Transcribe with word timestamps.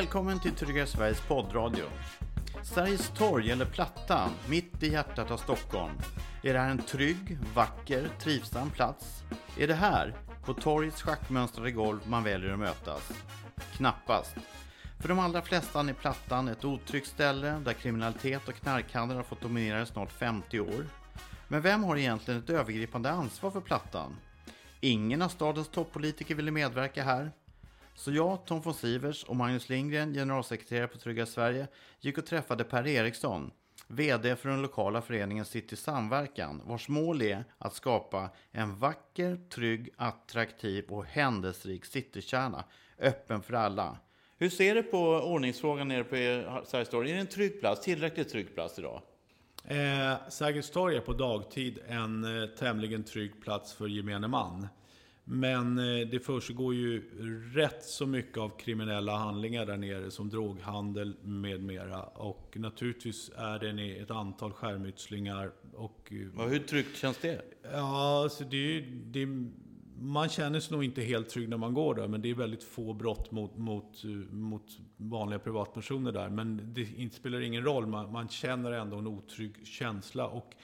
Välkommen 0.00 0.40
till 0.40 0.52
Trygga 0.52 0.86
Sveriges 0.86 1.20
poddradio. 1.20 1.84
Sveriges 2.62 3.08
torg, 3.08 3.50
eller 3.50 3.64
Plattan, 3.64 4.30
mitt 4.48 4.82
i 4.82 4.92
hjärtat 4.92 5.30
av 5.30 5.36
Stockholm. 5.36 5.92
Är 6.42 6.52
det 6.52 6.60
här 6.60 6.70
en 6.70 6.82
trygg, 6.82 7.38
vacker, 7.54 8.08
trivsam 8.20 8.70
plats? 8.70 9.22
Är 9.58 9.66
det 9.66 9.74
här, 9.74 10.14
på 10.44 10.54
torgets 10.54 11.02
schackmönstrade 11.02 11.70
golv, 11.70 12.00
man 12.06 12.24
väljer 12.24 12.52
att 12.52 12.58
mötas? 12.58 13.12
Knappast. 13.76 14.36
För 15.00 15.08
de 15.08 15.18
allra 15.18 15.42
flesta 15.42 15.80
är 15.80 15.92
Plattan 15.92 16.48
ett 16.48 16.64
otryggt 16.64 17.06
ställe 17.06 17.62
där 17.64 17.72
kriminalitet 17.72 18.48
och 18.48 18.54
knarkhandel 18.54 19.16
har 19.16 19.24
fått 19.24 19.40
dominera 19.40 19.82
i 19.82 19.86
snart 19.86 20.12
50 20.12 20.60
år. 20.60 20.86
Men 21.48 21.62
vem 21.62 21.84
har 21.84 21.96
egentligen 21.96 22.40
ett 22.40 22.50
övergripande 22.50 23.10
ansvar 23.10 23.50
för 23.50 23.60
Plattan? 23.60 24.16
Ingen 24.80 25.22
av 25.22 25.28
stadens 25.28 25.68
toppolitiker 25.68 26.34
ville 26.34 26.50
medverka 26.50 27.04
här. 27.04 27.32
Så 28.00 28.12
jag, 28.12 28.46
Tom 28.46 28.60
von 28.60 28.74
Sivers 28.74 29.24
och 29.24 29.36
Magnus 29.36 29.68
Lindgren, 29.68 30.14
generalsekreterare 30.14 30.86
på 30.86 30.98
Trygga 30.98 31.26
Sverige, 31.26 31.68
gick 32.00 32.18
och 32.18 32.26
träffade 32.26 32.64
Per 32.64 32.86
Eriksson, 32.86 33.50
VD 33.88 34.36
för 34.36 34.48
den 34.48 34.62
lokala 34.62 35.02
föreningen 35.02 35.44
City 35.44 35.76
Samverkan, 35.76 36.62
vars 36.64 36.88
mål 36.88 37.22
är 37.22 37.44
att 37.58 37.74
skapa 37.74 38.30
en 38.52 38.78
vacker, 38.78 39.38
trygg, 39.48 39.88
attraktiv 39.96 40.84
och 40.88 41.04
händelserik 41.04 41.84
citykärna, 41.84 42.64
öppen 42.98 43.42
för 43.42 43.54
alla. 43.54 43.96
Hur 44.38 44.50
ser 44.50 44.74
du 44.74 44.82
på 44.82 44.98
ordningsfrågan 45.08 45.88
nere 45.88 46.04
på 46.04 46.16
Sergels 46.66 46.88
torg? 46.88 47.10
Är 47.10 47.14
det 47.14 47.20
en 47.20 47.26
trygg 47.26 47.60
plats, 47.60 47.80
tillräckligt 47.80 48.28
trygg 48.28 48.54
plats 48.54 48.78
idag? 48.78 49.02
Eh, 49.64 50.14
Sergels 50.28 50.70
torg 50.70 50.96
är 50.96 51.00
på 51.00 51.12
dagtid 51.12 51.78
en 51.88 52.42
eh, 52.42 52.48
tämligen 52.48 53.04
trygg 53.04 53.42
plats 53.42 53.72
för 53.72 53.86
gemene 53.86 54.28
man. 54.28 54.68
Men 55.32 55.78
eh, 55.78 56.08
det 56.08 56.20
försiggår 56.20 56.74
ju 56.74 57.02
rätt 57.54 57.84
så 57.84 58.06
mycket 58.06 58.38
av 58.38 58.48
kriminella 58.58 59.16
handlingar 59.16 59.66
där 59.66 59.76
nere 59.76 60.10
som 60.10 60.28
droghandel 60.28 61.16
med 61.22 61.62
mera. 61.62 62.02
Och 62.02 62.56
naturligtvis 62.56 63.30
är 63.36 63.58
det 63.58 63.98
ett 63.98 64.10
antal 64.10 64.52
skärmytslingar. 64.52 65.52
Och, 65.74 66.12
och 66.36 66.50
hur 66.50 66.58
tryggt 66.58 66.96
känns 66.96 67.18
det? 67.18 67.42
Ja, 67.72 68.22
alltså 68.22 68.44
det, 68.44 68.80
det, 69.04 69.26
man 70.00 70.28
känner 70.28 70.60
sig 70.60 70.72
nog 70.72 70.84
inte 70.84 71.02
helt 71.02 71.28
trygg 71.28 71.48
när 71.48 71.56
man 71.56 71.74
går 71.74 71.94
där, 71.94 72.08
men 72.08 72.22
det 72.22 72.30
är 72.30 72.34
väldigt 72.34 72.64
få 72.64 72.92
brott 72.92 73.30
mot, 73.30 73.56
mot, 73.56 74.04
mot 74.30 74.66
vanliga 74.96 75.38
privatpersoner 75.38 76.12
där. 76.12 76.28
Men 76.28 76.74
det 76.74 77.12
spelar 77.12 77.40
ingen 77.40 77.64
roll, 77.64 77.86
man, 77.86 78.12
man 78.12 78.28
känner 78.28 78.72
ändå 78.72 78.96
en 78.96 79.06
otrygg 79.06 79.66
känsla. 79.66 80.26
Och 80.26 80.54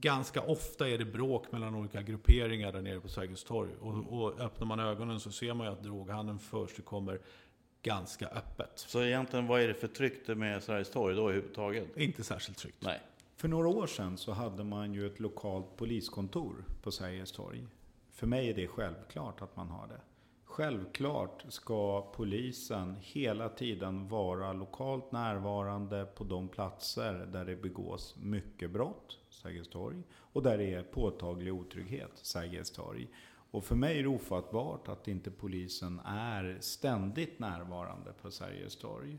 ganska 0.00 0.42
ofta 0.42 0.88
är 0.88 0.98
det 0.98 1.04
bråk 1.04 1.52
mellan 1.52 1.74
olika 1.74 2.02
grupperingar 2.02 2.72
där 2.72 2.82
nere 2.82 3.00
på 3.00 3.08
Sergels 3.08 3.44
torg. 3.44 3.70
Och, 3.80 4.22
och 4.22 4.40
öppnar 4.40 4.66
man 4.66 4.80
ögonen 4.80 5.20
så 5.20 5.32
ser 5.32 5.54
man 5.54 5.66
ju 5.66 5.72
att 5.72 5.82
droghandeln 5.82 6.38
förekommer 6.38 7.20
ganska 7.82 8.26
öppet. 8.26 8.72
Så 8.74 9.02
egentligen, 9.02 9.46
vad 9.46 9.60
är 9.60 9.68
det 9.68 9.74
för 9.74 9.88
tryggt 9.88 10.28
med 10.28 10.62
Sergels 10.62 10.90
torg 10.90 11.14
då 11.16 11.22
överhuvudtaget? 11.22 11.96
Inte 11.96 12.24
särskilt 12.24 12.58
tryggt. 12.58 12.82
Nej. 12.82 13.00
För 13.36 13.48
några 13.48 13.68
år 13.68 13.86
sedan 13.86 14.18
så 14.18 14.32
hade 14.32 14.64
man 14.64 14.94
ju 14.94 15.06
ett 15.06 15.20
lokalt 15.20 15.76
poliskontor 15.76 16.64
på 16.82 16.90
Sergels 16.92 17.32
torg. 17.32 17.66
För 18.12 18.26
mig 18.26 18.50
är 18.50 18.54
det 18.54 18.68
självklart 18.68 19.42
att 19.42 19.56
man 19.56 19.68
har 19.68 19.86
det. 19.86 20.00
Självklart 20.44 21.44
ska 21.48 22.12
polisen 22.12 22.96
hela 23.00 23.48
tiden 23.48 24.08
vara 24.08 24.52
lokalt 24.52 25.12
närvarande 25.12 26.04
på 26.04 26.24
de 26.24 26.48
platser 26.48 27.12
där 27.12 27.44
det 27.44 27.56
begås 27.56 28.16
mycket 28.16 28.70
brott, 28.70 29.18
Sergels 29.42 29.68
torg, 29.68 30.02
och 30.12 30.42
där 30.42 30.58
det 30.58 30.74
är 30.74 30.82
påtaglig 30.82 31.54
otrygghet, 31.54 32.10
Sergels 32.14 32.70
torg. 32.70 33.08
Och 33.50 33.64
för 33.64 33.74
mig 33.74 33.98
är 33.98 34.02
det 34.02 34.08
ofattbart 34.08 34.88
att 34.88 35.08
inte 35.08 35.30
polisen 35.30 36.00
är 36.04 36.58
ständigt 36.60 37.38
närvarande 37.38 38.12
på 38.22 38.30
Sergels 38.30 38.76
torg. 38.76 39.18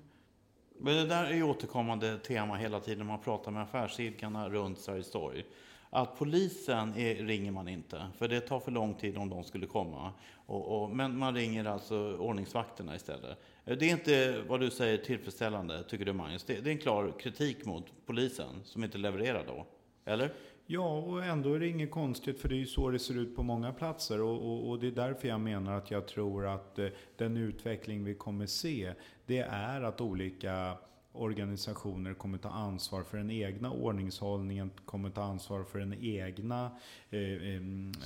Men 0.80 0.96
det 0.96 1.06
där 1.06 1.24
är 1.24 1.36
ju 1.36 1.44
återkommande 1.44 2.18
tema 2.18 2.56
hela 2.56 2.80
tiden 2.80 3.00
när 3.00 3.06
man 3.06 3.22
pratar 3.22 3.52
med 3.52 3.64
affärsidkarna 3.64 4.50
runt 4.50 4.80
Sergels 4.80 5.12
torg 5.12 5.46
att 5.90 6.18
polisen 6.18 6.94
är, 6.98 7.16
ringer 7.16 7.52
man 7.52 7.68
inte, 7.68 8.08
för 8.18 8.28
det 8.28 8.42
tar 8.42 8.60
för 8.60 8.72
lång 8.72 8.94
tid 8.94 9.18
om 9.18 9.30
de 9.30 9.44
skulle 9.44 9.68
komma. 9.68 10.12
Och, 10.46 10.82
och, 10.82 10.90
men 10.90 11.18
man 11.18 11.36
ringer 11.36 11.66
alltså 11.66 12.18
ordningsvakterna 12.18 12.96
istället. 12.96 13.38
Det 13.66 13.72
är 13.72 13.84
inte 13.92 14.44
vad 14.48 14.60
du 14.60 14.70
säger 14.70 14.98
tillfredsställande, 14.98 15.84
tycker 15.84 16.06
du 16.06 16.14
Magnus? 16.14 16.44
Det, 16.44 16.62
det 16.62 16.70
är 16.70 16.72
en 16.72 16.78
klar 16.78 17.14
kritik 17.20 17.66
mot 17.66 17.86
polisen 18.06 18.62
som 18.64 18.84
inte 18.84 18.98
levererar 18.98 19.44
då, 19.48 19.66
eller? 20.06 20.32
Ja, 20.68 20.98
och 20.98 21.26
ändå 21.26 21.54
är 21.54 21.60
det 21.60 21.68
inget 21.68 21.92
konstigt 21.92 22.40
för 22.40 22.50
det 22.50 22.56
är 22.56 22.60
ju 22.60 22.66
så 22.66 22.90
det 22.90 23.00
ser 23.00 23.18
ut 23.18 23.36
på 23.36 23.44
många 23.44 23.74
platser. 23.74 24.22
Och, 24.22 24.52
och, 24.52 24.70
och 24.70 24.80
det 24.80 24.88
är 24.88 24.92
därför 24.92 25.28
jag 25.28 25.40
menar 25.40 25.78
att 25.78 25.92
jag 25.92 26.08
tror 26.08 26.48
att 26.48 26.80
eh, 26.80 26.88
den 27.18 27.38
utveckling 27.38 28.04
vi 28.04 28.16
kommer 28.16 28.46
se, 28.46 28.94
det 29.26 29.40
är 29.40 29.82
att 29.82 30.02
olika 30.02 30.78
organisationer 31.12 32.14
kommer 32.14 32.38
ta 32.38 32.50
ansvar 32.50 33.04
för 33.04 33.18
den 33.18 33.32
egna 33.32 33.72
ordningshållningen, 33.72 34.72
kommer 34.86 35.10
ta 35.10 35.24
ansvar 35.24 35.64
för 35.64 35.80
den 35.80 35.94
egna 36.02 36.72
eh, 37.16 37.56
eh, 37.56 37.62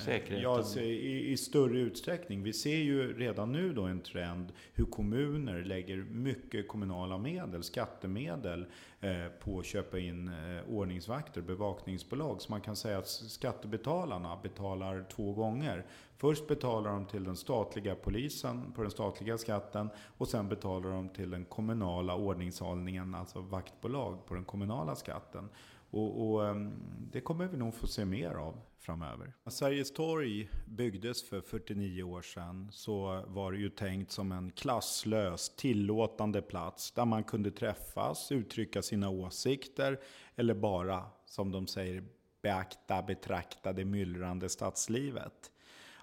säkerheten. 0.05 0.41
Ja, 0.41 0.81
i, 0.81 1.31
i, 1.31 1.37
större 1.37 1.79
utsträckning. 1.79 2.43
Vi 2.43 2.53
ser 2.53 2.77
ju 2.77 3.17
redan 3.17 3.51
nu 3.51 3.73
då 3.73 3.83
en 3.83 4.01
trend 4.01 4.53
hur 4.73 4.85
kommuner 4.85 5.63
lägger 5.63 5.97
mycket 5.97 6.67
kommunala 6.67 7.17
medel, 7.17 7.63
skattemedel, 7.63 8.65
eh, 9.01 9.11
på 9.43 9.59
att 9.59 9.65
köpa 9.65 9.99
in 9.99 10.27
eh, 10.27 10.73
ordningsvakter, 10.73 11.41
bevakningsbolag. 11.41 12.41
Så 12.41 12.51
man 12.51 12.61
kan 12.61 12.75
säga 12.75 12.97
att 12.97 13.07
skattebetalarna 13.07 14.39
betalar 14.43 15.05
två 15.11 15.33
gånger. 15.33 15.85
Först 16.17 16.47
betalar 16.47 16.91
de 16.91 17.05
till 17.05 17.23
den 17.23 17.35
statliga 17.35 17.95
polisen 17.95 18.71
på 18.75 18.81
den 18.81 18.91
statliga 18.91 19.37
skatten 19.37 19.89
och 20.17 20.27
sen 20.27 20.49
betalar 20.49 20.89
de 20.89 21.09
till 21.09 21.29
den 21.29 21.45
kommunala 21.45 22.15
ordningshållningen, 22.15 23.15
alltså 23.15 23.41
vaktbolag 23.41 24.25
på 24.25 24.33
den 24.33 24.45
kommunala 24.45 24.95
skatten. 24.95 25.49
Och, 25.91 26.31
och, 26.31 26.47
ehm, 26.47 26.73
det 27.11 27.21
kommer 27.21 27.47
vi 27.47 27.57
nog 27.57 27.73
få 27.73 27.87
se 27.87 28.05
mer 28.05 28.31
av 28.31 28.55
framöver. 28.79 29.33
När 29.43 29.51
Sergels 29.51 29.91
torg 29.91 30.49
byggdes 30.65 31.29
för 31.29 31.41
49 31.41 32.03
år 32.03 32.21
sedan 32.21 32.69
så 32.71 33.23
var 33.27 33.51
det 33.51 33.57
ju 33.57 33.69
tänkt 33.69 34.11
som 34.11 34.31
en 34.31 34.51
klasslös, 34.51 35.55
tillåtande 35.55 36.41
plats 36.41 36.91
där 36.91 37.05
man 37.05 37.23
kunde 37.23 37.51
träffas, 37.51 38.31
uttrycka 38.31 38.81
sina 38.81 39.09
åsikter 39.09 39.99
eller 40.35 40.53
bara, 40.53 41.05
som 41.25 41.51
de 41.51 41.67
säger, 41.67 42.03
beakta, 42.41 43.01
betrakta 43.01 43.73
det 43.73 43.85
myllrande 43.85 44.49
stadslivet. 44.49 45.51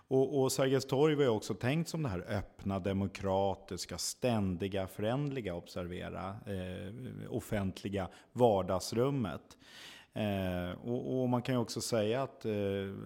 Och, 0.08 0.42
och 0.42 0.52
Sergels 0.52 0.86
torg 0.86 1.14
var 1.14 1.22
ju 1.22 1.28
också 1.28 1.54
tänkt 1.54 1.88
som 1.88 2.02
det 2.02 2.08
här 2.08 2.24
öppna, 2.28 2.78
demokratiska, 2.78 3.98
ständiga, 3.98 4.86
förändliga, 4.86 5.54
observera, 5.54 6.36
eh, 6.46 6.92
offentliga 7.30 8.08
vardagsrummet. 8.32 9.56
Eh, 10.16 10.70
och, 10.84 11.20
och, 11.20 11.28
man 11.28 11.42
kan 11.42 11.54
ju 11.54 11.60
också 11.60 11.80
säga 11.80 12.22
att 12.22 12.44
eh, 12.44 12.52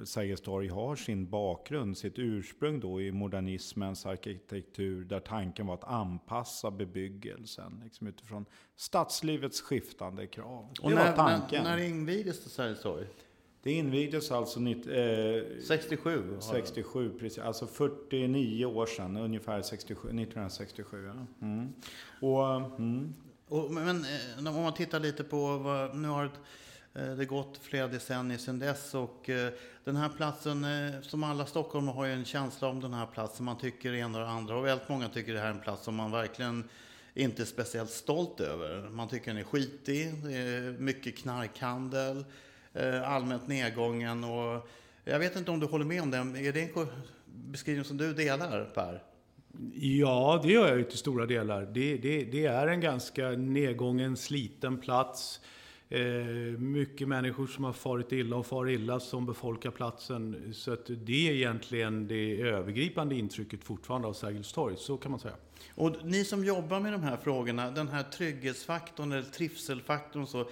Sergels 0.05 0.41
torg 0.41 0.69
har 0.69 0.97
sin 0.97 1.31
bakgrund, 1.31 1.99
sitt 1.99 2.19
ursprung 2.19 2.81
då 2.81 3.01
i 3.01 3.13
modernismens 3.13 4.07
arkitektur 4.07 5.05
där 5.05 5.21
tanken 5.21 5.67
var 5.67 5.75
att 5.75 5.85
anpassa 5.85 6.71
bebyggelsen 6.71 7.81
liksom 7.85 8.07
utifrån 8.07 8.45
stadslivets 8.77 9.61
skiftande 9.61 10.27
krav. 10.27 10.69
Det 10.75 10.83
och 10.83 10.91
när, 10.91 11.07
var 11.07 11.17
tanken. 11.17 11.65
När, 11.65 11.77
när 11.77 11.85
invigdes 11.85 12.45
det 12.45 12.51
Sergels 12.51 12.83
torg? 12.83 13.07
Det 13.63 13.73
invigdes 13.73 14.31
alltså 14.31 14.61
eh, 14.61 15.43
67? 15.67 16.37
67, 16.41 17.19
precis. 17.19 17.39
Alltså 17.39 17.67
49 17.67 18.65
år 18.65 18.87
sedan, 18.87 19.17
ungefär 19.17 19.63
67, 19.63 20.09
1967. 20.09 21.07
Ja. 21.07 21.47
Mm. 21.47 21.73
Och, 22.21 22.79
mm. 22.79 23.15
Och, 23.49 23.71
men 23.71 24.05
eh, 24.47 24.57
om 24.57 24.63
man 24.63 24.75
tittar 24.75 25.01
lite 25.01 25.25
på 25.25 25.57
vad, 25.59 25.97
nu 25.97 26.09
har 26.09 26.25
eh, 26.25 26.31
Eh, 26.95 27.11
det 27.11 27.25
gått 27.25 27.59
flera 27.63 27.89
decennier 27.89 28.39
sedan 28.39 28.59
dess 28.59 28.95
och 28.95 29.31
eh, 29.31 29.53
den 29.85 29.97
här 29.97 30.09
platsen, 30.09 30.65
eh, 30.65 31.01
som 31.03 31.23
alla 31.23 31.47
stockholmare 31.47 31.95
har 31.95 32.05
ju 32.07 32.13
en 32.13 32.25
känsla 32.25 32.69
om 32.69 32.81
den 32.81 32.95
här 32.95 33.07
platsen. 33.07 33.45
Man 33.45 33.59
tycker 33.59 33.93
det 33.93 33.99
ena 33.99 34.19
och 34.19 34.25
det 34.25 34.31
andra 34.31 34.57
och 34.57 34.67
väldigt 34.67 34.89
många 34.89 35.09
tycker 35.09 35.35
det 35.35 35.41
här 35.41 35.47
är 35.47 35.55
en 35.55 35.61
plats 35.61 35.85
som 35.85 35.95
man 35.95 36.11
verkligen 36.11 36.69
inte 37.15 37.43
är 37.43 37.47
speciellt 37.47 37.91
stolt 37.91 38.41
över. 38.41 38.89
Man 38.89 39.09
tycker 39.09 39.27
den 39.27 39.37
är 39.37 39.45
skitig, 39.45 40.15
det 40.25 40.37
är 40.37 40.79
mycket 40.79 41.17
knarkhandel. 41.17 42.25
Allmänt 43.05 43.49
nedgången. 43.49 44.25
Och 44.25 44.69
jag 45.05 45.19
vet 45.19 45.37
inte 45.37 45.51
om 45.51 45.61
du 45.61 45.67
håller 45.67 45.85
med 45.85 46.03
om 46.03 46.11
den. 46.11 46.37
Är 46.37 46.53
det 46.53 46.77
en 46.77 46.87
beskrivning 47.25 47.85
som 47.85 47.97
du 47.97 48.15
delar, 48.15 48.65
Per? 48.75 49.03
Ja, 49.75 50.41
det 50.43 50.53
gör 50.53 50.69
jag 50.69 50.79
ju 50.79 50.85
till 50.85 50.99
stora 50.99 51.27
delar. 51.27 51.63
Det, 51.73 51.97
det, 51.97 52.25
det 52.25 52.47
är 52.47 52.67
en 52.67 52.81
ganska 52.81 53.29
nedgången, 53.29 54.17
sliten 54.17 54.79
plats. 54.79 55.41
Eh, 55.93 56.03
mycket 56.59 57.09
människor 57.09 57.47
som 57.47 57.65
har 57.65 57.73
farit 57.73 58.13
illa 58.13 58.37
och 58.37 58.47
far 58.47 58.69
illa 58.69 59.01
som 59.01 59.27
befolkar 59.27 59.71
platsen. 59.71 60.53
Så 60.55 60.73
att 60.73 60.87
det 60.87 61.29
är 61.29 61.33
egentligen 61.33 62.07
det 62.07 62.41
övergripande 62.41 63.15
intrycket 63.15 63.65
fortfarande 63.65 64.09
av 64.09 64.13
Sergels 64.13 64.53
torg, 64.53 64.75
så 64.79 64.97
kan 64.97 65.11
man 65.11 65.21
säga. 65.21 65.35
Och 65.75 65.97
ni 66.05 66.25
som 66.25 66.45
jobbar 66.45 66.81
med 66.81 66.93
de 66.93 67.03
här 67.03 67.17
frågorna, 67.17 67.71
den 67.71 67.89
här 67.89 68.03
trygghetsfaktorn 68.03 69.13
eller 69.13 69.23
trivselfaktorn, 69.23 70.27
så, 70.27 70.47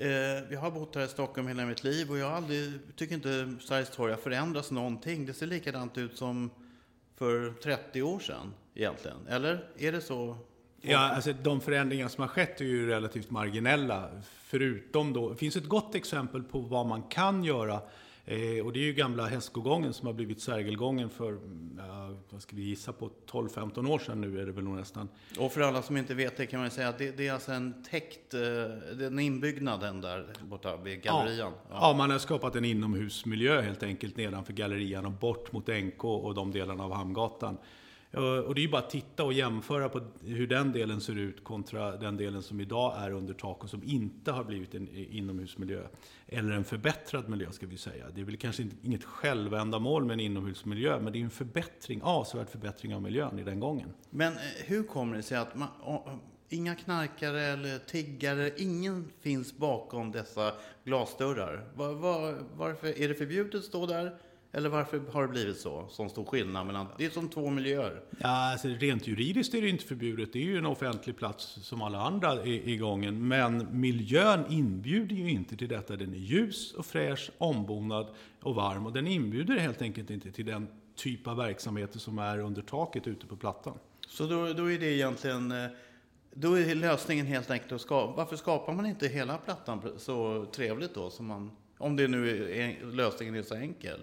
Eh, 0.00 0.52
jag 0.52 0.60
har 0.60 0.70
bott 0.70 0.94
här 0.94 1.04
i 1.04 1.08
Stockholm 1.08 1.48
hela 1.48 1.66
mitt 1.66 1.84
liv 1.84 2.10
och 2.10 2.18
jag 2.18 2.32
aldrig, 2.32 2.72
tycker 2.96 3.14
inte 3.14 3.56
Sergels 3.60 3.90
torg 3.90 4.12
har 4.12 4.18
förändrats 4.18 4.70
någonting. 4.70 5.26
Det 5.26 5.34
ser 5.34 5.46
likadant 5.46 5.98
ut 5.98 6.16
som 6.16 6.50
för 7.14 7.52
30 7.62 8.02
år 8.02 8.18
sedan 8.18 8.54
egentligen. 8.74 9.26
Eller 9.28 9.68
är 9.78 9.92
det 9.92 10.00
så 10.00 10.36
Ja, 10.80 10.98
alltså 10.98 11.32
de 11.32 11.60
förändringar 11.60 12.08
som 12.08 12.22
har 12.22 12.28
skett 12.28 12.60
är 12.60 12.64
ju 12.64 12.86
relativt 12.86 13.30
marginella. 13.30 14.08
Förutom 14.42 15.12
då, 15.12 15.30
det 15.30 15.36
finns 15.36 15.56
ett 15.56 15.68
gott 15.68 15.94
exempel 15.94 16.42
på 16.42 16.60
vad 16.60 16.86
man 16.86 17.02
kan 17.02 17.44
göra 17.44 17.80
Eh, 18.30 18.66
och 18.66 18.72
det 18.72 18.78
är 18.78 18.84
ju 18.84 18.92
gamla 18.92 19.26
hästgången 19.26 19.92
som 19.92 20.06
har 20.06 20.14
blivit 20.14 20.40
Sergelgången 20.40 21.10
för, 21.10 21.38
ja, 21.78 22.14
vad 22.30 22.42
ska 22.42 22.56
vi 22.56 22.62
gissa 22.62 22.92
på, 22.92 23.10
12-15 23.30 23.88
år 23.90 23.98
sedan 23.98 24.20
nu 24.20 24.40
är 24.40 24.46
det 24.46 24.52
väl 24.52 24.64
nog 24.64 24.76
nästan. 24.76 25.08
Och 25.38 25.52
för 25.52 25.60
alla 25.60 25.82
som 25.82 25.96
inte 25.96 26.14
vet 26.14 26.36
det 26.36 26.46
kan 26.46 26.60
man 26.60 26.70
säga 26.70 26.88
att 26.88 26.98
det, 26.98 27.16
det 27.16 27.28
är 27.28 27.32
alltså 27.32 27.52
en 27.52 27.84
täckt, 27.90 28.34
eh, 28.34 28.40
den 28.98 29.18
inbyggnaden 29.18 30.00
där 30.00 30.26
borta 30.42 30.76
vid 30.76 31.02
gallerian. 31.02 31.52
Ja. 31.70 31.78
ja. 31.80 31.94
man 31.96 32.10
har 32.10 32.18
skapat 32.18 32.56
en 32.56 32.64
inomhusmiljö 32.64 33.60
helt 33.60 33.82
enkelt 33.82 34.16
nedanför 34.16 34.52
gallerian 34.52 35.06
och 35.06 35.12
bort 35.12 35.52
mot 35.52 35.66
NK 35.66 36.04
och 36.04 36.34
de 36.34 36.52
delarna 36.52 36.84
av 36.84 36.94
Hamngatan. 36.94 37.58
Eh, 38.18 38.24
och 38.24 38.54
det 38.54 38.60
är 38.60 38.62
ju 38.62 38.68
bara 38.68 38.82
att 38.82 38.90
titta 38.90 39.24
och 39.24 39.32
jämföra 39.32 39.88
på 39.88 40.00
hur 40.24 40.46
den 40.46 40.72
delen 40.72 41.00
ser 41.00 41.18
ut 41.18 41.44
kontra 41.44 41.96
den 41.96 42.16
delen 42.16 42.42
som 42.42 42.60
idag 42.60 42.94
är 42.98 43.10
under 43.10 43.34
tak 43.34 43.64
och 43.64 43.70
som 43.70 43.82
inte 43.84 44.32
har 44.32 44.44
blivit 44.44 44.74
en 44.74 44.88
inomhusmiljö. 44.88 45.82
Eller 46.26 46.52
en 46.52 46.64
förbättrad 46.64 47.28
miljö 47.28 47.52
ska 47.52 47.66
vi 47.66 47.76
säga. 47.76 48.06
Det 48.14 48.20
är 48.20 48.24
väl 48.24 48.36
kanske 48.36 48.66
inget 48.82 49.04
självändamål 49.04 50.04
med 50.04 50.14
en 50.14 50.20
inomhusmiljö, 50.20 51.00
men 51.00 51.12
det 51.12 51.18
är 51.18 51.24
en 51.24 51.30
förbättring, 51.30 52.02
avsevärd 52.02 52.48
förbättring 52.48 52.94
av 52.94 53.02
miljön 53.02 53.38
i 53.38 53.42
den 53.42 53.60
gången. 53.60 53.88
Men 54.10 54.32
eh, 54.32 54.38
hur 54.64 54.82
kommer 54.82 55.16
det 55.16 55.22
sig 55.22 55.38
att 55.38 55.54
man, 55.54 55.68
inga 56.48 56.74
knarkare 56.74 57.40
eller 57.40 57.78
tiggare, 57.78 58.50
ingen 58.56 59.10
finns 59.20 59.56
bakom 59.56 60.12
dessa 60.12 60.52
glasdörrar? 60.84 61.64
Var, 61.74 61.94
var, 61.94 62.38
varför 62.56 63.00
är 63.02 63.08
det 63.08 63.14
förbjudet 63.14 63.54
att 63.54 63.64
stå 63.64 63.86
där? 63.86 64.16
Eller 64.52 64.68
varför 64.68 65.00
har 65.12 65.22
det 65.22 65.28
blivit 65.28 65.58
så? 65.58 65.86
Som 65.88 66.08
stor 66.08 66.24
skillnad 66.24 66.66
mellan... 66.66 66.86
Det 66.98 67.04
är 67.04 67.10
som 67.10 67.28
två 67.28 67.50
miljöer. 67.50 68.00
Ja, 68.18 68.52
alltså 68.52 68.68
rent 68.68 69.06
juridiskt 69.06 69.54
är 69.54 69.62
det 69.62 69.68
inte 69.68 69.84
förbjudet. 69.84 70.32
Det 70.32 70.38
är 70.38 70.44
ju 70.44 70.58
en 70.58 70.66
offentlig 70.66 71.16
plats 71.16 71.58
som 71.62 71.82
alla 71.82 72.00
andra 72.00 72.44
i, 72.44 72.72
i 72.72 72.76
gången. 72.76 73.28
Men 73.28 73.80
miljön 73.80 74.44
inbjuder 74.50 75.16
ju 75.16 75.30
inte 75.30 75.56
till 75.56 75.68
detta. 75.68 75.96
Den 75.96 76.14
är 76.14 76.18
ljus 76.18 76.72
och 76.72 76.86
fräsch, 76.86 77.30
ombonad 77.38 78.06
och 78.42 78.54
varm. 78.54 78.86
Och 78.86 78.92
den 78.92 79.06
inbjuder 79.06 79.58
helt 79.58 79.82
enkelt 79.82 80.10
inte 80.10 80.32
till 80.32 80.46
den 80.46 80.68
typ 80.96 81.26
av 81.26 81.36
verksamheter 81.36 81.98
som 81.98 82.18
är 82.18 82.38
under 82.38 82.62
taket 82.62 83.06
ute 83.06 83.26
på 83.26 83.36
plattan. 83.36 83.78
Så 84.08 84.26
då, 84.26 84.52
då 84.52 84.72
är 84.72 84.78
det 84.78 84.94
egentligen... 84.94 85.52
Eh, 85.52 85.70
då 86.34 86.58
är 86.58 86.74
lösningen 86.74 87.26
helt 87.26 87.50
enkelt 87.50 87.72
att 87.72 87.80
skapa... 87.80 88.16
Varför 88.16 88.36
skapar 88.36 88.72
man 88.72 88.86
inte 88.86 89.08
hela 89.08 89.38
plattan 89.38 89.92
så 89.96 90.46
trevligt 90.52 90.94
då? 90.94 91.10
Som 91.10 91.26
man, 91.26 91.50
om 91.78 91.96
det 91.96 92.08
nu 92.08 92.52
är, 92.52 92.92
lösningen 92.92 93.34
är 93.34 93.42
så 93.42 93.54
enkel. 93.54 94.00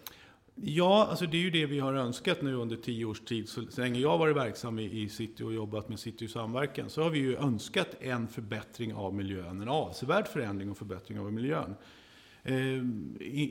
Ja, 0.56 1.08
alltså 1.10 1.26
det 1.26 1.38
är 1.38 1.42
ju 1.42 1.50
det 1.50 1.66
vi 1.66 1.80
har 1.80 1.94
önskat 1.94 2.42
nu 2.42 2.56
under 2.56 2.76
tio 2.76 3.06
års 3.06 3.20
tid. 3.20 3.50
Så, 3.50 3.62
länge 3.78 4.00
jag 4.00 4.10
har 4.10 4.18
varit 4.18 4.36
verksam 4.36 4.80
i, 4.80 5.02
i 5.02 5.10
City 5.10 5.44
och 5.44 5.54
jobbat 5.54 5.90
med 5.90 6.00
City 6.00 6.28
samverkan 6.28 6.90
så 6.90 7.04
har 7.04 7.10
vi 7.10 7.20
ju 7.20 7.36
önskat 7.36 7.88
en 8.00 8.28
förbättring 8.28 8.94
av 8.94 9.14
miljön. 9.14 9.62
En 9.62 9.70
avsevärd 9.70 10.28
förändring 10.28 10.72
och 10.72 10.78
förbättring 10.78 11.20
av 11.20 11.34
miljön. 11.34 11.76
Eh, 12.44 12.84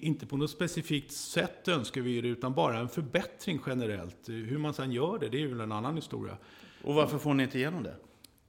inte 0.06 0.26
på 0.26 0.36
något 0.36 0.50
specifikt 0.50 1.12
sätt 1.12 1.68
önskar 1.68 2.00
vi 2.00 2.20
det, 2.20 2.28
utan 2.28 2.54
bara 2.54 2.78
en 2.78 2.88
förbättring 2.88 3.60
generellt. 3.66 4.28
Hur 4.28 4.58
man 4.58 4.74
sedan 4.74 4.92
gör 4.92 5.18
det, 5.18 5.28
det 5.28 5.42
är 5.42 5.46
väl 5.46 5.60
en 5.60 5.72
annan 5.72 5.96
historia. 5.96 6.36
Och 6.84 6.94
varför 6.94 7.18
får 7.18 7.34
ni 7.34 7.42
inte 7.42 7.58
igenom 7.58 7.82
det? 7.82 7.96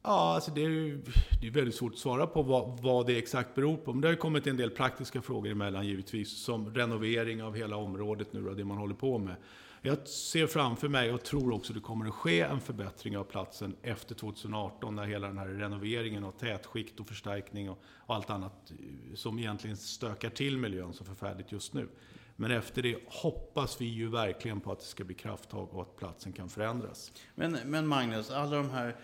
Ja, 0.08 0.34
alltså 0.36 0.52
det 0.52 0.62
är 0.62 0.70
ju 0.70 1.02
det 1.42 1.48
är 1.48 1.52
väldigt 1.52 1.76
svårt 1.76 1.94
att 1.94 2.00
svara 2.00 2.28
på 2.28 2.42
vad, 2.42 2.82
vad 2.82 3.08
det 3.08 3.18
exakt 3.18 3.56
beror 3.56 3.78
på. 3.78 3.94
Men 3.94 4.02
det 4.02 4.08
har 4.08 4.16
kommit 4.16 4.48
en 4.48 4.58
del 4.58 4.70
praktiska 4.70 5.22
frågor 5.22 5.52
emellan 5.52 5.88
givetvis, 5.88 6.38
som 6.44 6.76
renovering 6.76 7.44
av 7.44 7.56
hela 7.56 7.76
området 7.76 8.34
nu 8.34 8.50
och 8.50 8.56
det 8.56 8.66
man 8.66 8.78
håller 8.78 8.96
på 8.96 9.18
med. 9.18 9.36
Jag 9.82 10.08
ser 10.08 10.48
framför 10.48 10.88
mig 10.88 11.14
och 11.14 11.24
tror 11.24 11.54
också 11.54 11.74
det 11.74 11.80
kommer 11.80 12.06
att 12.06 12.14
ske 12.14 12.42
en 12.42 12.62
förbättring 12.62 13.18
av 13.18 13.24
platsen 13.24 13.76
efter 13.82 14.16
2018 14.16 14.96
när 14.96 15.06
hela 15.06 15.28
den 15.28 15.38
här 15.38 15.48
renoveringen 15.48 16.24
och 16.24 16.38
tätskikt 16.38 17.00
och 17.00 17.08
förstärkning 17.08 17.70
och, 17.70 17.80
och 17.86 18.16
allt 18.16 18.30
annat 18.30 18.72
eh, 18.72 19.16
som 19.16 19.40
egentligen 19.40 19.78
stökar 19.78 20.30
till 20.30 20.58
miljön 20.58 20.94
så 20.94 21.04
förfärligt 21.04 21.52
just 21.52 21.74
nu. 21.74 21.88
Men 22.36 22.52
efter 22.52 22.82
det 22.82 22.98
hoppas 23.08 23.82
vi 23.82 23.86
ju 23.86 24.10
verkligen 24.10 24.62
på 24.62 24.72
att 24.72 24.80
det 24.80 24.86
ska 24.86 25.04
bli 25.04 25.16
krafttag 25.16 25.74
och 25.74 25.82
att 25.82 25.96
platsen 25.96 26.34
kan 26.34 26.50
förändras. 26.50 27.12
Men, 27.36 27.58
men 27.66 27.88
Magnus, 27.88 28.32
alla 28.32 28.56
de 28.58 28.70
här 28.70 28.96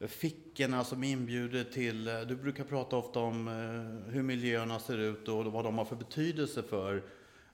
fickorna 0.00 0.84
som 0.84 1.04
inbjuder 1.04 1.64
till... 1.64 2.08
Eh, 2.08 2.20
du 2.20 2.36
brukar 2.36 2.64
prata 2.64 2.96
ofta 2.96 3.20
om 3.20 3.48
eh, 3.48 4.12
hur 4.12 4.22
miljöerna 4.22 4.78
ser 4.78 4.98
ut 4.98 5.28
och 5.28 5.44
vad 5.44 5.64
de 5.64 5.78
har 5.78 5.84
för 5.84 5.96
betydelse 5.96 6.62
för 6.62 7.02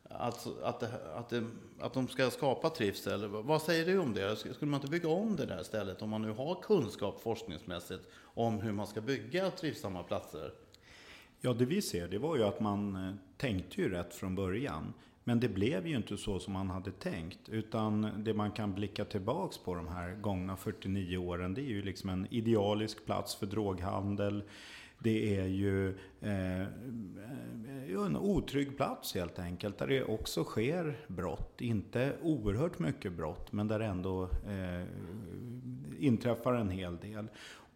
att, 0.03 0.47
att, 0.63 0.83
att, 1.15 1.33
att 1.81 1.95
de 1.95 2.09
ska 2.09 2.31
skapa 2.31 2.71
trivsel. 2.71 3.27
Vad 3.27 3.63
säger 3.63 3.87
du 3.87 3.99
om 3.99 4.15
det? 4.15 4.37
Skulle 4.37 4.71
man 4.71 4.81
inte 4.81 4.91
bygga 4.91 5.09
om 5.09 5.37
det 5.37 5.47
där 5.47 5.63
stället 5.63 6.03
om 6.03 6.11
man 6.11 6.23
nu 6.23 6.31
har 6.31 6.63
kunskap 6.63 7.21
forskningsmässigt 7.23 8.03
om 8.17 8.61
hur 8.61 8.73
man 8.73 8.87
ska 8.87 9.01
bygga 9.01 9.51
trivsamma 9.51 10.03
platser? 10.03 10.53
Ja, 11.41 11.53
det 11.53 11.65
vi 11.65 11.83
ser 11.83 12.09
det 12.09 12.19
var 12.19 12.37
ju 12.37 12.43
att 12.43 12.61
man 12.61 12.97
eh, 13.09 13.15
tänkte 13.37 13.81
ju 13.81 13.89
rätt 13.89 14.15
från 14.15 14.35
början. 14.35 14.93
Men 15.25 15.41
det 15.41 15.49
blev 15.49 15.87
ju 15.87 15.97
inte 15.97 16.17
så 16.17 16.39
som 16.39 16.53
man 16.53 16.71
hade 16.71 16.91
tänkt. 16.91 17.49
Utan 17.49 18.25
det 18.25 18.35
man 18.35 18.51
kan 18.53 18.75
blicka 18.75 19.05
tillbaks 19.05 19.59
på 19.59 19.75
de 19.75 19.89
här 19.89 20.15
gångna 20.15 20.57
49 20.57 21.17
åren, 21.17 21.55
det 21.55 21.61
är 21.61 21.71
ju 21.71 21.83
liksom 21.83 22.11
en 22.11 22.27
idealisk 22.31 23.07
plats 23.07 23.35
för 23.35 23.47
droghandel. 23.47 24.43
Det 24.99 25.37
är 25.37 25.47
ju 25.47 25.89
eh, 26.21 26.61
eh, 26.61 26.67
en 28.07 28.17
otrygg 28.17 28.77
plats 28.77 29.15
helt 29.15 29.39
enkelt, 29.39 29.79
där 29.79 29.87
det 29.87 30.05
också 30.05 30.45
sker 30.45 30.97
brott. 31.07 31.61
Inte 31.61 32.17
oerhört 32.23 32.79
mycket 32.79 33.13
brott, 33.13 33.53
men 33.53 33.69
där 33.69 33.79
det 33.79 33.85
ändå 33.85 34.23
eh, 34.23 34.87
inträffar 35.99 36.55
en 36.55 36.71
hel 36.71 36.97
del. 36.97 37.29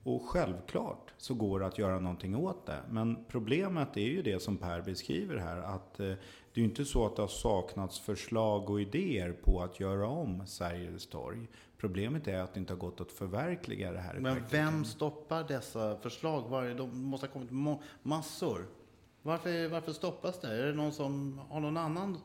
Och 0.03 0.23
självklart 0.23 1.15
så 1.17 1.35
går 1.35 1.61
det 1.61 1.67
att 1.67 1.79
göra 1.79 2.01
någonting 2.01 2.37
åt 2.37 2.67
det. 2.67 2.83
Men 2.91 3.25
problemet 3.29 3.97
är 3.97 4.09
ju 4.09 4.23
det 4.23 4.43
som 4.43 4.57
Per 4.57 4.83
beskriver 4.83 5.37
här, 5.37 5.57
att 5.57 6.01
eh, 6.01 6.13
det 6.57 6.61
är 6.61 6.63
ju 6.63 6.69
inte 6.69 6.85
så 6.85 7.07
att 7.07 7.17
det 7.17 7.23
har 7.23 7.29
saknats 7.29 7.99
förslag 7.99 8.71
och 8.71 8.81
idéer 8.81 9.33
på 9.33 9.63
att 9.63 9.81
göra 9.81 10.07
om 10.07 10.47
Sergels 10.47 11.07
torg. 11.07 11.49
Problemet 11.79 12.29
är 12.29 12.39
att 12.39 12.55
det 12.55 12.61
inte 12.61 12.73
har 12.73 12.79
gått 12.79 13.01
att 13.01 13.13
förverkliga 13.13 13.93
det 13.93 13.99
här. 13.99 14.15
Men 14.15 14.43
vem 14.51 14.85
stoppar 14.85 15.45
dessa 15.45 15.97
förslag? 15.97 16.77
De 16.77 17.05
måste 17.05 17.27
ha 17.27 17.33
kommit 17.33 17.81
massor. 18.03 18.67
Varför, 19.23 19.69
varför 19.69 19.93
stoppas 19.93 20.41
det? 20.41 20.49
Är 20.49 20.67
det 20.67 20.73
någon 20.73 20.93
som 20.93 21.41
har 21.49 21.61
någon 21.61 21.77
annan 21.77 22.19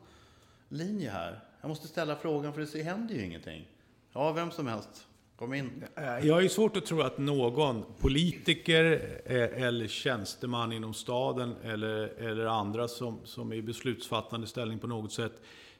linje 0.68 1.10
här? 1.10 1.40
Jag 1.60 1.68
måste 1.68 1.88
ställa 1.88 2.16
frågan 2.16 2.52
för 2.52 2.66
det 2.72 2.82
händer 2.82 3.14
ju 3.14 3.24
ingenting. 3.24 3.68
Ja, 4.12 4.32
vem 4.32 4.50
som 4.50 4.66
helst. 4.66 5.08
Kom 5.42 5.54
in. 5.54 5.84
Eh, 5.96 6.26
jag 6.26 6.34
har 6.34 6.40
ju 6.40 6.48
svårt 6.48 6.76
att 6.76 6.86
tro 6.86 7.00
att 7.00 7.18
någon 7.18 7.84
politiker 7.98 8.84
eh, 9.24 9.62
eller 9.62 9.88
tjänsteman 9.88 10.72
inom 10.72 10.94
staden 10.94 11.54
eller, 11.62 12.06
eller 12.18 12.46
andra 12.46 12.88
som, 12.88 13.20
som 13.24 13.52
är 13.52 13.56
i 13.56 13.62
beslutsfattande 13.62 14.46
ställning 14.46 14.78
på 14.78 14.86
något 14.86 15.12
sätt 15.12 15.32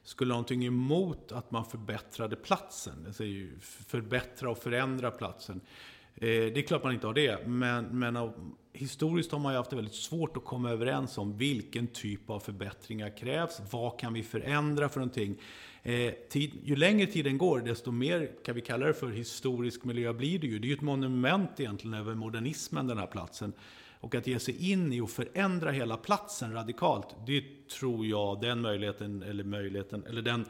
skulle 0.03 0.33
ha 0.33 0.35
någonting 0.35 0.65
emot 0.65 1.31
att 1.31 1.51
man 1.51 1.65
förbättrade 1.65 2.35
platsen. 2.35 3.13
Det 3.17 3.25
ju 3.25 3.59
förbättra 3.59 4.49
och 4.49 4.57
förändra 4.57 5.11
platsen. 5.11 5.61
Eh, 6.15 6.27
det 6.27 6.57
är 6.57 6.61
klart 6.61 6.83
man 6.83 6.93
inte 6.93 7.07
har 7.07 7.13
det, 7.13 7.47
men, 7.47 7.85
men 7.99 8.31
historiskt 8.73 9.31
har 9.31 9.39
man 9.39 9.53
ju 9.53 9.57
haft 9.57 9.69
det 9.69 9.75
väldigt 9.75 9.95
svårt 9.95 10.37
att 10.37 10.45
komma 10.45 10.69
överens 10.69 11.17
om 11.17 11.37
vilken 11.37 11.87
typ 11.87 12.29
av 12.29 12.39
förbättringar 12.39 13.17
krävs. 13.17 13.61
Vad 13.71 13.99
kan 13.99 14.13
vi 14.13 14.23
förändra 14.23 14.89
för 14.89 14.99
någonting? 14.99 15.41
Eh, 15.83 16.13
tid, 16.29 16.51
ju 16.63 16.75
längre 16.75 17.07
tiden 17.07 17.37
går, 17.37 17.59
desto 17.59 17.91
mer 17.91 18.31
kan 18.45 18.55
vi 18.55 18.61
kalla 18.61 18.85
det 18.85 18.93
för 18.93 19.09
historisk 19.09 19.83
miljö 19.83 20.13
blir 20.13 20.39
det 20.39 20.47
ju. 20.47 20.59
Det 20.59 20.67
är 20.67 20.69
ju 20.69 20.75
ett 20.75 20.81
monument 20.81 21.59
egentligen 21.59 21.93
över 21.93 22.15
modernismen, 22.15 22.87
den 22.87 22.97
här 22.97 23.07
platsen. 23.07 23.53
Och 23.99 24.15
att 24.15 24.27
ge 24.27 24.39
sig 24.39 24.71
in 24.71 24.93
i 24.93 25.01
och 25.01 25.09
förändra 25.09 25.71
hela 25.71 25.97
platsen 25.97 26.53
radikalt, 26.53 27.15
det 27.27 27.43
tror 27.79 28.05
jag, 28.05 28.41
den 28.41 28.61
möjligheten, 28.61 29.23
eller 29.23 29.43
möjligheten, 29.43 30.03
eller 30.07 30.21
den, 30.21 30.45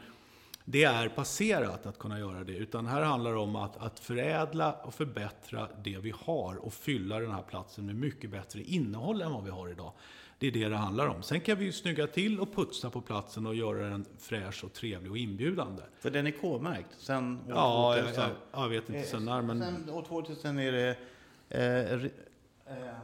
det 0.64 0.84
är 0.84 1.08
passerat 1.08 1.86
att 1.86 1.98
kunna 1.98 2.18
göra 2.18 2.44
det. 2.44 2.52
Utan 2.52 2.86
här 2.86 3.02
handlar 3.02 3.32
det 3.32 3.38
om 3.38 3.56
att, 3.56 3.76
att 3.76 4.00
förädla 4.00 4.72
och 4.72 4.94
förbättra 4.94 5.68
det 5.84 5.98
vi 5.98 6.14
har 6.24 6.56
och 6.56 6.74
fylla 6.74 7.18
den 7.18 7.30
här 7.30 7.42
platsen 7.42 7.86
med 7.86 7.96
mycket 7.96 8.30
bättre 8.30 8.62
innehåll 8.62 9.22
än 9.22 9.32
vad 9.32 9.44
vi 9.44 9.50
har 9.50 9.68
idag. 9.68 9.92
Det 10.38 10.46
är 10.46 10.52
det 10.52 10.68
det 10.68 10.76
handlar 10.76 11.06
om. 11.06 11.22
Sen 11.22 11.40
kan 11.40 11.58
vi 11.58 11.64
ju 11.64 11.72
snygga 11.72 12.06
till 12.06 12.40
och 12.40 12.54
putsa 12.54 12.90
på 12.90 13.00
platsen 13.00 13.46
och 13.46 13.54
göra 13.54 13.88
den 13.88 14.04
fräsch 14.18 14.64
och 14.64 14.72
trevlig 14.72 15.10
och 15.10 15.18
inbjudande. 15.18 15.82
För 16.00 16.10
den 16.10 16.26
är 16.26 16.30
K-märkt 16.30 16.88
sen 16.98 17.38
år 17.38 17.44
ja, 17.48 17.96
2000? 18.02 18.22
Ja, 18.22 18.28
jag, 18.52 18.62
jag 18.64 18.68
vet 18.68 18.88
inte 18.88 19.00
eh, 19.00 19.06
sen 19.06 19.24
när. 19.24 19.42
Men... 19.42 19.60
Sen 19.60 19.90
år 19.90 20.02
2000 20.02 20.58
är 20.58 20.72
det 20.72 20.96
eh, 21.48 22.04
eh, 22.76 22.94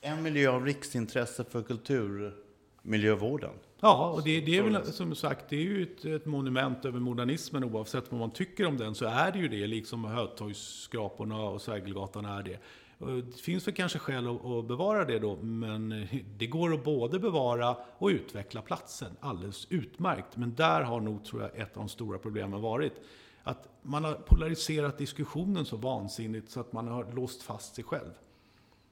en 0.00 0.22
miljö 0.22 0.50
av 0.50 0.66
riksintresse 0.66 1.44
för 1.44 1.62
kulturmiljövården. 1.62 3.54
Ja, 3.80 4.10
och 4.10 4.22
det, 4.22 4.40
det 4.40 4.58
är 4.58 4.62
väl 4.62 4.92
som 4.92 5.14
sagt, 5.14 5.48
det 5.48 5.56
är 5.56 5.62
ju 5.62 5.82
ett, 5.82 6.04
ett, 6.04 6.26
monument 6.26 6.84
över 6.84 7.00
modernismen 7.00 7.64
oavsett 7.64 8.12
vad 8.12 8.20
man 8.20 8.30
tycker 8.30 8.66
om 8.66 8.76
den 8.76 8.94
så 8.94 9.04
är 9.04 9.32
det 9.32 9.38
ju 9.38 9.48
det, 9.48 9.66
liksom 9.66 10.04
Hötorgsskraporna 10.04 11.42
och 11.42 11.62
Sergelgatan 11.62 12.24
är 12.24 12.42
det. 12.42 12.58
Det 12.98 13.40
finns 13.40 13.66
väl 13.66 13.74
kanske 13.74 13.98
skäl 13.98 14.28
att 14.28 14.68
bevara 14.68 15.04
det 15.04 15.18
då, 15.18 15.36
men 15.36 16.06
det 16.38 16.46
går 16.46 16.74
att 16.74 16.84
både 16.84 17.18
bevara 17.18 17.76
och 17.98 18.08
utveckla 18.08 18.62
platsen 18.62 19.16
alldeles 19.20 19.66
utmärkt. 19.70 20.36
Men 20.36 20.54
där 20.54 20.82
har 20.82 21.00
nog, 21.00 21.24
tror 21.24 21.42
jag, 21.42 21.56
ett 21.56 21.76
av 21.76 21.82
de 21.82 21.88
stora 21.88 22.18
problemen 22.18 22.60
varit 22.60 23.02
att 23.42 23.68
man 23.82 24.04
har 24.04 24.14
polariserat 24.14 24.98
diskussionen 24.98 25.64
så 25.64 25.76
vansinnigt 25.76 26.50
så 26.50 26.60
att 26.60 26.72
man 26.72 26.88
har 26.88 27.12
låst 27.12 27.42
fast 27.42 27.74
sig 27.74 27.84
själv. 27.84 28.10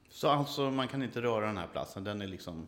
Så 0.09 0.29
alltså 0.29 0.71
man 0.71 0.87
kan 0.87 1.03
inte 1.03 1.21
röra 1.21 1.45
den 1.45 1.57
här 1.57 1.67
platsen, 1.67 2.03
den 2.03 2.21
är 2.21 2.27
liksom 2.27 2.67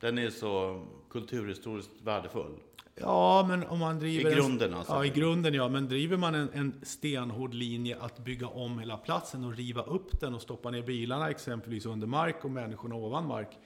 den 0.00 0.18
är 0.18 0.30
så 0.30 0.84
kulturhistoriskt 1.10 2.02
värdefull? 2.02 2.52
Ja, 3.00 3.44
men 3.48 3.62
om 3.66 3.78
man 3.78 3.98
driver... 3.98 4.30
I 4.30 4.34
grunden 4.34 4.74
alltså? 4.74 4.92
Ja, 4.92 5.04
i 5.04 5.08
grunden 5.08 5.54
ja. 5.54 5.68
Men 5.68 5.88
driver 5.88 6.16
man 6.16 6.34
en, 6.34 6.48
en 6.52 6.80
stenhård 6.82 7.54
linje 7.54 7.96
att 8.00 8.18
bygga 8.18 8.46
om 8.46 8.78
hela 8.78 8.96
platsen 8.96 9.44
och 9.44 9.56
riva 9.56 9.82
upp 9.82 10.20
den 10.20 10.34
och 10.34 10.42
stoppa 10.42 10.70
ner 10.70 10.82
bilarna 10.82 11.30
exempelvis 11.30 11.86
under 11.86 12.06
mark 12.06 12.44
och 12.44 12.50
människorna 12.50 12.94
ovan 12.94 13.26
mark, 13.26 13.58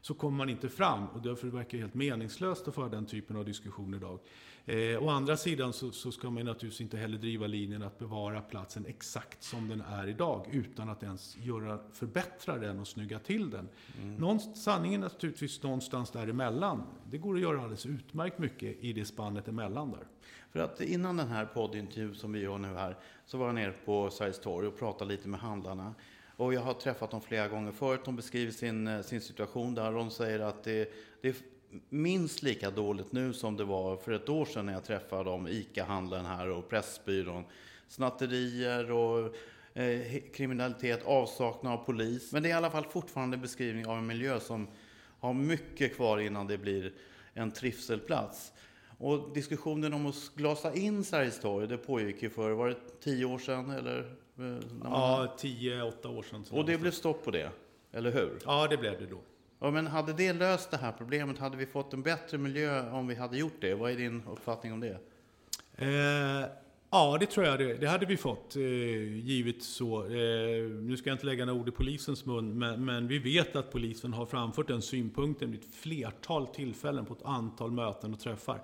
så 0.00 0.14
kommer 0.14 0.38
man 0.38 0.48
inte 0.48 0.68
fram. 0.68 1.06
Och 1.06 1.22
därför 1.22 1.48
verkar 1.48 1.78
det 1.78 1.82
helt 1.82 1.94
meningslöst 1.94 2.68
att 2.68 2.74
föra 2.74 2.88
den 2.88 3.06
typen 3.06 3.36
av 3.36 3.44
diskussion 3.44 3.94
idag. 3.94 4.18
Eh, 4.68 5.02
å 5.02 5.08
andra 5.08 5.36
sidan 5.36 5.72
så, 5.72 5.90
så, 5.90 6.12
ska 6.12 6.30
man 6.30 6.44
naturligtvis 6.44 6.80
inte 6.80 6.96
heller 6.96 7.18
driva 7.18 7.46
linjen 7.46 7.82
att 7.82 7.98
bevara 7.98 8.40
platsen 8.40 8.86
exakt 8.86 9.42
som 9.42 9.68
den 9.68 9.80
är 9.80 10.08
idag, 10.08 10.48
utan 10.52 10.88
att 10.88 11.02
ens 11.02 11.36
göra, 11.36 11.78
förbättra 11.92 12.58
den 12.58 12.80
och 12.80 12.88
snygga 12.88 13.18
till 13.18 13.50
den. 13.50 13.68
Mm. 14.02 14.14
Någonstans, 14.14 14.62
sanningen 14.64 15.02
är 15.02 15.08
naturligtvis 15.08 15.62
någonstans 15.62 16.10
däremellan. 16.10 16.82
Det 17.10 17.18
går 17.18 17.34
att 17.34 17.40
göra 17.40 17.58
alldeles 17.58 17.86
utmärkt 17.86 18.38
mycket 18.38 18.76
i 18.80 18.92
det 18.92 19.04
spannet 19.04 19.48
emellan 19.48 19.90
där. 19.90 20.06
För 20.52 20.60
att 20.60 20.80
innan 20.80 21.16
den 21.16 21.28
här 21.28 21.46
poddintervjun 21.46 22.14
som 22.14 22.32
vi 22.32 22.40
gör 22.40 22.58
nu 22.58 22.68
här, 22.68 22.96
så 23.26 23.38
var 23.38 23.46
jag 23.46 23.54
nere 23.54 23.72
på 23.84 24.10
Sveriges 24.10 24.40
torg 24.40 24.66
och 24.66 24.78
pratade 24.78 25.10
lite 25.10 25.28
med 25.28 25.40
handlarna. 25.40 25.94
Och 26.36 26.54
jag 26.54 26.60
har 26.60 26.74
träffat 26.74 27.10
dem 27.10 27.20
flera 27.20 27.48
gånger 27.48 27.72
förut. 27.72 28.00
De 28.04 28.16
beskriver 28.16 28.52
sin, 28.52 28.86
eh, 28.86 29.00
sin 29.00 29.20
situation 29.20 29.74
där. 29.74 29.92
De 29.92 30.10
säger 30.10 30.40
att 30.40 30.64
det, 30.64 30.92
det 31.20 31.28
är 31.28 31.34
minst 31.88 32.42
lika 32.42 32.70
dåligt 32.70 33.12
nu 33.12 33.32
som 33.32 33.56
det 33.56 33.64
var 33.64 33.96
för 33.96 34.12
ett 34.12 34.28
år 34.28 34.44
sedan 34.44 34.66
när 34.66 34.72
jag 34.72 34.84
träffade 34.84 35.24
dem, 35.24 35.48
ICA-handeln 35.48 36.24
här 36.26 36.50
och 36.50 36.68
Pressbyrån. 36.68 37.44
Snatterier 37.88 38.90
och 38.90 39.34
eh, 39.74 40.20
kriminalitet, 40.34 41.04
avsaknad 41.04 41.72
av 41.72 41.84
polis. 41.84 42.32
Men 42.32 42.42
det 42.42 42.48
är 42.48 42.50
i 42.50 42.56
alla 42.56 42.70
fall 42.70 42.84
fortfarande 42.84 43.36
en 43.36 43.40
beskrivning 43.40 43.86
av 43.86 43.98
en 43.98 44.06
miljö 44.06 44.40
som 44.40 44.68
har 45.20 45.34
mycket 45.34 45.96
kvar 45.96 46.18
innan 46.18 46.46
det 46.46 46.58
blir 46.58 46.92
en 47.34 47.50
trivselplats. 47.50 48.52
Och 48.98 49.34
diskussionen 49.34 49.94
om 49.94 50.06
att 50.06 50.30
glasa 50.34 50.74
in 50.74 51.04
Sergels 51.04 51.40
torg, 51.40 51.68
det 51.68 51.76
pågick 51.76 52.22
ju 52.22 52.30
för, 52.30 52.50
var 52.50 52.68
det 52.68 53.00
tio 53.00 53.24
år 53.24 53.38
sedan 53.38 53.70
eller? 53.70 53.98
Eh, 54.38 54.58
ja, 54.84 55.34
tio, 55.38 55.82
åtta 55.82 56.08
år 56.08 56.22
sedan. 56.22 56.44
Och 56.50 56.64
det 56.64 56.78
blev 56.78 56.90
stopp 56.90 57.24
på 57.24 57.30
det, 57.30 57.50
eller 57.92 58.12
hur? 58.12 58.38
Ja, 58.44 58.66
det 58.70 58.76
blev 58.76 58.98
det 59.00 59.06
då. 59.06 59.20
Ja, 59.60 59.70
men 59.70 59.86
hade 59.86 60.12
det 60.12 60.32
löst 60.32 60.70
det 60.70 60.76
här 60.76 60.92
problemet? 60.92 61.38
Hade 61.38 61.56
vi 61.56 61.66
fått 61.66 61.92
en 61.92 62.02
bättre 62.02 62.38
miljö 62.38 62.90
om 62.90 63.06
vi 63.06 63.14
hade 63.14 63.38
gjort 63.38 63.60
det? 63.60 63.74
Vad 63.74 63.90
är 63.90 63.96
din 63.96 64.22
uppfattning 64.30 64.72
om 64.72 64.80
det? 64.80 64.98
Eh, 65.76 66.50
ja, 66.90 67.16
det 67.20 67.26
tror 67.26 67.46
jag 67.46 67.58
det, 67.58 67.74
det 67.74 67.86
hade 67.86 68.06
vi 68.06 68.16
fått, 68.16 68.56
eh, 68.56 68.62
givet 69.18 69.62
så. 69.62 70.04
Eh, 70.04 70.70
nu 70.70 70.96
ska 70.96 71.10
jag 71.10 71.14
inte 71.14 71.26
lägga 71.26 71.44
några 71.44 71.60
ord 71.60 71.68
i 71.68 71.72
polisens 71.72 72.26
mun, 72.26 72.58
men, 72.58 72.84
men, 72.84 73.08
vi 73.08 73.18
vet 73.18 73.56
att 73.56 73.72
polisen 73.72 74.12
har 74.12 74.26
framfört 74.26 74.68
den 74.68 74.82
synpunkten 74.82 75.50
vid 75.50 75.60
ett 75.60 75.74
flertal 75.74 76.46
tillfällen 76.46 77.04
på 77.04 77.14
ett 77.14 77.24
antal 77.24 77.70
möten 77.70 78.14
och 78.14 78.20
träffar. 78.20 78.60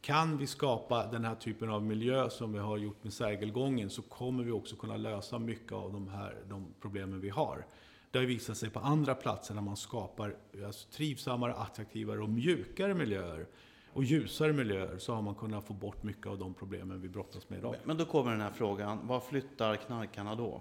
Kan 0.00 0.38
vi 0.38 0.46
skapa 0.46 1.06
den 1.06 1.24
här 1.24 1.34
typen 1.34 1.70
av 1.70 1.82
miljö 1.82 2.30
som 2.30 2.52
vi 2.52 2.58
har 2.58 2.78
gjort 2.78 3.04
med 3.04 3.12
Sergelgången 3.12 3.90
så 3.90 4.02
kommer 4.02 4.44
vi 4.44 4.50
också 4.50 4.76
kunna 4.76 4.96
lösa 4.96 5.38
mycket 5.38 5.72
av 5.72 5.92
de 5.92 6.08
här 6.08 6.36
de 6.48 6.66
problemen 6.80 7.20
vi 7.20 7.28
har. 7.28 7.64
Det 8.12 8.18
har 8.18 8.26
visat 8.26 8.56
sig 8.56 8.70
på 8.70 8.80
andra 8.80 9.14
platser 9.14 9.54
när 9.54 9.62
man 9.62 9.76
skapar 9.76 10.36
alltså, 10.66 10.88
trivsammare, 10.88 11.54
attraktivare 11.54 12.20
och 12.20 12.28
mjukare 12.28 12.94
miljöer 12.94 13.46
och 13.92 14.04
ljusare 14.04 14.52
miljöer 14.52 14.98
så 14.98 15.14
har 15.14 15.22
man 15.22 15.34
kunnat 15.34 15.64
få 15.64 15.72
bort 15.72 16.02
mycket 16.02 16.26
av 16.26 16.38
de 16.38 16.54
problemen 16.54 17.00
vi 17.00 17.08
brottas 17.08 17.48
med 17.48 17.58
idag. 17.58 17.76
Men 17.84 17.96
då 17.96 18.04
kommer 18.04 18.30
den 18.30 18.40
här 18.40 18.50
frågan, 18.50 19.06
var 19.06 19.20
flyttar 19.20 19.76
knarkarna 19.76 20.34
då? 20.34 20.60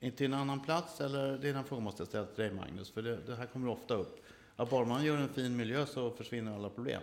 Inte 0.00 0.16
till 0.16 0.26
en 0.26 0.34
annan 0.34 0.60
plats 0.60 1.00
eller? 1.00 1.38
Det 1.38 1.48
är 1.48 1.54
den 1.54 1.64
frågan 1.64 1.84
måste 1.84 2.00
jag 2.00 2.08
ställa 2.08 2.26
till 2.26 2.44
dig 2.44 2.52
Magnus, 2.52 2.90
för 2.90 3.02
det, 3.02 3.16
det 3.26 3.36
här 3.36 3.46
kommer 3.46 3.68
ofta 3.68 3.94
upp. 3.94 4.24
Att 4.56 4.70
bara 4.70 4.84
man 4.84 5.04
gör 5.04 5.16
en 5.16 5.28
fin 5.28 5.56
miljö 5.56 5.86
så 5.86 6.10
försvinner 6.10 6.54
alla 6.54 6.68
problem. 6.68 7.02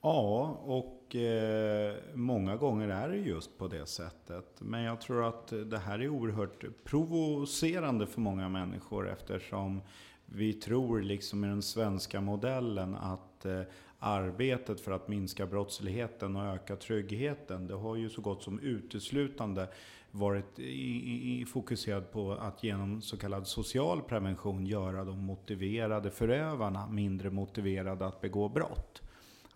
Ja, 0.00 0.60
och 0.64 1.16
eh, 1.16 1.96
många 2.14 2.56
gånger 2.56 2.88
är 2.88 3.08
det 3.08 3.16
just 3.16 3.58
på 3.58 3.68
det 3.68 3.86
sättet. 3.86 4.46
Men 4.58 4.82
jag 4.82 5.00
tror 5.00 5.28
att 5.28 5.52
det 5.66 5.78
här 5.78 5.98
är 5.98 6.08
oerhört 6.08 6.64
provocerande 6.84 8.06
för 8.06 8.20
många 8.20 8.48
människor 8.48 9.08
eftersom 9.08 9.80
vi 10.26 10.52
tror, 10.52 11.00
liksom 11.00 11.44
i 11.44 11.48
den 11.48 11.62
svenska 11.62 12.20
modellen, 12.20 12.94
att 12.94 13.44
eh, 13.44 13.62
arbetet 13.98 14.80
för 14.80 14.92
att 14.92 15.08
minska 15.08 15.46
brottsligheten 15.46 16.36
och 16.36 16.44
öka 16.44 16.76
tryggheten, 16.76 17.66
det 17.66 17.74
har 17.74 17.96
ju 17.96 18.08
så 18.08 18.20
gott 18.20 18.42
som 18.42 18.60
uteslutande 18.60 19.68
varit 20.10 20.58
i, 20.58 21.40
i, 21.40 21.44
fokuserad 21.44 22.12
på 22.12 22.32
att 22.32 22.64
genom 22.64 23.02
så 23.02 23.16
kallad 23.16 23.46
social 23.46 24.02
prevention 24.02 24.66
göra 24.66 25.04
de 25.04 25.18
motiverade 25.18 26.10
förövarna 26.10 26.86
mindre 26.86 27.30
motiverade 27.30 28.06
att 28.06 28.20
begå 28.20 28.48
brott. 28.48 29.02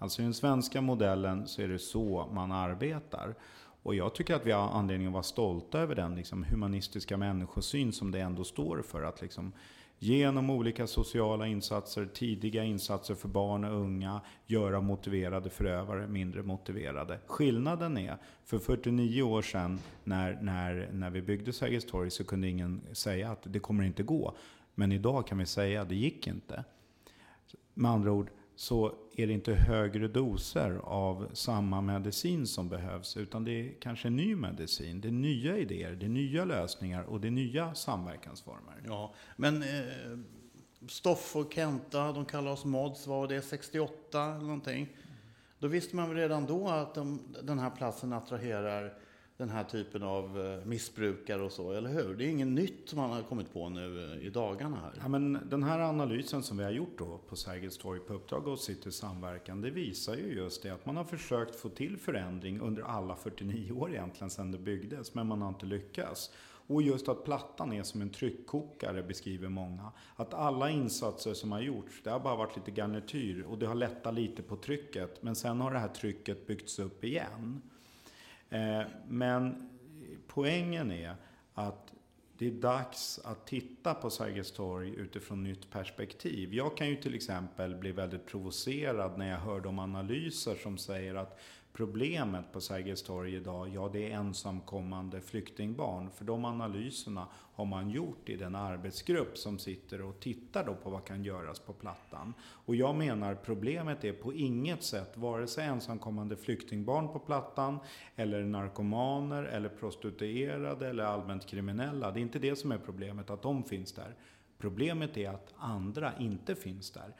Alltså 0.03 0.23
i 0.23 0.25
den 0.25 0.35
svenska 0.35 0.81
modellen 0.81 1.47
så 1.47 1.63
är 1.63 1.69
det 1.69 1.79
så 1.79 2.29
man 2.33 2.53
arbetar. 2.53 3.35
Och 3.83 3.95
jag 3.95 4.15
tycker 4.15 4.35
att 4.35 4.47
vi 4.47 4.53
har 4.53 4.69
anledning 4.69 5.07
att 5.07 5.13
vara 5.13 5.23
stolta 5.23 5.79
över 5.79 5.95
den 5.95 6.15
liksom, 6.15 6.45
humanistiska 6.45 7.17
människosyn 7.17 7.93
som 7.93 8.11
det 8.11 8.21
ändå 8.21 8.45
står 8.45 8.83
för. 8.83 9.03
Att 9.03 9.23
liksom, 9.23 9.53
genom 9.99 10.51
olika 10.51 10.87
sociala 10.87 11.47
insatser, 11.47 12.07
tidiga 12.07 12.65
insatser 12.65 13.15
för 13.15 13.29
barn 13.29 13.65
och 13.65 13.81
unga, 13.81 14.21
göra 14.47 14.81
motiverade 14.81 15.51
förövare 15.51 16.09
mindre 16.09 16.43
motiverade. 16.43 17.19
Skillnaden 17.27 17.99
är, 17.99 18.17
för 18.45 18.59
49 18.59 19.23
år 19.23 19.43
sedan 19.43 19.79
när, 20.05 20.39
när, 20.43 20.89
när 20.93 21.11
vi 21.11 21.23
byggde 21.23 21.53
Sergels 21.53 21.87
torg 21.87 22.11
så 22.11 22.25
kunde 22.25 22.49
ingen 22.49 22.81
säga 22.93 23.31
att 23.31 23.43
det 23.43 23.59
kommer 23.59 23.85
inte 23.85 24.03
gå. 24.03 24.37
Men 24.75 24.93
idag 24.93 25.27
kan 25.27 25.39
vi 25.39 25.47
säga 25.47 25.83
att 25.83 25.89
det 25.89 25.97
gick 25.97 26.27
inte. 26.27 26.65
Med 27.75 27.91
andra 27.91 28.13
ord, 28.13 28.31
så 28.63 28.95
är 29.17 29.27
det 29.27 29.33
inte 29.33 29.55
högre 29.55 30.09
doser 30.09 30.81
av 30.85 31.29
samma 31.33 31.81
medicin 31.81 32.47
som 32.47 32.69
behövs, 32.69 33.17
utan 33.17 33.45
det 33.45 33.51
är 33.51 33.73
kanske 33.81 34.11
ny 34.11 34.37
medicin. 34.37 35.01
Det 35.01 35.09
är 35.09 35.13
nya 35.13 35.57
idéer, 35.57 35.93
det 35.93 36.07
är 36.07 36.11
nya 36.11 36.45
lösningar 36.45 37.03
och 37.03 37.21
det 37.21 37.29
är 37.29 37.31
nya 37.31 37.75
samverkansformer. 37.75 38.83
Ja, 38.87 39.15
men 39.37 39.63
eh, 39.63 39.69
Stoff 40.89 41.37
och 41.37 41.53
Kenta, 41.55 42.13
de 42.13 42.25
kallar 42.25 42.53
oss 42.53 42.65
mods, 42.65 43.07
var 43.07 43.29
det 43.29 43.43
68 43.43 44.25
eller 44.25 44.41
någonting? 44.41 44.97
Då 45.59 45.69
visste 45.69 45.97
man 45.97 46.09
väl 46.09 46.19
redan 46.19 46.47
då 46.47 46.69
att 46.69 46.95
de, 46.95 47.21
den 47.43 47.59
här 47.59 47.71
platsen 47.71 48.13
attraherar 48.13 48.99
den 49.37 49.49
här 49.49 49.65
typen 49.65 50.03
av 50.03 50.41
eh, 50.41 50.67
missbrukare 50.67 51.43
och 51.43 51.53
så, 51.53 51.73
eller 51.73 51.91
hur? 51.91 52.15
Det 52.15 52.25
är 52.25 52.29
inget 52.29 52.49
nytt 52.49 52.89
som 52.89 52.99
man 52.99 53.11
har 53.11 53.23
kommit 53.23 53.53
på 53.53 53.69
nu 53.69 54.13
eh, 54.13 54.27
i 54.27 54.31
dagarna 54.31 54.77
här. 54.77 54.93
Ja, 55.01 55.09
men 55.09 55.39
den 55.51 55.63
här 55.63 55.79
analysen 55.79 56.43
som 56.43 56.57
vi 56.57 56.65
har 56.65 56.71
gjort 56.71 56.99
då 56.99 57.19
på 57.29 57.37
Sergels 57.37 57.79
torg 57.79 58.01
på 58.01 58.15
uppdrag 58.15 58.49
av 58.49 58.57
City 58.57 58.93
Samverkan, 58.93 59.61
det 59.61 59.71
visar 59.71 60.15
ju 60.15 60.35
just 60.35 60.63
det 60.63 60.71
att 60.71 60.87
man 60.87 60.97
har 60.97 61.05
försökt 61.05 61.57
få 61.57 61.69
till 61.69 61.99
förändring 61.99 62.61
under 62.61 62.83
alla 62.83 63.17
49 63.17 63.73
år 63.73 63.91
egentligen 63.91 64.31
sedan 64.31 64.53
det 64.53 64.59
byggdes, 64.59 65.15
men 65.15 65.27
man 65.27 65.43
har 65.43 65.49
inte 65.49 65.67
lyckats. 65.67 66.31
Och 66.67 66.83
just 66.83 67.09
att 67.09 67.25
plattan 67.25 67.73
är 67.73 67.83
som 67.83 68.03
en 68.03 68.11
tryckkokare 68.11 69.03
beskriver 69.03 69.49
många. 69.49 69.93
Att 70.17 70.35
alla 70.35 70.71
insatser 70.71 71.35
som 71.35 71.53
har 71.53 71.61
gjorts, 71.61 72.01
det 72.05 72.11
har 72.11 72.21
bara 72.21 72.37
varit 72.37 72.57
lite 72.57 72.71
garnityr 72.71 73.43
och 73.43 73.59
det 73.59 73.67
har 73.67 73.75
lättat 73.75 74.15
lite 74.15 74.43
på 74.43 74.57
trycket. 74.57 75.23
Men 75.23 75.35
sen 75.35 75.61
har 75.61 75.73
det 75.73 75.79
här 75.79 75.89
trycket 75.89 76.47
byggts 76.47 76.79
upp 76.79 77.05
igen. 77.05 77.63
Eh, 78.53 78.83
men 79.09 79.69
poängen 80.27 80.91
är 80.91 81.17
att 81.55 81.93
det 82.39 82.47
är 82.47 82.51
dags 82.51 83.21
att 83.25 83.47
titta 83.47 83.95
på 83.95 84.11
Sergels 84.11 84.53
torg 84.53 84.95
utifrån 84.95 85.45
nytt 85.45 85.71
perspektiv. 85.71 86.55
Jag 86.55 86.77
kan 86.77 86.89
ju 86.89 86.97
till 86.97 87.15
exempel 87.15 87.75
bli 87.75 87.93
väldigt 87.93 88.27
provocerad 88.27 89.19
när 89.19 89.31
jag 89.31 89.39
hör 89.39 89.61
de 89.61 89.79
analyser 89.79 90.55
som 90.55 90.79
säger 90.79 91.15
att 91.15 91.41
Problemet 91.73 92.53
på 92.53 92.61
Sergels 92.61 93.03
torg 93.03 93.35
idag, 93.35 93.69
ja 93.69 93.91
det 93.93 94.13
är 94.13 94.17
ensamkommande 94.17 95.21
flyktingbarn. 95.21 96.11
För 96.11 96.25
de 96.25 96.45
analyserna 96.45 97.29
har 97.55 97.65
man 97.65 97.91
gjort 97.91 98.29
i 98.29 98.37
den 98.37 98.55
arbetsgrupp 98.55 99.39
som 99.39 99.59
sitter 99.59 100.03
och 100.03 100.21
tittar 100.21 100.65
då 100.67 100.75
på 100.75 100.91
vad 100.91 101.05
kan 101.05 101.25
göras 101.25 101.61
på 101.61 101.73
Plattan. 101.73 102.35
Och 102.43 102.77
jag 102.77 102.95
menar 102.95 103.35
problemet 103.35 104.05
är 104.05 104.13
på 104.13 104.33
inget 104.33 104.83
sätt 104.83 105.17
vare 105.17 105.47
sig 105.47 105.67
ensamkommande 105.67 106.37
flyktingbarn 106.37 107.09
på 107.09 107.19
Plattan, 107.19 107.79
eller 108.17 108.45
narkomaner, 108.45 109.43
eller 109.43 109.69
prostituerade, 109.69 110.89
eller 110.89 111.05
allmänt 111.05 111.47
kriminella. 111.47 112.11
Det 112.11 112.21
är 112.21 112.23
inte 112.23 112.39
det 112.39 112.57
som 112.57 112.73
är 112.73 112.79
problemet, 112.79 113.31
att 113.31 113.43
de 113.43 113.65
finns 113.65 113.93
där. 113.93 114.17
Problemet 114.59 115.17
är 115.17 115.31
att 115.31 115.55
andra 115.57 116.13
inte 116.19 116.55
finns 116.55 116.91
där. 116.91 117.15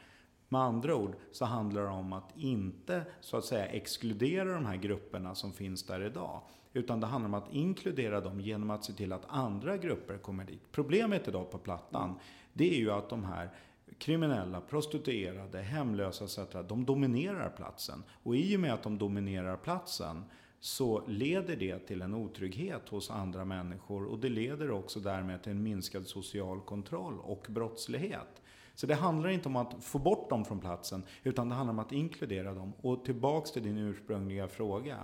Med 0.53 0.61
andra 0.61 0.95
ord 0.95 1.15
så 1.31 1.45
handlar 1.45 1.81
det 1.81 1.87
om 1.87 2.13
att 2.13 2.37
inte 2.37 3.05
så 3.21 3.37
att 3.37 3.45
säga 3.45 3.65
exkludera 3.65 4.53
de 4.53 4.65
här 4.65 4.75
grupperna 4.75 5.35
som 5.35 5.53
finns 5.53 5.83
där 5.83 6.03
idag. 6.05 6.41
Utan 6.73 6.99
det 6.99 7.07
handlar 7.07 7.27
om 7.27 7.33
att 7.33 7.53
inkludera 7.53 8.21
dem 8.21 8.39
genom 8.39 8.69
att 8.69 8.83
se 8.83 8.93
till 8.93 9.13
att 9.13 9.25
andra 9.27 9.77
grupper 9.77 10.17
kommer 10.17 10.45
dit. 10.45 10.61
Problemet 10.71 11.27
idag 11.27 11.51
på 11.51 11.57
Plattan, 11.57 12.19
det 12.53 12.75
är 12.75 12.77
ju 12.77 12.91
att 12.91 13.09
de 13.09 13.23
här 13.23 13.49
kriminella, 13.97 14.61
prostituerade, 14.61 15.61
hemlösa 15.61 16.25
etc. 16.25 16.39
De 16.67 16.85
dominerar 16.85 17.49
platsen. 17.49 18.03
Och 18.23 18.35
i 18.35 18.55
och 18.55 18.59
med 18.59 18.73
att 18.73 18.83
de 18.83 18.97
dominerar 18.97 19.57
platsen 19.57 20.25
så 20.59 21.07
leder 21.07 21.55
det 21.55 21.79
till 21.79 22.01
en 22.01 22.13
otrygghet 22.13 22.89
hos 22.89 23.11
andra 23.11 23.45
människor 23.45 24.05
och 24.05 24.19
det 24.19 24.29
leder 24.29 24.71
också 24.71 24.99
därmed 24.99 25.43
till 25.43 25.51
en 25.51 25.63
minskad 25.63 26.07
social 26.07 26.61
kontroll 26.61 27.19
och 27.19 27.45
brottslighet. 27.49 28.42
Så 28.75 28.87
det 28.87 28.95
handlar 28.95 29.29
inte 29.29 29.49
om 29.49 29.55
att 29.55 29.83
få 29.83 29.99
bort 29.99 30.29
dem 30.29 30.45
från 30.45 30.59
platsen, 30.59 31.03
utan 31.23 31.49
det 31.49 31.55
handlar 31.55 31.73
om 31.73 31.79
att 31.79 31.91
inkludera 31.91 32.53
dem. 32.53 32.73
Och 32.81 33.05
tillbaks 33.05 33.51
till 33.51 33.63
din 33.63 33.77
ursprungliga 33.77 34.47
fråga. 34.47 34.97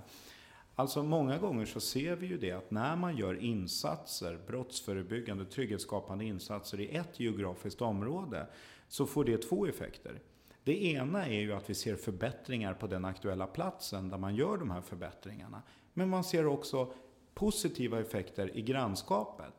Alltså 0.75 1.03
många 1.03 1.37
gånger 1.37 1.65
så 1.65 1.79
ser 1.79 2.15
vi 2.15 2.27
ju 2.27 2.37
det 2.37 2.51
att 2.51 2.71
när 2.71 2.95
man 2.95 3.17
gör 3.17 3.43
insatser, 3.43 4.39
brottsförebyggande, 4.47 5.45
trygghetsskapande 5.45 6.25
insatser 6.25 6.79
i 6.79 6.95
ett 6.95 7.19
geografiskt 7.19 7.81
område, 7.81 8.47
så 8.87 9.05
får 9.05 9.25
det 9.25 9.37
två 9.37 9.65
effekter. 9.65 10.21
Det 10.63 10.85
ena 10.85 11.25
är 11.25 11.39
ju 11.39 11.53
att 11.53 11.69
vi 11.69 11.73
ser 11.73 11.95
förbättringar 11.95 12.73
på 12.73 12.87
den 12.87 13.05
aktuella 13.05 13.47
platsen 13.47 14.09
där 14.09 14.17
man 14.17 14.35
gör 14.35 14.57
de 14.57 14.71
här 14.71 14.81
förbättringarna. 14.81 15.61
Men 15.93 16.09
man 16.09 16.23
ser 16.23 16.45
också 16.45 16.93
positiva 17.33 17.99
effekter 17.99 18.57
i 18.57 18.61
grannskapet. 18.61 19.53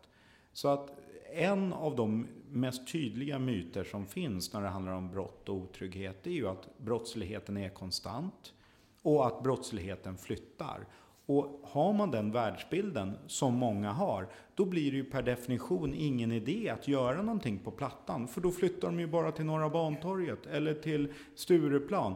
Så 0.53 0.69
att 0.69 0.91
en 1.33 1.73
av 1.73 1.97
de 1.97 2.27
mest 2.53 2.93
tydliga 2.93 3.39
myter 3.39 3.85
som 3.85 4.07
finns 4.07 4.53
när 4.53 4.63
det 4.63 4.69
handlar 4.69 4.93
om 4.93 5.11
brott 5.11 5.49
och 5.49 5.55
otrygghet 5.55 6.27
är 6.27 6.31
ju 6.31 6.49
att 6.49 6.79
brottsligheten 6.79 7.57
är 7.57 7.69
konstant 7.69 8.55
och 9.03 9.27
att 9.27 9.43
brottsligheten 9.43 10.17
flyttar. 10.17 10.87
Och 11.27 11.61
har 11.65 11.93
man 11.93 12.11
den 12.11 12.33
världsbilden, 12.33 13.19
som 13.27 13.55
många 13.55 13.93
har, 13.93 14.29
då 14.55 14.65
blir 14.65 14.91
det 14.91 14.97
ju 14.97 15.05
per 15.05 15.23
definition 15.23 15.95
ingen 15.95 16.33
idé 16.33 16.69
att 16.69 16.89
göra 16.89 17.23
någonting 17.23 17.59
på 17.59 17.71
Plattan. 17.71 18.29
För 18.29 18.41
då 18.41 18.51
flyttar 18.51 18.89
de 18.89 19.01
ju 19.01 19.07
bara 19.07 19.33
till 19.33 19.45
Norra 19.45 19.69
Bantorget 19.69 20.47
eller 20.47 20.75
till 20.75 21.13
Stureplan. 21.35 22.15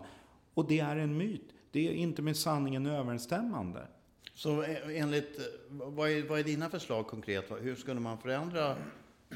Och 0.55 0.69
det 0.69 0.81
är 0.81 0.97
en 0.97 1.17
myt. 1.17 1.55
Det 1.71 1.88
är 1.88 1.93
inte 1.93 2.23
med 2.23 2.37
sanningen 2.37 2.87
överensstämmande. 2.87 3.87
Så 4.35 4.62
eh, 4.62 5.00
enligt, 5.00 5.38
eh, 5.38 5.45
vad 5.69 6.11
är, 6.11 6.29
vad 6.29 6.38
är 6.38 6.45
dina 6.45 6.71
förslag 6.71 7.07
konkret? 7.07 7.53
Hur 7.61 7.75
skulle 7.75 8.00
man 8.00 8.19
förändra 8.19 8.76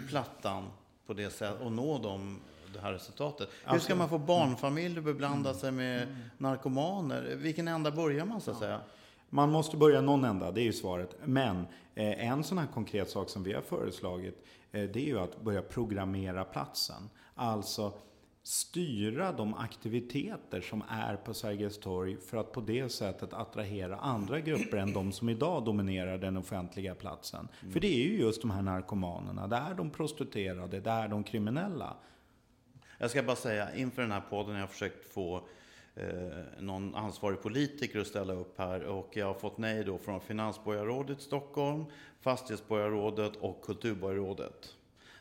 Plattan 0.09 0.64
på 1.08 1.14
det 1.14 1.30
sättet 1.30 1.60
och 1.60 1.72
nå 1.72 1.98
dem 1.98 2.40
det 2.72 2.80
här 2.80 2.92
resultatet. 2.92 3.48
Hur 3.64 3.78
ska 3.78 3.94
man 3.94 4.08
få 4.08 4.18
barnfamiljer 4.18 4.98
att 4.98 5.04
beblanda 5.04 5.54
sig 5.54 5.72
med 5.72 6.16
narkomaner? 6.38 7.34
Vilken 7.36 7.68
ända 7.68 7.90
börjar 7.90 8.24
man 8.24 8.40
så 8.40 8.50
att 8.50 8.58
säga? 8.58 8.80
Man 9.30 9.50
måste 9.50 9.76
börja 9.76 10.00
någon 10.00 10.24
ända, 10.24 10.52
det 10.52 10.60
är 10.60 10.64
ju 10.64 10.72
svaret. 10.72 11.16
Men 11.24 11.66
eh, 11.94 12.28
en 12.28 12.44
sån 12.44 12.58
här 12.58 12.66
konkret 12.74 13.10
sak 13.10 13.28
som 13.28 13.42
vi 13.42 13.52
har 13.52 13.62
föreslagit, 13.62 14.44
eh, 14.72 14.82
det 14.82 15.00
är 15.00 15.06
ju 15.06 15.18
att 15.18 15.40
börja 15.40 15.62
programmera 15.62 16.44
platsen. 16.44 17.10
Alltså 17.34 17.92
styra 18.49 19.33
de 19.33 19.55
aktiviteter 19.55 20.61
som 20.61 20.83
är 20.88 21.17
på 21.17 21.35
Sergels 21.35 21.78
torg 21.78 22.17
för 22.17 22.37
att 22.37 22.52
på 22.52 22.61
det 22.61 22.88
sättet 22.88 23.33
attrahera 23.33 23.97
andra 23.97 24.40
grupper 24.40 24.76
än 24.76 24.93
de 24.93 25.12
som 25.12 25.28
idag 25.28 25.64
dominerar 25.64 26.19
den 26.19 26.37
offentliga 26.37 26.95
platsen. 26.95 27.49
För 27.73 27.81
det 27.81 27.87
är 27.87 28.05
ju 28.05 28.21
just 28.21 28.40
de 28.40 28.50
här 28.50 28.62
narkomanerna, 28.62 29.47
det 29.47 29.57
är 29.57 29.75
de 29.75 29.90
prostituerade, 29.90 30.81
det 30.81 30.90
är 30.90 31.09
de 31.09 31.25
kriminella. 31.25 31.97
Jag 32.99 33.11
ska 33.11 33.23
bara 33.23 33.37
säga, 33.37 33.75
inför 33.75 34.02
den 34.02 34.12
här 34.12 34.23
podden 34.31 34.52
har 34.52 34.61
jag 34.61 34.71
försökt 34.71 35.12
få 35.12 35.49
eh, 35.95 36.05
någon 36.61 36.95
ansvarig 36.95 37.43
politiker 37.43 38.00
att 38.00 38.07
ställa 38.07 38.33
upp 38.33 38.59
här 38.59 38.85
och 38.85 39.17
jag 39.17 39.26
har 39.26 39.35
fått 39.35 39.59
nej 39.59 39.85
då 39.85 39.99
från 39.99 40.21
Finansborgarrådet 40.21 41.21
Stockholm, 41.21 41.85
Fastighetsborgarrådet 42.21 43.37
och 43.37 43.64
Kulturborgarrådet. 43.64 44.75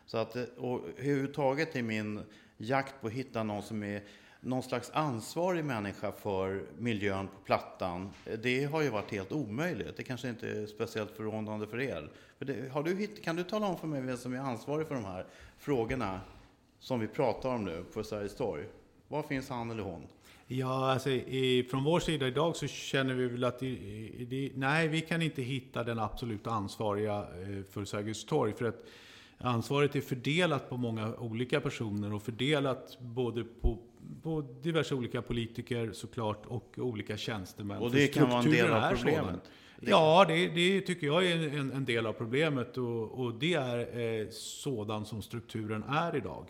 Så 0.06 0.18
att, 0.18 0.36
eh, 0.36 0.44
och 0.58 0.82
överhuvudtaget 0.90 1.76
i 1.76 1.82
min 1.82 2.24
jakt 2.58 3.02
på 3.02 3.08
att 3.08 3.14
hitta 3.14 3.44
någon 3.44 3.64
som 3.64 3.84
är 3.84 4.04
någon 4.40 4.64
slags 4.64 4.92
ansvarig 4.94 5.66
människa 5.66 6.12
för 6.12 6.64
miljön 6.78 7.28
på 7.28 7.40
Plattan, 7.46 8.10
det 8.44 8.64
har 8.64 8.82
ju 8.82 8.90
varit 8.90 9.12
helt 9.12 9.32
omöjligt. 9.32 9.98
Det 9.98 10.04
kanske 10.04 10.30
inte 10.30 10.50
är 10.50 10.66
speciellt 10.66 11.12
förvånande 11.12 11.68
för 11.68 11.82
er. 11.82 12.10
För 12.38 12.46
det, 12.46 12.72
har 12.72 12.84
du 12.84 12.96
hitt, 12.96 13.24
kan 13.24 13.36
du 13.36 13.44
tala 13.44 13.68
om 13.68 13.78
för 13.78 13.88
mig 13.88 14.02
vem 14.02 14.18
som 14.18 14.34
är 14.34 14.40
ansvarig 14.40 14.88
för 14.88 14.96
de 14.96 15.06
här 15.06 15.26
frågorna 15.58 16.22
som 16.80 17.00
vi 17.00 17.08
pratar 17.08 17.50
om 17.50 17.66
nu 17.66 17.84
på 17.94 18.04
Sveriges 18.04 18.36
torg? 18.36 18.64
Var 19.08 19.24
finns 19.24 19.50
han 19.50 19.72
eller 19.72 19.84
hon? 19.84 20.08
Ja, 20.48 20.92
alltså, 20.92 21.10
i, 21.10 21.68
från 21.72 21.84
vår 21.84 22.00
sida 22.00 22.28
idag 22.28 22.56
så 22.56 22.68
känner 22.68 23.14
vi 23.14 23.28
väl 23.28 23.44
att 23.44 23.64
i, 23.64 23.68
i, 23.68 24.52
nej, 24.56 24.88
vi 24.88 25.02
kan 25.02 25.22
inte 25.22 25.42
hitta 25.42 25.84
den 25.84 26.00
absolut 26.00 26.48
ansvariga 26.48 27.18
eh, 27.18 27.64
för 27.72 27.86
Sergels 27.86 28.26
torg. 28.26 28.54
För 28.54 28.66
att 28.66 28.86
ansvaret 29.38 29.96
är 29.96 30.02
fördelat 30.02 30.70
på 30.70 30.78
många 30.78 31.16
olika 31.16 31.62
personer 31.62 32.14
och 32.14 32.22
fördelat 32.22 32.98
både 33.00 33.44
på, 33.44 33.78
på 34.24 34.42
diverse 34.62 34.96
olika 34.96 35.22
politiker 35.22 35.92
såklart 35.94 36.46
och 36.46 36.74
olika 36.78 37.18
tjänstemän. 37.18 37.78
Och 37.78 37.92
det 37.92 38.08
kan 38.08 38.30
vara 38.30 38.44
en 38.44 38.52
del 38.52 38.72
av 38.72 38.96
problemet. 38.96 39.26
sådan. 39.26 39.40
Ja, 39.80 40.26
det, 40.28 40.48
det 40.48 40.82
tycker 40.82 41.08
jag 41.08 41.26
är 41.26 41.58
en, 41.60 41.72
en 41.72 41.86
del 41.86 42.06
av 42.06 42.14
problemet 42.14 42.78
och, 42.78 43.12
och 43.12 43.34
det 43.34 43.54
är 43.54 44.00
eh, 44.00 44.28
sådan 44.32 45.06
som 45.06 45.22
strukturen 45.22 45.84
är 45.84 46.16
idag. 46.16 46.46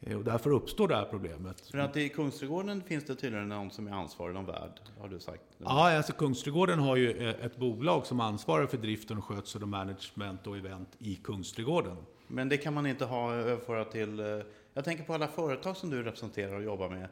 Eh, 0.00 0.18
och 0.18 0.24
därför 0.24 0.50
uppstår 0.50 0.88
det 0.88 0.96
här 0.96 1.04
problemet. 1.04 1.60
För 1.60 1.78
att 1.78 1.96
i 1.96 2.08
Kungsträdgården 2.08 2.82
finns 2.82 3.04
det 3.04 3.14
tydligen 3.14 3.48
någon 3.48 3.70
som 3.70 3.86
är 3.86 3.92
ansvarig, 3.92 4.34
någon 4.34 4.46
värd, 4.46 4.80
har 5.00 5.08
du 5.08 5.20
sagt. 5.20 5.42
Ja, 5.58 5.96
alltså 5.96 6.12
Kungsträdgården 6.12 6.78
har 6.78 6.96
ju 6.96 7.28
eh, 7.28 7.44
ett 7.46 7.56
bolag 7.56 8.06
som 8.06 8.20
ansvarar 8.20 8.66
för 8.66 8.76
driften 8.78 9.18
och 9.18 9.24
skötsel 9.24 9.62
och 9.62 9.68
management 9.68 10.46
och 10.46 10.56
event 10.56 10.96
i 10.98 11.14
Kungsträdgården. 11.14 11.96
Men 12.28 12.48
det 12.48 12.56
kan 12.56 12.74
man 12.74 12.86
inte 12.86 13.04
ha 13.04 13.34
överföra 13.34 13.84
till... 13.84 14.20
eh, 14.20 14.26
Jag 14.74 14.84
tänker 14.84 15.04
på 15.04 15.14
alla 15.14 15.28
företag 15.28 15.76
som 15.76 15.90
du 15.90 16.02
representerar 16.02 16.52
och 16.56 16.62
jobbar 16.62 16.88
med. 16.88 17.08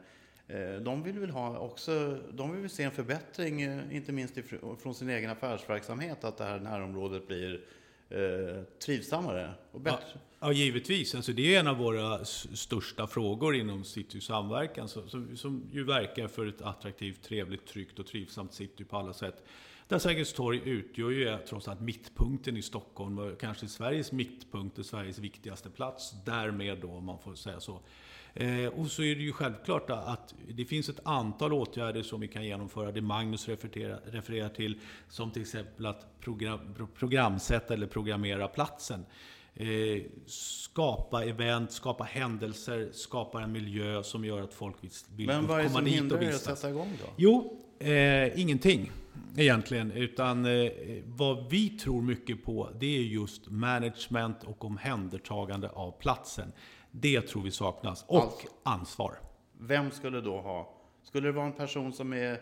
Eh, 0.47 0.81
De 0.81 1.03
vill 1.03 1.19
väl 1.19 1.29
ha 1.29 1.57
också, 1.59 2.17
de 2.33 2.51
vill 2.51 2.61
väl 2.61 2.69
se 2.69 2.83
en 2.83 2.91
förbättring, 2.91 3.61
eh, 3.61 3.95
inte 3.95 4.11
minst 4.11 4.33
från 4.81 4.95
sin 4.95 5.09
egen 5.09 5.29
affärsverksamhet, 5.29 6.23
att 6.23 6.37
det 6.37 6.43
här 6.43 6.59
närområdet 6.59 7.27
blir 7.27 7.61
eh, 8.09 8.63
trivsammare 8.85 9.53
och 9.71 9.79
Ja, 9.79 9.83
bättre. 9.83 10.19
ja, 10.39 10.51
givetvis. 10.51 11.15
Alltså 11.15 11.31
det 11.31 11.55
är 11.55 11.59
en 11.59 11.67
av 11.67 11.77
våra 11.77 12.25
största 12.25 13.07
frågor 13.07 13.55
inom 13.55 13.83
City 13.83 14.21
Samverkan, 14.21 14.87
som, 14.87 15.09
som, 15.09 15.37
som 15.37 15.63
ju 15.71 15.83
verkar 15.83 16.27
för 16.27 16.47
ett 16.47 16.61
attraktivt, 16.61 17.21
trevligt, 17.23 17.65
tryggt 17.67 17.99
och 17.99 18.07
trivsamt 18.07 18.53
city 18.53 18.83
på 18.83 18.97
alla 18.97 19.13
sätt. 19.13 19.43
Där 19.87 19.99
Sergels 19.99 20.33
torg 20.33 20.61
utgör 20.65 21.09
ju 21.11 21.37
trots 21.49 21.67
allt 21.67 21.81
mittpunkten 21.81 22.57
i 22.57 22.61
Stockholm, 22.61 23.17
och 23.19 23.39
kanske 23.39 23.67
Sveriges 23.67 24.11
mittpunkt 24.11 24.79
och 24.79 24.85
Sveriges 24.85 25.19
viktigaste 25.19 25.69
plats. 25.69 26.13
Därmed 26.25 26.77
då, 26.81 26.91
om 26.91 27.05
man 27.05 27.19
får 27.19 27.35
säga 27.35 27.59
så. 27.59 27.79
Eh, 28.33 28.65
och 28.67 28.87
så 28.91 29.03
är 29.03 29.15
det 29.15 29.21
ju 29.21 29.31
självklart 29.31 29.89
att 29.89 30.33
det 30.49 30.65
finns 30.65 30.89
ett 30.89 30.99
antal 31.03 31.53
åtgärder 31.53 32.03
som 32.03 32.21
vi 32.21 32.27
kan 32.27 32.45
genomföra. 32.45 32.91
Det 32.91 33.01
Magnus 33.01 33.47
refererar, 33.47 33.99
refererar 34.05 34.49
till, 34.49 34.79
som 35.09 35.31
till 35.31 35.41
exempel 35.41 35.85
att 35.85 36.19
program, 36.19 36.59
pro- 36.77 36.87
programsätta 36.87 37.73
eller 37.73 37.87
programmera 37.87 38.47
platsen. 38.47 39.05
Eh, 39.55 39.67
skapa 40.25 41.23
event, 41.23 41.71
skapa 41.71 42.03
händelser, 42.03 42.89
skapa 42.93 43.41
en 43.41 43.51
miljö 43.51 44.03
som 44.03 44.25
gör 44.25 44.41
att 44.41 44.53
folk 44.53 44.75
vill, 44.83 44.91
vill 45.15 45.27
Men 45.27 45.47
vad 45.47 45.59
är 45.59 45.63
det 45.63 45.69
komma 45.69 45.77
som 45.79 45.85
dit 45.85 45.95
hindrar 45.95 46.17
och 46.17 46.23
er 46.23 46.27
att 46.27 46.33
vistas. 46.33 46.59
sätta 46.59 46.69
igång 46.73 46.93
då? 47.05 47.09
Jo, 47.17 47.61
eh, 47.79 48.39
ingenting 48.41 48.91
egentligen. 49.37 49.91
Utan 49.91 50.45
eh, 50.45 50.71
vad 51.05 51.49
vi 51.49 51.69
tror 51.69 52.01
mycket 52.01 52.43
på, 52.45 52.69
det 52.79 52.97
är 52.97 53.01
just 53.01 53.49
management 53.49 54.43
och 54.43 54.65
omhändertagande 54.65 55.69
av 55.69 55.91
platsen. 55.91 56.51
Det 56.91 57.21
tror 57.21 57.41
vi 57.43 57.51
saknas. 57.51 58.05
Och 58.07 58.17
Alltså- 58.23 58.47
ansvar. 58.63 59.15
Vem 59.59 59.91
skulle 59.91 60.21
då 60.21 60.41
ha? 60.41 60.71
Skulle 61.03 61.27
det 61.27 61.31
vara 61.31 61.45
en 61.45 61.53
person 61.53 61.93
som, 61.93 62.13
är, 62.13 62.39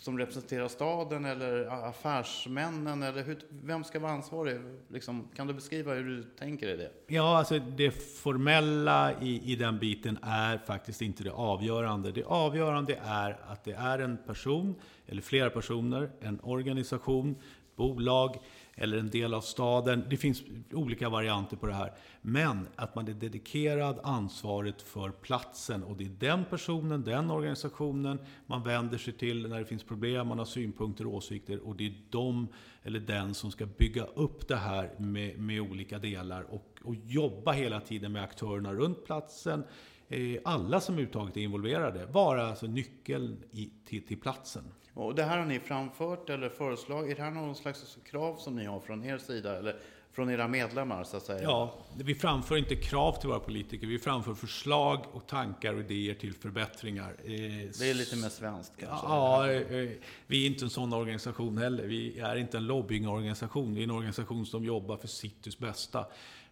som 0.00 0.18
representerar 0.18 0.68
staden 0.68 1.24
eller 1.24 1.66
affärsmännen? 1.88 3.02
Eller 3.02 3.22
hur, 3.22 3.38
vem 3.48 3.84
ska 3.84 3.98
vara 3.98 4.12
ansvarig? 4.12 4.60
Liksom, 4.88 5.28
kan 5.36 5.46
du 5.46 5.54
beskriva 5.54 5.94
hur 5.94 6.04
du 6.04 6.22
tänker 6.22 6.66
dig 6.66 6.76
det? 6.76 6.90
Ja, 7.06 7.38
alltså 7.38 7.58
det 7.58 7.90
formella 7.90 9.20
i, 9.20 9.52
i 9.52 9.56
den 9.56 9.78
biten 9.78 10.18
är 10.22 10.58
faktiskt 10.58 11.02
inte 11.02 11.24
det 11.24 11.32
avgörande. 11.32 12.12
Det 12.12 12.24
avgörande 12.24 12.98
är 13.04 13.38
att 13.46 13.64
det 13.64 13.72
är 13.72 13.98
en 13.98 14.16
person, 14.26 14.74
eller 15.06 15.22
flera 15.22 15.50
personer, 15.50 16.10
en 16.20 16.40
organisation, 16.42 17.36
bolag 17.76 18.36
eller 18.80 18.98
en 18.98 19.10
del 19.10 19.34
av 19.34 19.40
staden. 19.40 20.04
Det 20.10 20.16
finns 20.16 20.42
olika 20.72 21.08
varianter 21.08 21.56
på 21.56 21.66
det 21.66 21.72
här. 21.72 21.92
Men 22.22 22.68
att 22.76 22.94
man 22.94 23.08
är 23.08 23.12
dedikerad 23.12 24.00
ansvaret 24.02 24.82
för 24.82 25.10
platsen 25.10 25.82
och 25.84 25.96
det 25.96 26.04
är 26.04 26.16
den 26.18 26.44
personen, 26.44 27.02
den 27.02 27.30
organisationen 27.30 28.18
man 28.46 28.62
vänder 28.62 28.98
sig 28.98 29.12
till 29.12 29.48
när 29.48 29.58
det 29.58 29.64
finns 29.64 29.84
problem, 29.84 30.26
man 30.26 30.38
har 30.38 30.44
synpunkter 30.44 31.06
och 31.06 31.14
åsikter 31.14 31.66
och 31.66 31.76
det 31.76 31.86
är 31.86 31.94
de 32.10 32.48
eller 32.82 33.00
den 33.00 33.34
som 33.34 33.50
ska 33.50 33.66
bygga 33.66 34.04
upp 34.04 34.48
det 34.48 34.56
här 34.56 34.90
med, 34.98 35.38
med 35.38 35.60
olika 35.60 35.98
delar 35.98 36.42
och, 36.42 36.78
och 36.84 36.94
jobba 36.94 37.52
hela 37.52 37.80
tiden 37.80 38.12
med 38.12 38.22
aktörerna 38.22 38.72
runt 38.72 39.04
platsen. 39.04 39.64
Eh, 40.08 40.38
alla 40.44 40.80
som 40.80 40.98
uttaget 40.98 41.36
är 41.36 41.40
involverade, 41.40 42.06
vara 42.06 42.46
alltså 42.46 42.66
nyckeln 42.66 43.44
i, 43.50 43.70
till, 43.84 44.06
till 44.06 44.20
platsen. 44.20 44.64
Och 44.94 45.14
det 45.14 45.22
här 45.22 45.38
har 45.38 45.46
ni 45.46 45.60
framfört 45.60 46.30
eller 46.30 46.48
föreslagit? 46.48 47.12
Är 47.12 47.16
det 47.16 47.22
här 47.22 47.30
någon 47.30 47.54
slags 47.56 47.98
krav 48.10 48.36
som 48.36 48.56
ni 48.56 48.64
har 48.64 48.80
från 48.80 49.04
er 49.04 49.18
sida? 49.18 49.58
Eller 49.58 49.76
från 50.12 50.30
era 50.30 50.48
medlemmar 50.48 51.04
så 51.04 51.16
att 51.16 51.22
säga? 51.22 51.42
Ja, 51.42 51.74
vi 51.98 52.14
framför 52.14 52.56
inte 52.56 52.76
krav 52.76 53.12
till 53.20 53.28
våra 53.28 53.40
politiker. 53.40 53.86
Vi 53.86 53.98
framför 53.98 54.34
förslag 54.34 55.04
och 55.12 55.26
tankar 55.26 55.74
och 55.74 55.80
idéer 55.80 56.14
till 56.14 56.34
förbättringar. 56.34 57.10
Eh, 57.24 57.30
Det 57.78 57.90
är 57.90 57.94
lite 57.94 58.16
mer 58.16 58.28
svenskt 58.28 58.72
kanske? 58.80 59.06
Ja, 59.06 59.50
eh, 59.52 59.88
vi 60.26 60.42
är 60.44 60.46
inte 60.50 60.64
en 60.64 60.70
sån 60.70 60.92
organisation 60.92 61.58
heller. 61.58 61.84
Vi 61.86 62.18
är 62.20 62.36
inte 62.36 62.56
en 62.56 62.66
lobbyingorganisation. 62.66 63.74
Vi 63.74 63.80
är 63.80 63.84
en 63.84 63.90
organisation 63.90 64.46
som 64.46 64.64
jobbar 64.64 64.96
för 64.96 65.08
Citys 65.08 65.58
bästa 65.58 66.06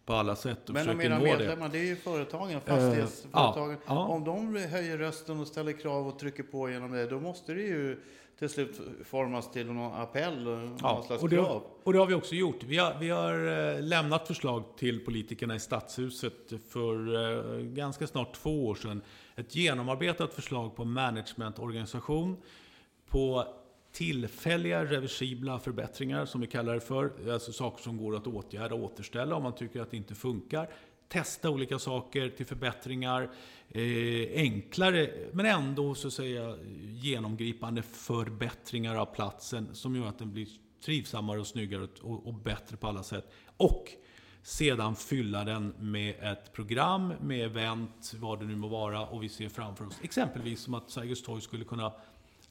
på 0.05 0.14
alla 0.14 0.37
sätt 0.37 0.68
och 0.68 0.74
Men 0.74 0.88
om 0.88 1.01
era 1.01 1.18
nå 1.18 1.24
det. 1.24 1.31
medlemmar, 1.38 1.68
det 1.68 1.79
är 1.79 1.85
ju 1.85 1.96
företagen, 1.96 2.61
fastighetsföretagen. 2.61 3.70
ja, 3.87 3.94
ja. 3.94 4.07
Om 4.07 4.24
de 4.24 4.57
höjer 4.57 4.98
rösten 4.98 5.40
och 5.40 5.46
ställer 5.46 5.72
krav 5.72 6.09
och 6.09 6.18
trycker 6.18 6.42
på 6.42 6.70
genom 6.70 6.92
det, 6.92 7.07
då 7.07 7.20
måste 7.20 7.55
det 7.55 7.62
ju 7.62 8.01
till 8.38 8.48
slut 8.48 8.81
formas 9.05 9.51
till 9.51 9.66
någon 9.66 9.92
appell, 9.92 10.44
någon 10.44 11.05
slags 11.05 11.22
och 11.22 11.29
det, 11.29 11.37
krav. 11.37 11.62
och 11.85 11.92
det 11.92 11.98
har 11.98 12.07
vi 12.07 12.14
också 12.14 12.35
gjort. 12.35 12.62
Vi 12.64 12.77
har, 12.77 12.98
vi 13.01 13.11
har 13.11 13.74
eh, 13.74 13.83
lämnat 13.83 14.27
förslag 14.27 14.64
till 14.77 15.05
politikerna 15.05 15.55
i 15.55 15.61
Stadshuset 15.61 16.53
för 16.68 17.14
eh, 17.59 17.62
ganska 17.62 18.07
snart 18.07 18.35
två 18.35 18.66
år 18.66 18.74
sedan. 18.74 19.03
Ett 19.37 19.57
genomarbetat 19.57 20.35
förslag 20.35 20.77
på 20.77 20.85
managementorganisation, 20.85 22.37
på 23.09 23.46
tillfälliga 23.92 24.85
reversibla 24.85 25.59
förbättringar 25.59 26.27
som 26.27 26.40
vi 26.40 26.46
kallar 26.46 26.74
det 26.74 26.81
för. 26.81 27.33
Alltså 27.33 27.53
saker 27.53 27.83
som 27.83 27.96
går 27.96 28.16
att 28.16 28.27
åtgärda 28.27 28.74
och 28.74 28.83
återställa 28.83 29.37
om 29.37 29.42
man 29.42 29.55
tycker 29.55 29.81
att 29.81 29.90
det 29.90 29.96
inte 29.96 30.14
funkar. 30.14 30.68
Testa 31.09 31.51
olika 31.51 31.79
saker 31.79 32.29
till 32.29 32.46
förbättringar. 32.46 33.31
Eh, 33.70 34.28
enklare 34.35 35.11
men 35.33 35.46
ändå 35.46 35.94
så 35.94 36.09
att 36.09 36.12
säga 36.14 36.57
genomgripande 36.88 37.83
förbättringar 37.83 38.94
av 38.94 39.07
platsen 39.07 39.74
som 39.74 39.96
gör 39.96 40.07
att 40.07 40.18
den 40.18 40.33
blir 40.33 40.48
trivsammare 40.85 41.40
och 41.40 41.46
snyggare 41.46 41.88
och, 42.02 42.26
och 42.26 42.35
bättre 42.35 42.76
på 42.76 42.88
alla 42.88 43.02
sätt. 43.02 43.33
Och 43.57 43.88
sedan 44.42 44.96
fylla 44.96 45.44
den 45.44 45.74
med 45.78 46.14
ett 46.20 46.52
program, 46.52 47.12
med 47.20 47.44
event, 47.44 48.14
vad 48.16 48.40
det 48.40 48.46
nu 48.46 48.57
må 48.57 48.68
vara. 48.68 49.07
Och 49.07 49.22
vi 49.22 49.28
ser 49.28 49.48
framför 49.48 49.87
oss 49.87 49.98
exempelvis 50.02 50.61
som 50.61 50.74
att 50.74 50.90
Sergels 50.90 51.22
torg 51.22 51.40
skulle 51.40 51.64
kunna 51.64 51.92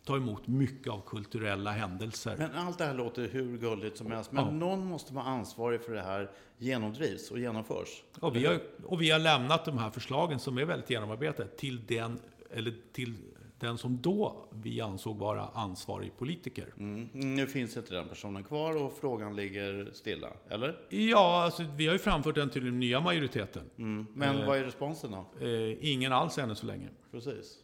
ta 0.08 0.17
emot 0.17 0.48
mycket 0.48 0.93
av 0.93 1.02
kulturella 1.06 1.72
händelser. 1.72 2.36
Men 2.38 2.52
allt 2.56 2.78
det 2.78 2.86
här 2.86 2.93
låter 2.93 3.28
hur 3.28 3.58
gulligt 3.58 3.98
som 3.98 4.12
helst. 4.12 4.32
Men 4.32 4.46
Ja. 4.46 4.52
någon 4.52 4.86
måste 4.86 5.13
vara 5.13 5.26
ansvarig 5.26 5.82
för 5.82 5.93
det 5.93 6.02
här 6.02 6.32
genomdrivs 6.58 7.32
och 7.32 7.39
genomförs. 7.39 8.04
Och 8.20 8.36
vi, 8.36 8.46
har, 8.46 8.60
och 8.86 9.02
vi 9.02 9.12
har 9.12 9.20
lämnat 9.20 9.65
de 9.65 9.78
här 9.78 9.89
förslagen 9.89 10.39
som 10.39 10.58
är 10.58 10.65
väldigt 10.65 10.89
genomarbetade 10.89 11.50
till 11.50 11.86
den, 11.86 12.20
eller 12.52 12.74
till 12.91 13.13
den 13.60 13.78
som 13.78 14.02
då 14.02 14.48
vi 14.52 14.82
ansåg 14.82 15.17
vara 15.17 15.41
ansvarig 15.54 16.17
politiker. 16.17 16.74
Mm. 16.78 17.10
Nu 17.13 17.48
finns 17.48 17.78
inte 17.78 17.93
den 17.93 18.08
personen 18.08 18.43
kvar 18.43 18.84
och 18.84 18.93
frågan 19.02 19.36
ligger 19.36 19.89
stilla, 19.93 20.30
eller? 20.50 20.78
Ja, 20.89 21.43
alltså, 21.43 21.63
vi 21.76 21.86
har 21.88 21.93
ju 21.93 22.00
framfört 22.00 22.36
den 22.36 22.50
till 22.50 22.65
den 22.65 22.80
nya 22.80 23.00
majoriteten. 23.00 23.63
Mm. 23.78 24.06
Men 24.13 24.46
vad 24.48 24.58
är 24.58 24.63
responsen 24.63 25.12
då? 25.12 25.46
Eh, 25.48 25.91
ingen 25.91 26.13
alls 26.13 26.38
ännu 26.38 26.56
så 26.56 26.65
länge. 26.65 26.88
Precis. 27.12 27.58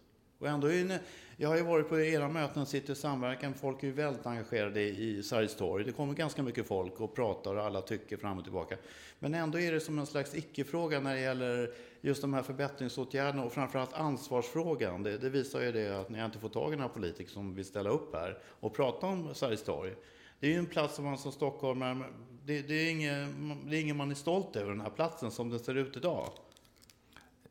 Och 0.43 0.49
ändå 0.49 0.67
är 0.67 0.83
ni, 0.83 0.99
jag 1.37 1.49
har 1.49 1.57
ju 1.57 1.63
varit 1.63 1.89
på 1.89 1.99
era 1.99 2.29
möten, 2.29 2.65
sitter 2.65 2.93
i 2.93 2.95
samverkan, 2.95 3.53
folk 3.53 3.83
är 3.83 3.87
ju 3.87 3.93
väldigt 3.93 4.25
engagerade 4.25 4.81
i 4.81 5.23
Sergels 5.23 5.55
torg. 5.55 5.83
Det 5.83 5.91
kommer 5.91 6.13
ganska 6.13 6.43
mycket 6.43 6.67
folk 6.67 7.01
och 7.01 7.15
pratar 7.15 7.55
och 7.55 7.63
alla 7.63 7.81
tycker 7.81 8.17
fram 8.17 8.37
och 8.37 8.43
tillbaka. 8.43 8.77
Men 9.19 9.33
ändå 9.33 9.59
är 9.59 9.71
det 9.71 9.79
som 9.79 9.99
en 9.99 10.05
slags 10.05 10.35
icke-fråga 10.35 10.99
när 10.99 11.15
det 11.15 11.21
gäller 11.21 11.73
just 12.01 12.21
de 12.21 12.33
här 12.33 12.41
förbättringsåtgärderna 12.41 13.43
och 13.43 13.53
framförallt 13.53 13.93
ansvarsfrågan. 13.93 15.03
Det, 15.03 15.17
det 15.17 15.29
visar 15.29 15.61
ju 15.61 15.71
det 15.71 15.99
att 16.01 16.09
ni 16.09 16.19
har 16.19 16.25
inte 16.25 16.39
fått 16.39 16.53
tag 16.53 16.73
i 16.73 16.75
några 16.75 16.89
politiker 16.89 17.31
som 17.31 17.55
vill 17.55 17.65
ställa 17.65 17.89
upp 17.89 18.15
här 18.15 18.37
och 18.59 18.73
prata 18.73 19.07
om 19.07 19.35
Sergels 19.35 19.63
torg. 19.63 19.93
Det 20.39 20.47
är 20.47 20.51
ju 20.51 20.57
en 20.57 20.65
plats 20.65 20.95
som 20.95 21.05
man 21.05 21.17
som 21.17 21.31
stockholmare, 21.31 22.03
det, 22.45 22.61
det, 22.61 22.73
är 22.73 22.91
ingen, 22.91 23.69
det 23.69 23.77
är 23.77 23.81
ingen 23.81 23.97
man 23.97 24.11
är 24.11 24.15
stolt 24.15 24.55
över 24.55 24.71
den 24.71 24.81
här 24.81 24.89
platsen 24.89 25.31
som 25.31 25.49
den 25.49 25.59
ser 25.59 25.77
ut 25.77 25.97
idag. 25.97 26.29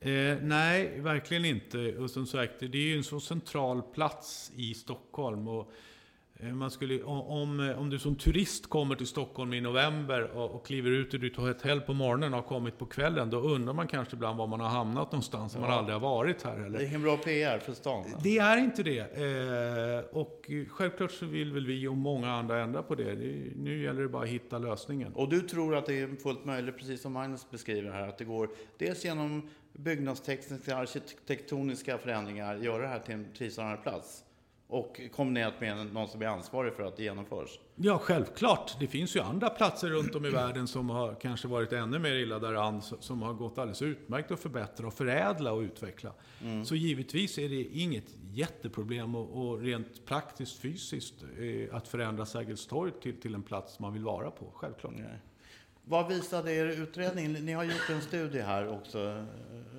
Eh, 0.04 0.36
nej, 0.42 1.00
verkligen 1.00 1.44
inte. 1.44 1.96
Och 1.96 2.10
som 2.10 2.26
sagt, 2.26 2.52
det 2.60 2.78
är 2.78 2.82
ju 2.82 2.96
en 2.96 3.04
så 3.04 3.20
central 3.20 3.82
plats 3.82 4.52
i 4.56 4.74
Stockholm. 4.74 5.48
Och 5.48 5.72
eh, 6.40 6.52
man 6.52 6.70
skulle, 6.70 7.02
om, 7.02 7.20
om, 7.20 7.74
om 7.78 7.90
du 7.90 7.98
som 7.98 8.14
turist 8.16 8.68
kommer 8.68 8.94
till 8.94 9.06
Stockholm 9.06 9.54
i 9.54 9.60
november 9.60 10.36
och, 10.36 10.50
och 10.50 10.66
kliver 10.66 10.90
ut 10.90 11.10
tar 11.10 11.18
ett 11.20 11.36
hotell 11.36 11.80
på 11.80 11.94
morgonen 11.94 12.34
och 12.34 12.40
har 12.40 12.48
kommit 12.48 12.78
på 12.78 12.86
kvällen, 12.86 13.30
då 13.30 13.40
undrar 13.40 13.72
man 13.74 13.86
kanske 13.86 14.16
ibland 14.16 14.38
var 14.38 14.46
man 14.46 14.60
har 14.60 14.68
hamnat 14.68 15.12
någonstans, 15.12 15.54
om 15.54 15.60
man 15.60 15.70
aldrig 15.70 15.94
har 15.94 16.00
varit 16.00 16.42
här. 16.42 16.58
Det 16.58 16.66
Eller? 16.66 16.80
är 16.80 16.86
ingen 16.86 17.02
bra 17.02 17.16
PR 17.16 17.58
för 17.58 17.72
stan. 17.72 18.04
Det 18.22 18.38
är 18.38 18.56
inte 18.56 18.82
det. 18.82 18.98
Eh, 18.98 20.18
och 20.18 20.50
självklart 20.68 21.12
så 21.12 21.26
vill 21.26 21.52
väl 21.52 21.66
vi 21.66 21.88
och 21.88 21.96
många 21.96 22.32
andra 22.32 22.60
ändra 22.60 22.82
på 22.82 22.94
det. 22.94 23.14
det. 23.14 23.52
Nu 23.56 23.82
gäller 23.82 24.02
det 24.02 24.08
bara 24.08 24.22
att 24.22 24.28
hitta 24.28 24.58
lösningen. 24.58 25.12
Och 25.12 25.28
du 25.28 25.40
tror 25.40 25.76
att 25.76 25.86
det 25.86 26.00
är 26.00 26.16
fullt 26.22 26.44
möjligt, 26.44 26.78
precis 26.78 27.02
som 27.02 27.12
Magnus 27.12 27.50
beskriver 27.50 27.90
här, 27.90 28.08
att 28.08 28.18
det 28.18 28.24
går 28.24 28.50
dels 28.78 29.04
genom 29.04 29.48
byggnadstekniska, 29.72 30.76
arkitektoniska 30.76 31.98
förändringar, 31.98 32.56
göra 32.56 32.82
det 32.82 32.88
här 32.88 32.98
till 32.98 33.14
en 33.14 33.26
trivsammare 33.38 33.76
plats. 33.76 34.24
Och 34.66 35.00
kombinerat 35.12 35.60
med 35.60 35.86
någon 35.86 36.08
som 36.08 36.22
är 36.22 36.26
ansvarig 36.26 36.74
för 36.74 36.82
att 36.82 36.96
det 36.96 37.02
genomförs. 37.02 37.58
Ja, 37.76 37.98
självklart. 37.98 38.76
Det 38.80 38.86
finns 38.86 39.16
ju 39.16 39.20
andra 39.20 39.50
platser 39.50 39.88
runt 39.88 40.14
om 40.14 40.26
i 40.26 40.30
världen 40.30 40.68
som 40.68 40.90
har 40.90 41.14
kanske 41.14 41.48
varit 41.48 41.72
ännu 41.72 41.98
mer 41.98 42.14
illa 42.14 42.38
däran, 42.38 42.82
som 42.82 43.22
har 43.22 43.32
gått 43.32 43.58
alldeles 43.58 43.82
utmärkt 43.82 44.30
att 44.30 44.40
förbättra 44.40 44.86
och 44.86 44.94
förädla 44.94 45.52
och 45.52 45.60
utveckla. 45.60 46.12
Så 46.64 46.74
givetvis 46.74 47.38
är 47.38 47.48
det 47.48 47.62
inget 47.62 48.04
jätteproblem 48.30 49.14
och, 49.14 49.46
och 49.46 49.60
rent 49.60 50.06
praktiskt 50.06 50.58
fysiskt 50.58 51.14
eh, 51.22 51.76
att 51.76 51.88
förändra 51.88 52.26
Sergels 52.26 52.66
torg 52.66 52.92
till, 53.02 53.20
till 53.20 53.34
en 53.34 53.42
plats 53.42 53.78
man 53.78 53.92
vill 53.92 54.04
vara 54.04 54.30
på, 54.30 54.50
självklart. 54.54 54.94
Vad 55.84 56.08
visade 56.08 56.52
er 56.52 56.66
utredning? 56.66 57.32
Ni 57.32 57.52
har 57.52 57.64
gjort 57.64 57.90
en 57.90 58.00
studie 58.00 58.40
här 58.40 58.68
också. 58.68 58.98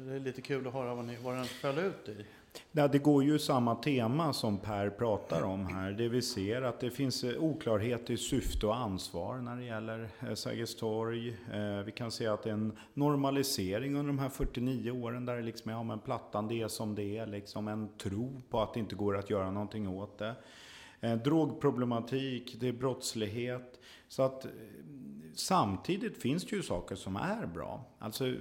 Det 0.05 0.15
är 0.15 0.19
lite 0.19 0.41
kul 0.41 0.67
att 0.67 0.73
höra 0.73 0.95
vad, 0.95 1.05
ni, 1.05 1.17
vad 1.23 1.35
den 1.35 1.45
föll 1.45 1.77
ut 1.77 2.09
i. 2.09 2.25
Ja, 2.71 2.87
det 2.87 2.97
går 2.97 3.23
ju 3.23 3.39
samma 3.39 3.75
tema 3.75 4.33
som 4.33 4.57
Per 4.57 4.89
pratar 4.89 5.41
om 5.41 5.67
här. 5.67 5.91
Det 5.91 6.07
vi 6.07 6.21
ser 6.21 6.61
att 6.61 6.79
det 6.79 6.91
finns 6.91 7.23
eh, 7.23 7.43
oklarhet 7.43 8.09
i 8.09 8.17
syfte 8.17 8.67
och 8.67 8.75
ansvar 8.75 9.37
när 9.37 9.55
det 9.55 9.63
gäller 9.63 10.09
eh, 10.27 10.33
Sergels 10.33 10.75
torg. 10.75 11.37
Eh, 11.53 11.83
vi 11.85 11.91
kan 11.91 12.11
se 12.11 12.27
att 12.27 12.43
det 12.43 12.49
är 12.49 12.53
en 12.53 12.77
normalisering 12.93 13.95
under 13.95 14.07
de 14.07 14.19
här 14.19 14.29
49 14.29 14.91
åren 14.91 15.25
där 15.25 15.35
det 15.35 15.41
liksom 15.43 15.71
är, 15.71 15.75
ja 15.75 15.83
men 15.83 15.99
plattan 15.99 16.47
det 16.47 16.61
är 16.61 16.67
som 16.67 16.95
det 16.95 17.17
är. 17.17 17.25
Liksom 17.25 17.67
en 17.67 17.89
tro 17.97 18.41
på 18.49 18.61
att 18.61 18.73
det 18.73 18.79
inte 18.79 18.95
går 18.95 19.17
att 19.17 19.29
göra 19.29 19.51
någonting 19.51 19.87
åt 19.87 20.17
det. 20.17 20.35
Drogproblematik, 21.23 22.55
det 22.59 22.67
är 22.67 22.73
brottslighet. 22.73 23.79
Så 24.13 24.23
att 24.23 24.45
eh, 24.45 24.51
samtidigt 25.33 26.21
finns 26.21 26.45
det 26.45 26.55
ju 26.55 26.63
saker 26.63 26.95
som 26.95 27.15
är 27.15 27.45
bra. 27.45 27.85
Alltså 27.99 28.33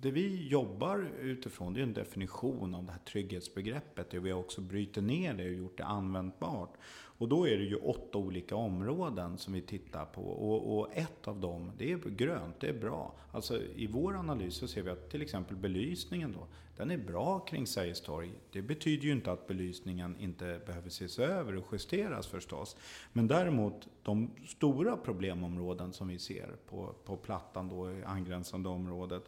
det 0.00 0.10
vi 0.10 0.48
jobbar 0.48 1.10
utifrån 1.20 1.74
det 1.74 1.80
är 1.80 1.82
en 1.82 1.92
definition 1.92 2.74
av 2.74 2.84
det 2.84 2.92
här 2.92 2.98
trygghetsbegreppet. 2.98 4.14
Och 4.14 4.26
vi 4.26 4.30
har 4.30 4.40
också 4.40 4.60
brutit 4.60 5.04
ner 5.04 5.34
det 5.34 5.44
och 5.44 5.54
gjort 5.54 5.78
det 5.78 5.84
användbart. 5.84 6.74
Och 6.90 7.28
då 7.28 7.48
är 7.48 7.58
det 7.58 7.64
ju 7.64 7.76
åtta 7.76 8.18
olika 8.18 8.56
områden 8.56 9.38
som 9.38 9.52
vi 9.52 9.60
tittar 9.60 10.04
på. 10.04 10.22
Och, 10.22 10.78
och 10.78 10.96
ett 10.96 11.28
av 11.28 11.40
dem, 11.40 11.72
det 11.78 11.92
är 11.92 11.96
grönt, 11.96 12.60
det 12.60 12.68
är 12.68 12.80
bra. 12.80 13.14
Alltså 13.32 13.62
i 13.62 13.86
vår 13.86 14.16
analys 14.16 14.54
så 14.54 14.68
ser 14.68 14.82
vi 14.82 14.90
att 14.90 15.10
till 15.10 15.22
exempel 15.22 15.56
belysningen 15.56 16.32
då, 16.32 16.46
den 16.78 16.90
är 16.90 16.96
bra 16.96 17.38
kring 17.38 17.66
Sergels 17.66 18.00
torg. 18.00 18.30
Det 18.52 18.62
betyder 18.62 19.04
ju 19.04 19.12
inte 19.12 19.32
att 19.32 19.46
belysningen 19.46 20.16
inte 20.20 20.60
behöver 20.66 20.88
ses 20.88 21.18
över 21.18 21.56
och 21.56 21.66
justeras 21.72 22.26
förstås. 22.26 22.76
Men 23.12 23.28
däremot 23.28 23.88
de 24.02 24.30
stora 24.46 24.96
problemområden 24.96 25.92
som 25.92 26.08
vi 26.08 26.18
ser 26.18 26.56
på, 26.68 26.94
på 27.04 27.16
plattan 27.16 27.68
då 27.68 27.92
i 27.92 28.04
angränsande 28.04 28.68
området. 28.68 29.24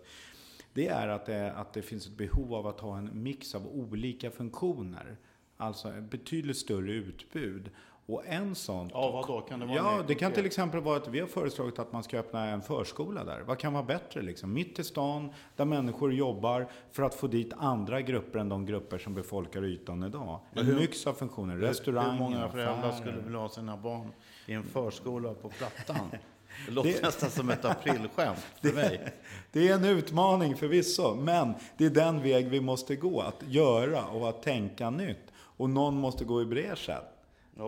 Det 0.73 0.89
är 0.89 1.09
att 1.09 1.27
det, 1.27 1.53
att 1.53 1.73
det 1.73 1.83
finns 1.83 2.07
ett 2.07 2.17
behov 2.17 2.55
av 2.55 2.67
att 2.67 2.81
ha 2.81 2.99
en 2.99 3.23
mix 3.23 3.55
av 3.55 3.67
olika 3.67 4.31
funktioner. 4.31 5.17
Alltså 5.57 5.89
ett 5.89 6.11
betydligt 6.11 6.57
större 6.57 6.93
utbud. 6.93 7.71
Och 8.13 8.23
en 8.27 8.55
sån... 8.55 8.91
Ja, 8.93 9.11
vad 9.11 9.27
då? 9.27 9.41
Kan 9.41 9.61
det 9.61 9.67
vara 9.67 9.77
Ja, 9.77 10.03
det 10.07 10.15
kan 10.15 10.33
till 10.33 10.47
exempel 10.47 10.81
vara 10.81 10.97
att 10.97 11.09
vi 11.09 11.21
har 11.21 11.27
föreslagit 11.27 11.79
att 11.79 11.93
man 11.93 12.03
ska 12.03 12.19
öppna 12.19 12.45
en 12.47 12.63
förskola 12.63 13.25
där. 13.25 13.41
Vad 13.41 13.59
kan 13.59 13.73
vara 13.73 13.83
bättre 13.83 14.23
liksom? 14.23 14.53
Mitt 14.53 14.79
i 14.79 14.85
stan, 14.85 15.33
där 15.57 15.65
människor 15.65 16.13
jobbar 16.13 16.69
för 16.93 17.03
att 17.03 17.15
få 17.15 17.27
dit 17.27 17.53
andra 17.59 18.01
grupper 18.01 18.39
än 18.39 18.49
de 18.49 18.67
grupper 18.67 18.99
som 18.99 19.15
befolkar 19.15 19.65
ytan 19.65 20.03
idag. 20.03 20.41
En 20.53 20.67
hur- 20.67 20.77
mix 20.77 21.07
av 21.07 21.13
funktioner. 21.13 21.57
Restauranger, 21.57 22.13
Hur 22.13 22.19
många 22.19 22.49
föräldrar 22.49 22.93
skulle 22.93 23.21
vilja 23.21 23.39
ha 23.39 23.49
sina 23.49 23.77
barn 23.77 24.13
i 24.47 24.53
en 24.53 24.63
förskola 24.65 25.35
på 25.35 25.49
Plattan? 25.49 26.11
Det 26.67 26.73
låter 26.73 26.93
Det- 26.93 27.03
nästan 27.03 27.31
som 27.31 27.51
ett 27.51 27.65
aprilskämt 27.65 28.39
för 28.63 28.73
mig. 28.75 29.13
Det 29.53 29.69
är 29.69 29.75
en 29.75 29.85
utmaning 29.85 30.57
förvisso, 30.57 31.15
men 31.15 31.55
det 31.77 31.87
är 31.87 31.91
den 31.91 32.23
väg 32.23 32.49
vi 32.49 32.61
måste 32.61 32.97
gå. 32.97 33.21
Att 33.21 33.43
göra 33.49 34.05
och 34.07 34.29
att 34.29 34.43
tänka 34.43 34.91
nytt. 34.91 35.33
Och 35.57 35.71
någon 35.71 35.95
måste 35.95 36.25
gå 36.25 36.43
i 36.43 36.45
bräschen. 36.45 37.03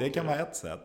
Det 0.01 0.11
kan 0.11 0.27
vara 0.27 0.39
ett 0.39 0.57
sätt. 0.57 0.81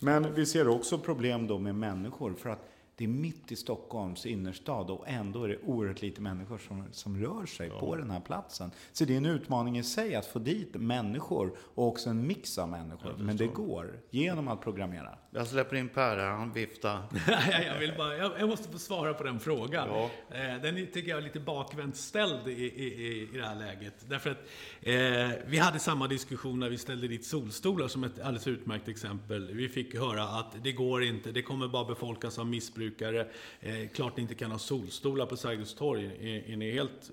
Men 0.00 0.34
vi 0.34 0.46
ser 0.46 0.68
också 0.68 0.98
problem 0.98 1.46
då 1.46 1.58
med 1.58 1.74
människor. 1.74 2.34
För 2.34 2.50
att 2.50 2.68
det 2.96 3.04
är 3.04 3.08
mitt 3.08 3.52
i 3.52 3.56
Stockholms 3.56 4.26
innerstad 4.26 4.90
och 4.90 5.08
ändå 5.08 5.44
är 5.44 5.48
det 5.48 5.58
oerhört 5.64 6.02
lite 6.02 6.20
människor 6.20 6.58
som, 6.58 6.84
som 6.92 7.16
rör 7.20 7.46
sig 7.46 7.70
på 7.70 7.96
den 7.96 8.10
här 8.10 8.20
platsen. 8.20 8.70
Så 8.92 9.04
det 9.04 9.12
är 9.12 9.16
en 9.16 9.26
utmaning 9.26 9.78
i 9.78 9.82
sig 9.82 10.14
att 10.14 10.26
få 10.26 10.38
dit 10.38 10.74
människor 10.74 11.56
och 11.58 11.88
också 11.88 12.10
en 12.10 12.26
mix 12.26 12.58
av 12.58 12.68
människor. 12.68 13.14
Men 13.18 13.36
det 13.36 13.46
går 13.46 14.00
genom 14.10 14.48
att 14.48 14.60
programmera. 14.60 15.18
Jag 15.34 15.46
släpper 15.46 15.76
in 15.76 15.88
Per 15.88 16.16
här, 16.16 16.30
han 16.30 16.52
viftar. 16.52 17.02
jag, 17.66 17.78
vill 17.78 17.94
bara, 17.96 18.16
jag, 18.16 18.48
måste 18.48 18.72
få 18.72 18.78
svara 18.78 19.14
på 19.14 19.24
den 19.24 19.40
frågan. 19.40 19.88
Ja. 19.88 20.10
Eh, 20.36 20.62
den 20.62 20.86
tycker 20.86 21.10
jag 21.10 21.18
är 21.18 21.22
lite 21.22 21.40
bakvänt 21.40 21.96
ställd 21.96 22.48
i, 22.48 22.52
i, 22.52 23.22
i 23.22 23.28
det 23.32 23.46
här 23.46 23.54
läget. 23.54 23.94
Därför 24.08 24.30
att 24.30 24.38
eh, 24.80 25.40
vi 25.46 25.58
hade 25.58 25.78
samma 25.78 26.08
diskussion 26.08 26.60
när 26.60 26.68
vi 26.68 26.78
ställde 26.78 27.08
dit 27.08 27.24
solstolar 27.24 27.88
som 27.88 28.04
ett 28.04 28.20
alldeles 28.20 28.46
utmärkt 28.46 28.88
exempel. 28.88 29.54
Vi 29.54 29.68
fick 29.68 29.96
höra 29.96 30.22
att 30.22 30.64
det 30.64 30.72
går 30.72 31.02
inte, 31.02 31.32
det 31.32 31.42
kommer 31.42 31.68
bara 31.68 31.84
befolkas 31.84 32.38
av 32.38 32.46
missbrukare. 32.46 33.26
Eh, 33.60 33.88
klart 33.94 34.16
ni 34.16 34.22
inte 34.22 34.34
kan 34.34 34.50
ha 34.50 34.58
solstolar 34.58 35.26
på 35.26 35.36
Sergels 35.36 35.74
torg. 35.74 36.04
Är, 36.04 36.52
är 36.52 36.56
ni 36.56 36.70
helt 36.70 37.10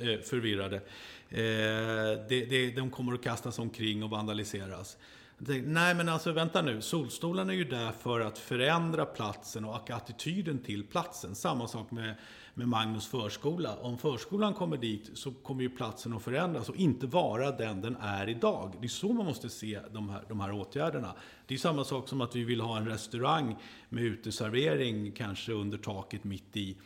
eh, 0.00 0.20
förvirrade? 0.20 0.76
Eh, 0.76 2.26
det, 2.28 2.44
det, 2.50 2.70
de 2.70 2.90
kommer 2.90 3.14
att 3.14 3.22
kastas 3.22 3.58
omkring 3.58 4.02
och 4.02 4.10
vandaliseras. 4.10 4.96
Nej, 5.40 5.94
men 5.94 6.08
alltså 6.08 6.32
vänta 6.32 6.62
nu. 6.62 6.80
Solstolarna 6.80 7.52
är 7.52 7.56
ju 7.56 7.64
där 7.64 7.92
för 7.92 8.20
att 8.20 8.38
förändra 8.38 9.06
platsen 9.06 9.64
och 9.64 9.90
attityden 9.90 10.58
till 10.58 10.84
platsen. 10.84 11.34
Samma 11.34 11.68
sak 11.68 11.90
med, 11.90 12.14
med 12.54 12.68
Magnus 12.68 13.06
förskola. 13.06 13.76
Om 13.76 13.98
förskolan 13.98 14.54
kommer 14.54 14.76
dit 14.76 15.10
så 15.14 15.30
kommer 15.30 15.62
ju 15.62 15.70
platsen 15.70 16.12
att 16.12 16.22
förändras 16.22 16.68
och 16.68 16.76
inte 16.76 17.06
vara 17.06 17.50
den 17.50 17.80
den 17.80 17.96
är 17.96 18.28
idag. 18.28 18.72
Det 18.80 18.86
är 18.86 18.88
så 18.88 19.12
man 19.12 19.26
måste 19.26 19.48
se 19.48 19.80
de 19.92 20.08
här, 20.08 20.24
de 20.28 20.40
här 20.40 20.52
åtgärderna. 20.52 21.14
Det 21.46 21.54
är 21.54 21.58
samma 21.58 21.84
sak 21.84 22.08
som 22.08 22.20
att 22.20 22.36
vi 22.36 22.44
vill 22.44 22.60
ha 22.60 22.76
en 22.76 22.88
restaurang 22.88 23.56
med 23.88 24.04
uteservering 24.04 25.12
kanske 25.12 25.52
under 25.52 25.78
taket 25.78 26.24
mitt 26.24 26.56
i 26.56 26.76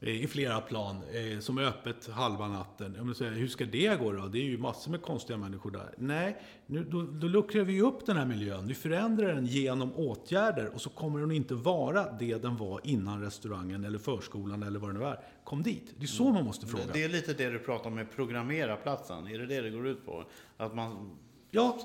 i 0.00 0.26
flera 0.26 0.60
plan 0.60 0.96
eh, 0.96 1.38
som 1.38 1.58
är 1.58 1.62
öppet 1.62 2.08
halva 2.10 2.48
natten. 2.48 3.14
Säger, 3.14 3.32
hur 3.32 3.48
ska 3.48 3.64
det 3.64 4.00
gå 4.00 4.12
då? 4.12 4.26
Det 4.26 4.38
är 4.38 4.44
ju 4.44 4.58
massor 4.58 4.90
med 4.90 5.02
konstiga 5.02 5.36
människor 5.36 5.70
där. 5.70 5.94
Nej, 5.96 6.42
nu, 6.66 6.84
då, 6.84 7.02
då 7.02 7.28
luckrar 7.28 7.64
vi 7.64 7.82
upp 7.82 8.06
den 8.06 8.16
här 8.16 8.26
miljön. 8.26 8.66
Vi 8.66 8.74
förändrar 8.74 9.34
den 9.34 9.46
genom 9.46 9.92
åtgärder 9.92 10.74
och 10.74 10.80
så 10.80 10.90
kommer 10.90 11.20
den 11.20 11.32
inte 11.32 11.54
vara 11.54 12.12
det 12.12 12.42
den 12.42 12.56
var 12.56 12.80
innan 12.84 13.22
restaurangen 13.22 13.84
eller 13.84 13.98
förskolan 13.98 14.62
eller 14.62 14.78
vad 14.78 14.94
det 14.94 14.98
nu 14.98 15.04
är 15.04 15.20
kom 15.44 15.62
dit. 15.62 15.94
Det 15.96 16.04
är 16.04 16.08
så 16.08 16.32
man 16.32 16.44
måste 16.44 16.66
fråga. 16.66 16.84
Det 16.92 17.04
är 17.04 17.08
lite 17.08 17.34
det 17.34 17.50
du 17.50 17.58
pratar 17.58 17.86
om 17.86 17.94
med 17.94 18.10
programmera 18.10 18.76
platsen. 18.76 19.26
Är 19.26 19.38
det 19.38 19.46
det 19.46 19.60
det 19.60 19.70
går 19.70 19.86
ut 19.86 20.06
på? 20.06 20.24
Att 20.56 20.74
man... 20.74 21.16
Ja, 21.50 21.78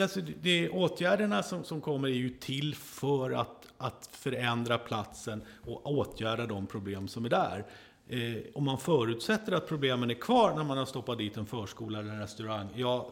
Alltså, 0.00 0.20
det, 0.42 0.68
åtgärderna 0.68 1.42
som, 1.42 1.64
som 1.64 1.80
kommer 1.80 2.08
är 2.08 2.12
ju 2.12 2.30
till 2.30 2.74
för 2.74 3.30
att, 3.30 3.57
att 3.78 4.08
förändra 4.12 4.78
platsen 4.78 5.42
och 5.66 5.86
åtgärda 5.86 6.46
de 6.46 6.66
problem 6.66 7.08
som 7.08 7.24
är 7.24 7.28
där. 7.28 7.64
Eh, 8.08 8.42
om 8.54 8.64
man 8.64 8.78
förutsätter 8.78 9.52
att 9.52 9.68
problemen 9.68 10.10
är 10.10 10.14
kvar 10.14 10.54
när 10.54 10.64
man 10.64 10.78
har 10.78 10.84
stoppat 10.84 11.18
dit 11.18 11.36
en 11.36 11.46
förskola 11.46 11.98
eller 11.98 12.12
en 12.12 12.20
restaurang, 12.20 12.68
ja, 12.74 13.10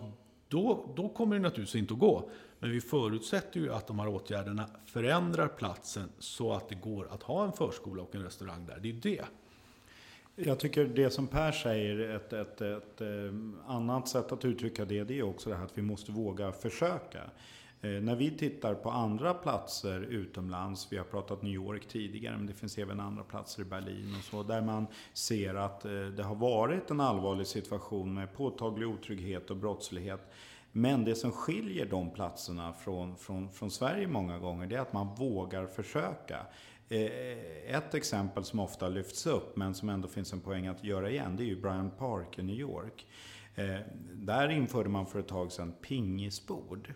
då, 0.48 0.88
då 0.96 1.08
kommer 1.08 1.36
det 1.36 1.42
naturligtvis 1.42 1.80
inte 1.80 1.94
att 1.94 2.00
gå. 2.00 2.30
Men 2.58 2.70
vi 2.70 2.80
förutsätter 2.80 3.60
ju 3.60 3.72
att 3.72 3.86
de 3.86 3.98
här 3.98 4.08
åtgärderna 4.08 4.66
förändrar 4.86 5.48
platsen 5.48 6.08
så 6.18 6.52
att 6.52 6.68
det 6.68 6.74
går 6.74 7.08
att 7.10 7.22
ha 7.22 7.44
en 7.44 7.52
förskola 7.52 8.02
och 8.02 8.14
en 8.14 8.22
restaurang 8.22 8.66
där. 8.66 8.78
Det 8.82 8.88
är 8.88 8.92
det. 8.92 9.24
Jag 10.36 10.60
tycker 10.60 10.84
det 10.84 11.10
som 11.10 11.26
Per 11.26 11.52
säger, 11.52 12.16
ett, 12.16 12.32
ett, 12.32 12.60
ett, 12.60 13.00
ett 13.00 13.36
annat 13.66 14.08
sätt 14.08 14.32
att 14.32 14.44
uttrycka 14.44 14.84
det, 14.84 15.04
det 15.04 15.18
är 15.18 15.22
också 15.22 15.50
det 15.50 15.56
här 15.56 15.64
att 15.64 15.78
vi 15.78 15.82
måste 15.82 16.12
våga 16.12 16.52
försöka. 16.52 17.20
Eh, 17.86 18.02
när 18.02 18.16
vi 18.16 18.30
tittar 18.30 18.74
på 18.74 18.90
andra 18.90 19.34
platser 19.34 20.00
utomlands, 20.00 20.88
vi 20.90 20.96
har 20.96 21.04
pratat 21.04 21.42
New 21.42 21.52
York 21.52 21.88
tidigare, 21.88 22.36
men 22.36 22.46
det 22.46 22.52
finns 22.52 22.78
även 22.78 23.00
andra 23.00 23.22
platser 23.22 23.62
i 23.62 23.64
Berlin 23.64 24.14
och 24.18 24.24
så, 24.24 24.42
där 24.42 24.62
man 24.62 24.86
ser 25.12 25.54
att 25.54 25.84
eh, 25.84 25.90
det 25.92 26.22
har 26.22 26.34
varit 26.34 26.90
en 26.90 27.00
allvarlig 27.00 27.46
situation 27.46 28.14
med 28.14 28.34
påtaglig 28.34 28.88
otrygghet 28.88 29.50
och 29.50 29.56
brottslighet. 29.56 30.20
Men 30.72 31.04
det 31.04 31.14
som 31.14 31.32
skiljer 31.32 31.86
de 31.86 32.10
platserna 32.10 32.72
från, 32.72 33.16
från, 33.16 33.52
från 33.52 33.70
Sverige 33.70 34.06
många 34.06 34.38
gånger, 34.38 34.66
det 34.66 34.76
är 34.76 34.80
att 34.80 34.92
man 34.92 35.14
vågar 35.14 35.66
försöka. 35.66 36.46
Eh, 36.88 37.76
ett 37.76 37.94
exempel 37.94 38.44
som 38.44 38.60
ofta 38.60 38.88
lyfts 38.88 39.26
upp, 39.26 39.56
men 39.56 39.74
som 39.74 39.88
ändå 39.88 40.08
finns 40.08 40.32
en 40.32 40.40
poäng 40.40 40.66
att 40.66 40.84
göra 40.84 41.10
igen, 41.10 41.36
det 41.36 41.42
är 41.42 41.46
ju 41.46 41.60
Bryant 41.60 41.98
Park 41.98 42.38
i 42.38 42.42
New 42.42 42.56
York. 42.56 43.06
Där 44.12 44.48
införde 44.48 44.88
man 44.88 45.06
för 45.06 45.18
ett 45.18 45.28
tag 45.28 45.52
sedan 45.52 45.74
pingisbord. 45.82 46.94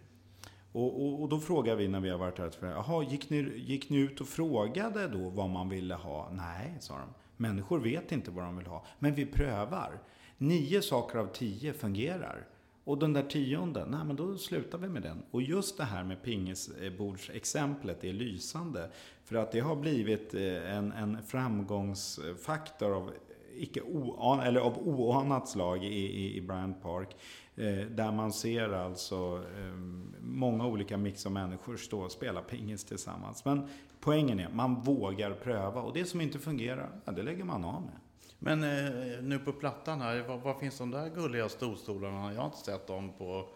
Och, 0.72 1.02
och, 1.02 1.22
och, 1.22 1.28
då 1.28 1.40
frågar 1.40 1.76
vi 1.76 1.88
när 1.88 2.00
vi 2.00 2.10
har 2.10 2.18
varit 2.18 2.38
här, 2.38 2.50
jaha, 2.60 3.04
gick 3.04 3.30
ni, 3.30 3.52
gick 3.56 3.90
ni 3.90 3.98
ut 3.98 4.20
och 4.20 4.28
frågade 4.28 5.08
då 5.08 5.28
vad 5.28 5.50
man 5.50 5.68
ville 5.68 5.94
ha? 5.94 6.30
Nej, 6.32 6.76
sa 6.80 6.98
de. 6.98 7.08
Människor 7.36 7.78
vet 7.78 8.12
inte 8.12 8.30
vad 8.30 8.44
de 8.44 8.56
vill 8.56 8.66
ha. 8.66 8.84
Men 8.98 9.14
vi 9.14 9.26
prövar. 9.26 9.98
Nio 10.38 10.82
saker 10.82 11.18
av 11.18 11.26
tio 11.26 11.72
fungerar. 11.72 12.46
Och 12.84 12.98
den 12.98 13.12
där 13.12 13.22
tionde, 13.22 13.86
nej 13.86 14.04
men 14.04 14.16
då 14.16 14.38
slutar 14.38 14.78
vi 14.78 14.88
med 14.88 15.02
den. 15.02 15.22
Och 15.30 15.42
just 15.42 15.76
det 15.76 15.84
här 15.84 16.04
med 16.04 16.22
pingisbordsexemplet 16.22 18.04
är 18.04 18.12
lysande. 18.12 18.90
För 19.24 19.36
att 19.36 19.52
det 19.52 19.60
har 19.60 19.76
blivit 19.76 20.34
eh, 20.34 20.76
en, 20.76 20.92
en 20.92 21.22
framgångsfaktor 21.22 22.94
av, 22.94 23.10
icke 23.56 23.80
oan, 23.80 24.40
eller 24.40 24.60
av 24.60 24.88
oanat 24.88 25.48
slag 25.48 25.84
i, 25.84 25.88
i, 25.88 26.36
i 26.36 26.40
Bryant 26.40 26.82
Park. 26.82 27.16
Eh, 27.60 27.86
där 27.86 28.12
man 28.12 28.32
ser 28.32 28.72
alltså 28.72 29.44
ehm, 29.58 30.14
många 30.20 30.66
olika 30.66 30.96
mix 30.96 31.26
av 31.26 31.32
människor 31.32 31.76
stå 31.76 32.00
och 32.00 32.12
spela 32.12 32.42
pingis 32.42 32.84
tillsammans. 32.84 33.44
Men 33.44 33.68
poängen 34.00 34.40
är, 34.40 34.48
man 34.48 34.82
vågar 34.82 35.30
pröva. 35.30 35.82
Och 35.82 35.94
det 35.94 36.04
som 36.04 36.20
inte 36.20 36.38
fungerar, 36.38 36.90
ja, 37.04 37.12
det 37.12 37.22
lägger 37.22 37.44
man 37.44 37.64
av 37.64 37.82
med. 37.82 37.96
Men 38.38 38.62
eh, 38.62 39.22
nu 39.22 39.38
på 39.38 39.52
plattan 39.52 40.00
här, 40.00 40.22
var, 40.28 40.36
var, 40.38 40.54
finns 40.54 40.78
de 40.78 40.90
där 40.90 41.08
gulliga 41.08 41.48
storstolarna? 41.48 42.32
Jag 42.32 42.40
har 42.40 42.46
inte 42.46 42.58
sett 42.58 42.86
dem 42.86 43.12
på... 43.18 43.48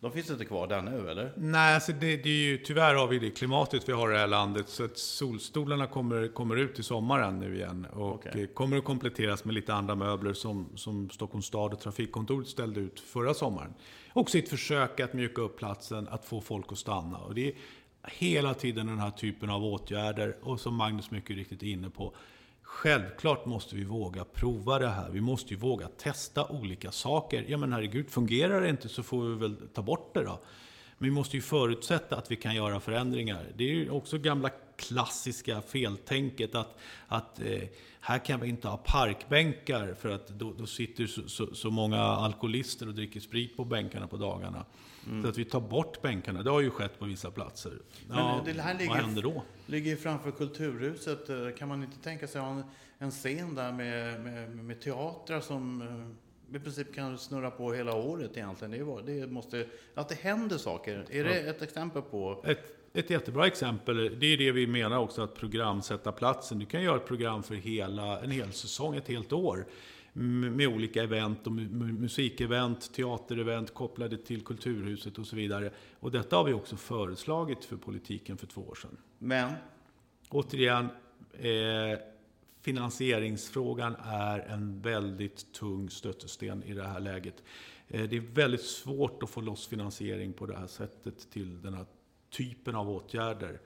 De 0.00 0.12
finns 0.12 0.30
inte 0.30 0.44
kvar 0.44 0.66
där 0.66 0.82
nu, 0.82 1.10
eller? 1.10 1.32
Nej, 1.36 1.74
alltså 1.74 1.92
det, 1.92 2.16
det, 2.16 2.28
är 2.28 2.50
ju, 2.50 2.58
tyvärr 2.58 2.94
har 2.94 3.06
vi 3.06 3.18
det 3.18 3.30
klimatet 3.30 3.88
vi 3.88 3.92
har 3.92 4.10
i 4.10 4.12
det 4.12 4.18
här 4.18 4.26
landet. 4.26 4.68
Så 4.68 4.84
att 4.84 4.98
solstolarna 4.98 5.86
kommer, 5.86 6.28
kommer 6.28 6.56
ut 6.56 6.78
i 6.78 6.82
sommaren 6.82 7.38
nu 7.38 7.56
igen. 7.56 7.86
Och 7.92 8.14
okay. 8.14 8.46
kommer 8.46 8.78
att 8.78 8.84
kompletteras 8.84 9.44
med 9.44 9.54
lite 9.54 9.74
andra 9.74 9.94
möbler 9.94 10.32
som, 10.32 10.68
som 10.76 11.10
Stockholms 11.10 11.46
stad 11.46 11.72
och 11.72 11.80
Trafikkontoret 11.80 12.48
ställde 12.48 12.80
ut 12.80 13.00
förra 13.00 13.34
sommaren. 13.34 13.74
Också 14.12 14.38
ett 14.38 14.48
försök 14.48 15.00
att 15.00 15.12
mjuka 15.12 15.42
upp 15.42 15.58
platsen, 15.58 16.08
att 16.08 16.24
få 16.24 16.40
folk 16.40 16.72
att 16.72 16.78
stanna. 16.78 17.18
Och 17.18 17.34
det 17.34 17.48
är 17.48 17.54
hela 18.02 18.54
tiden 18.54 18.86
den 18.86 18.98
här 18.98 19.10
typen 19.10 19.50
av 19.50 19.64
åtgärder. 19.64 20.36
Och 20.42 20.60
som 20.60 20.74
Magnus 20.74 21.10
mycket 21.10 21.36
riktigt 21.36 21.62
är 21.62 21.66
inne 21.66 21.90
på, 21.90 22.14
Självklart 22.72 23.46
måste 23.46 23.76
vi 23.76 23.84
våga 23.84 24.24
prova 24.24 24.78
det 24.78 24.88
här. 24.88 25.10
Vi 25.10 25.20
måste 25.20 25.54
ju 25.54 25.60
våga 25.60 25.88
testa 25.88 26.46
olika 26.46 26.92
saker. 26.92 27.44
Ja 27.48 27.56
men 27.56 27.72
herregud, 27.72 28.10
fungerar 28.10 28.60
det 28.60 28.68
inte 28.68 28.88
så 28.88 29.02
får 29.02 29.22
vi 29.22 29.34
väl 29.34 29.56
ta 29.74 29.82
bort 29.82 30.14
det 30.14 30.24
då. 30.24 30.38
Men 31.00 31.08
vi 31.08 31.14
måste 31.14 31.36
ju 31.36 31.42
förutsätta 31.42 32.16
att 32.16 32.30
vi 32.30 32.36
kan 32.36 32.54
göra 32.54 32.80
förändringar. 32.80 33.46
Det 33.56 33.64
är 33.64 33.74
ju 33.74 33.90
också 33.90 34.18
gamla 34.18 34.50
klassiska 34.76 35.62
feltänket 35.62 36.54
att, 36.54 36.78
att 37.08 37.40
eh, 37.40 37.62
här 38.00 38.18
kan 38.18 38.40
vi 38.40 38.48
inte 38.48 38.68
ha 38.68 38.76
parkbänkar 38.76 39.94
för 40.00 40.08
att 40.08 40.28
då, 40.28 40.52
då 40.58 40.66
sitter 40.66 41.06
så, 41.06 41.28
så, 41.28 41.54
så, 41.54 41.70
många 41.70 42.00
alkoholister 42.00 42.88
och 42.88 42.94
dricker 42.94 43.20
sprit 43.20 43.56
på 43.56 43.64
bänkarna 43.64 44.06
på 44.06 44.16
dagarna. 44.16 44.64
Mm. 45.06 45.22
Så 45.22 45.28
att 45.28 45.38
vi 45.38 45.44
tar 45.44 45.60
bort 45.60 46.02
bänkarna, 46.02 46.42
det 46.42 46.50
har 46.50 46.60
ju 46.60 46.70
skett 46.70 46.98
på 46.98 47.04
vissa 47.04 47.30
platser. 47.30 47.72
Men 48.08 48.18
ja, 48.18 48.42
det 48.44 48.60
här 48.60 48.74
ligger, 48.74 48.88
vad 48.88 48.98
händer 48.98 49.22
då? 49.22 49.42
ligger 49.66 49.96
framför 49.96 50.30
Kulturhuset. 50.30 51.28
Eh, 51.28 51.36
kan 51.58 51.68
man 51.68 51.82
inte 51.82 51.98
tänka 51.98 52.28
sig 52.28 52.40
en, 52.40 52.64
en 52.98 53.10
scen 53.10 53.54
där 53.54 53.72
med, 53.72 54.20
med, 54.20 54.56
med 54.56 54.80
teatrar 54.80 55.40
som 55.40 55.82
eh, 55.82 56.29
i 56.54 56.58
princip 56.58 56.94
kan 56.94 57.18
snurra 57.18 57.50
på 57.50 57.72
hela 57.72 57.94
året 57.94 58.36
egentligen? 58.36 58.70
Det, 58.70 58.78
är, 58.78 59.20
det 59.20 59.26
måste, 59.26 59.66
att 59.94 60.08
det 60.08 60.14
händer 60.14 60.58
saker. 60.58 61.06
Är 61.10 61.24
det 61.24 61.40
ett 61.40 61.62
exempel 61.62 62.02
på? 62.02 62.44
Ett, 62.46 62.80
ett 62.92 63.10
jättebra 63.10 63.46
exempel, 63.46 64.18
det 64.20 64.26
är 64.26 64.36
det 64.38 64.52
vi 64.52 64.66
menar 64.66 64.98
också 64.98 65.22
att 65.22 65.34
programsätta 65.34 66.12
platsen. 66.12 66.58
Du 66.58 66.66
kan 66.66 66.82
göra 66.82 66.96
ett 66.96 67.06
program 67.06 67.42
för 67.42 67.54
hela, 67.54 68.20
en 68.20 68.30
hel 68.30 68.52
säsong, 68.52 68.96
ett 68.96 69.08
helt 69.08 69.32
år 69.32 69.66
med 70.12 70.68
olika 70.68 71.02
event, 71.02 71.46
och 71.46 71.52
musikevent, 71.52 72.94
teaterevent 72.94 73.74
kopplade 73.74 74.16
till 74.16 74.44
Kulturhuset 74.44 75.18
och 75.18 75.26
så 75.26 75.36
vidare. 75.36 75.70
Och 76.00 76.10
detta 76.10 76.36
har 76.36 76.44
vi 76.44 76.52
också 76.52 76.76
föreslagit 76.76 77.64
för 77.64 77.76
politiken 77.76 78.36
för 78.36 78.46
två 78.46 78.60
år 78.60 78.74
sedan. 78.74 78.96
Men? 79.18 79.52
Återigen, 80.28 80.88
eh, 81.32 81.98
finansieringsfrågan 82.62 83.96
är 84.04 84.38
en 84.38 84.80
väldigt 84.80 85.52
tung 85.52 85.90
stötesten 85.90 86.62
i 86.62 86.74
det 86.74 86.86
här 86.86 87.00
läget. 87.00 87.42
Eh, 87.88 88.02
det 88.02 88.16
är 88.16 88.20
väldigt 88.20 88.64
svårt 88.64 89.22
att 89.22 89.30
få 89.30 89.40
loss 89.40 89.66
finansiering 89.66 90.32
på 90.32 90.46
det 90.46 90.56
här 90.56 90.66
sättet 90.66 91.30
till 91.30 91.62
den 91.62 91.74
här 91.74 91.86
typen 92.30 92.76
av 92.76 92.90
åtgärder. 92.90 93.60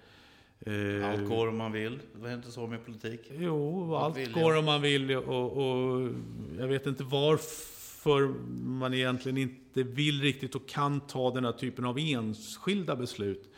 Eh, 0.61 1.11
allt 1.11 1.29
går 1.29 1.49
om 1.49 1.57
man 1.57 1.73
vill. 1.73 2.01
Det 2.23 2.29
är 2.29 2.35
inte 2.35 2.51
så 2.51 2.67
med 2.67 2.85
politik. 2.85 3.21
Jo, 3.31 3.95
allt 3.95 4.33
går 4.33 4.57
om 4.57 4.65
man 4.65 4.83
vill. 4.83 5.17
Och, 5.17 5.53
och, 5.53 6.11
jag 6.59 6.69
vet 6.69 6.87
inte 6.87 7.05
varför 7.05 8.29
man 8.65 8.95
egentligen 8.95 9.39
inte 9.39 9.83
vill 9.83 10.23
riktigt 10.23 10.55
och 10.55 10.69
kan 10.69 11.01
ta 11.01 11.31
den 11.31 11.45
här 11.45 11.53
typen 11.53 11.85
av 11.85 11.99
enskilda 11.99 12.97
beslut. 12.97 13.51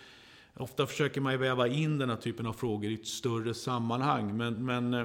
Ofta 0.54 0.86
försöker 0.86 1.20
man 1.20 1.32
ju 1.32 1.38
väva 1.38 1.68
in 1.68 1.98
den 1.98 2.10
här 2.10 2.16
typen 2.16 2.46
av 2.46 2.52
frågor 2.52 2.90
i 2.90 2.94
ett 2.94 3.06
större 3.06 3.54
sammanhang. 3.54 4.36
Men, 4.36 4.64
men 4.64 4.94
eh, 4.94 5.04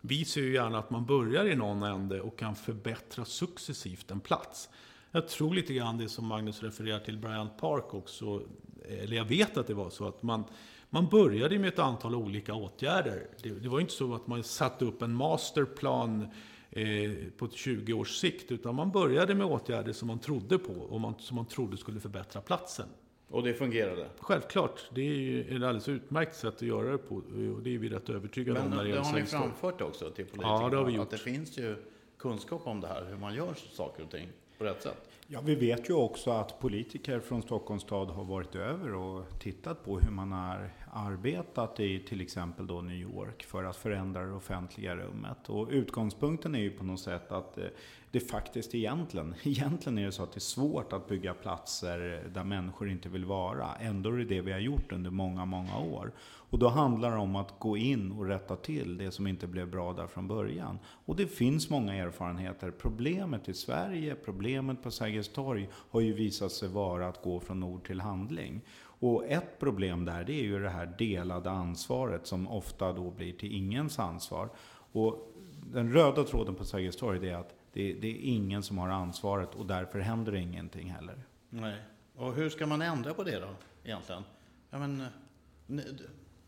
vi 0.00 0.24
ser 0.24 0.40
ju 0.40 0.54
gärna 0.54 0.78
att 0.78 0.90
man 0.90 1.06
börjar 1.06 1.46
i 1.46 1.56
någon 1.56 1.82
ände 1.82 2.20
och 2.20 2.38
kan 2.38 2.56
förbättra 2.56 3.24
successivt 3.24 4.10
en 4.10 4.20
plats. 4.20 4.68
Jag 5.10 5.28
tror 5.28 5.54
lite 5.54 5.74
grann 5.74 5.98
det 5.98 6.08
som 6.08 6.26
Magnus 6.26 6.62
refererar 6.62 6.98
till 6.98 7.18
Bryant 7.18 7.58
Park 7.58 7.94
också 7.94 8.42
eller 8.88 9.16
jag 9.16 9.24
vet 9.24 9.56
att 9.56 9.66
det 9.66 9.74
var 9.74 9.90
så, 9.90 10.08
att 10.08 10.22
man, 10.22 10.44
man 10.90 11.08
började 11.08 11.58
med 11.58 11.68
ett 11.68 11.78
antal 11.78 12.14
olika 12.14 12.54
åtgärder. 12.54 13.26
Det, 13.42 13.50
det 13.50 13.68
var 13.68 13.80
inte 13.80 13.92
så 13.92 14.14
att 14.14 14.26
man 14.26 14.44
satte 14.44 14.84
upp 14.84 15.02
en 15.02 15.14
masterplan 15.14 16.28
eh, 16.70 17.12
på 17.36 17.48
20 17.48 17.92
års 17.92 18.16
sikt, 18.16 18.52
utan 18.52 18.74
man 18.74 18.90
började 18.90 19.34
med 19.34 19.46
åtgärder 19.46 19.92
som 19.92 20.08
man 20.08 20.18
trodde 20.18 20.58
på 20.58 20.72
och 20.72 21.00
man, 21.00 21.14
som 21.18 21.36
man 21.36 21.46
trodde 21.46 21.76
skulle 21.76 22.00
förbättra 22.00 22.40
platsen. 22.40 22.88
Och 23.30 23.42
det 23.42 23.54
fungerade? 23.54 24.06
Självklart. 24.20 24.84
Det 24.94 25.00
är 25.00 25.14
ju 25.14 25.40
ett 25.40 25.52
alldeles 25.52 25.88
utmärkt 25.88 26.36
sätt 26.36 26.54
att 26.54 26.62
göra 26.62 26.92
det 26.92 26.98
på. 26.98 27.14
Och 27.14 27.62
det 27.62 27.74
är 27.74 27.78
vi 27.78 27.88
rätt 27.88 28.08
övertygade 28.08 28.58
Men 28.58 28.72
om. 28.72 28.76
Men 28.76 28.90
det 28.90 28.98
har 28.98 29.12
ni 29.12 29.24
framfört 29.24 29.80
också 29.80 30.10
till 30.10 30.24
politikerna? 30.24 30.62
Ja, 30.62 30.68
det 30.68 30.76
har 30.76 30.84
vi 30.84 30.92
gjort. 30.92 31.02
Att 31.02 31.10
det 31.10 31.18
finns 31.18 31.58
ju 31.58 31.76
kunskap 32.18 32.66
om 32.66 32.80
det 32.80 32.88
här, 32.88 33.04
hur 33.04 33.16
man 33.16 33.34
gör 33.34 33.54
saker 33.54 34.02
och 34.02 34.10
ting 34.10 34.28
på 34.58 34.64
rätt 34.64 34.82
sätt? 34.82 35.08
Ja, 35.30 35.40
vi 35.44 35.54
vet 35.54 35.90
ju 35.90 35.94
också 35.94 36.30
att 36.30 36.60
politiker 36.60 37.20
från 37.20 37.42
Stockholms 37.42 37.82
stad 37.82 38.08
har 38.08 38.24
varit 38.24 38.54
över 38.54 38.94
och 38.94 39.38
tittat 39.38 39.84
på 39.84 39.98
hur 39.98 40.10
man 40.10 40.32
har 40.32 40.70
arbetat 40.92 41.80
i 41.80 41.98
till 41.98 42.20
exempel 42.20 42.66
då 42.66 42.80
New 42.80 42.96
York 42.96 43.42
för 43.42 43.64
att 43.64 43.76
förändra 43.76 44.22
det 44.22 44.32
offentliga 44.32 44.96
rummet. 44.96 45.48
Och 45.48 45.68
utgångspunkten 45.70 46.54
är 46.54 46.58
ju 46.60 46.70
på 46.70 46.84
något 46.84 47.00
sätt 47.00 47.32
att 47.32 47.58
eh, 47.58 47.64
det 48.10 48.20
faktiskt 48.20 48.74
egentligen, 48.74 49.34
egentligen 49.42 49.98
är 49.98 50.06
det 50.06 50.12
så 50.12 50.22
att 50.22 50.32
det 50.32 50.38
är 50.38 50.40
svårt 50.40 50.92
att 50.92 51.08
bygga 51.08 51.34
platser 51.34 52.28
där 52.34 52.44
människor 52.44 52.90
inte 52.90 53.08
vill 53.08 53.24
vara. 53.24 53.74
Ändå 53.74 54.10
är 54.10 54.16
det 54.16 54.24
det 54.24 54.40
vi 54.40 54.52
har 54.52 54.58
gjort 54.58 54.92
under 54.92 55.10
många, 55.10 55.44
många 55.44 55.78
år. 55.78 56.12
Och 56.50 56.58
då 56.58 56.68
handlar 56.68 57.10
det 57.10 57.16
om 57.16 57.36
att 57.36 57.58
gå 57.58 57.76
in 57.76 58.12
och 58.12 58.26
rätta 58.26 58.56
till 58.56 58.98
det 58.98 59.10
som 59.10 59.26
inte 59.26 59.46
blev 59.46 59.70
bra 59.70 59.92
där 59.92 60.06
från 60.06 60.28
början. 60.28 60.78
Och 61.04 61.16
det 61.16 61.26
finns 61.26 61.70
många 61.70 61.94
erfarenheter. 61.94 62.70
Problemet 62.70 63.48
i 63.48 63.54
Sverige, 63.54 64.14
problemet 64.14 64.82
på 64.82 64.90
Sergels 64.90 65.28
torg 65.28 65.68
har 65.72 66.00
ju 66.00 66.12
visat 66.12 66.52
sig 66.52 66.68
vara 66.68 67.08
att 67.08 67.22
gå 67.22 67.40
från 67.40 67.62
ord 67.62 67.86
till 67.86 68.00
handling. 68.00 68.60
Och 69.00 69.24
ett 69.26 69.58
problem 69.58 70.04
där, 70.04 70.24
det 70.24 70.32
är 70.32 70.44
ju 70.44 70.62
det 70.62 70.68
här 70.68 70.94
delade 70.98 71.50
ansvaret 71.50 72.26
som 72.26 72.48
ofta 72.48 72.92
då 72.92 73.10
blir 73.10 73.32
till 73.32 73.52
ingens 73.52 73.98
ansvar. 73.98 74.48
Och 74.92 75.34
den 75.72 75.92
röda 75.92 76.24
tråden 76.24 76.54
på 76.54 76.64
Sergels 76.64 76.96
torg 76.96 77.28
är 77.28 77.34
att 77.34 77.57
det, 77.78 77.92
det, 77.92 78.08
är 78.08 78.20
ingen 78.20 78.62
som 78.62 78.78
har 78.78 78.88
ansvaret 78.88 79.54
och 79.54 79.66
därför 79.66 79.98
händer 79.98 80.32
det 80.32 80.38
ingenting 80.38 80.90
heller. 80.90 81.22
Nej. 81.50 81.76
Och 82.16 82.34
hur 82.34 82.50
ska 82.50 82.66
man 82.66 82.82
ändra 82.82 83.14
på 83.14 83.24
det 83.24 83.38
då, 83.38 83.48
egentligen? 83.84 84.22
Ja, 84.70 84.78
men, 84.78 85.04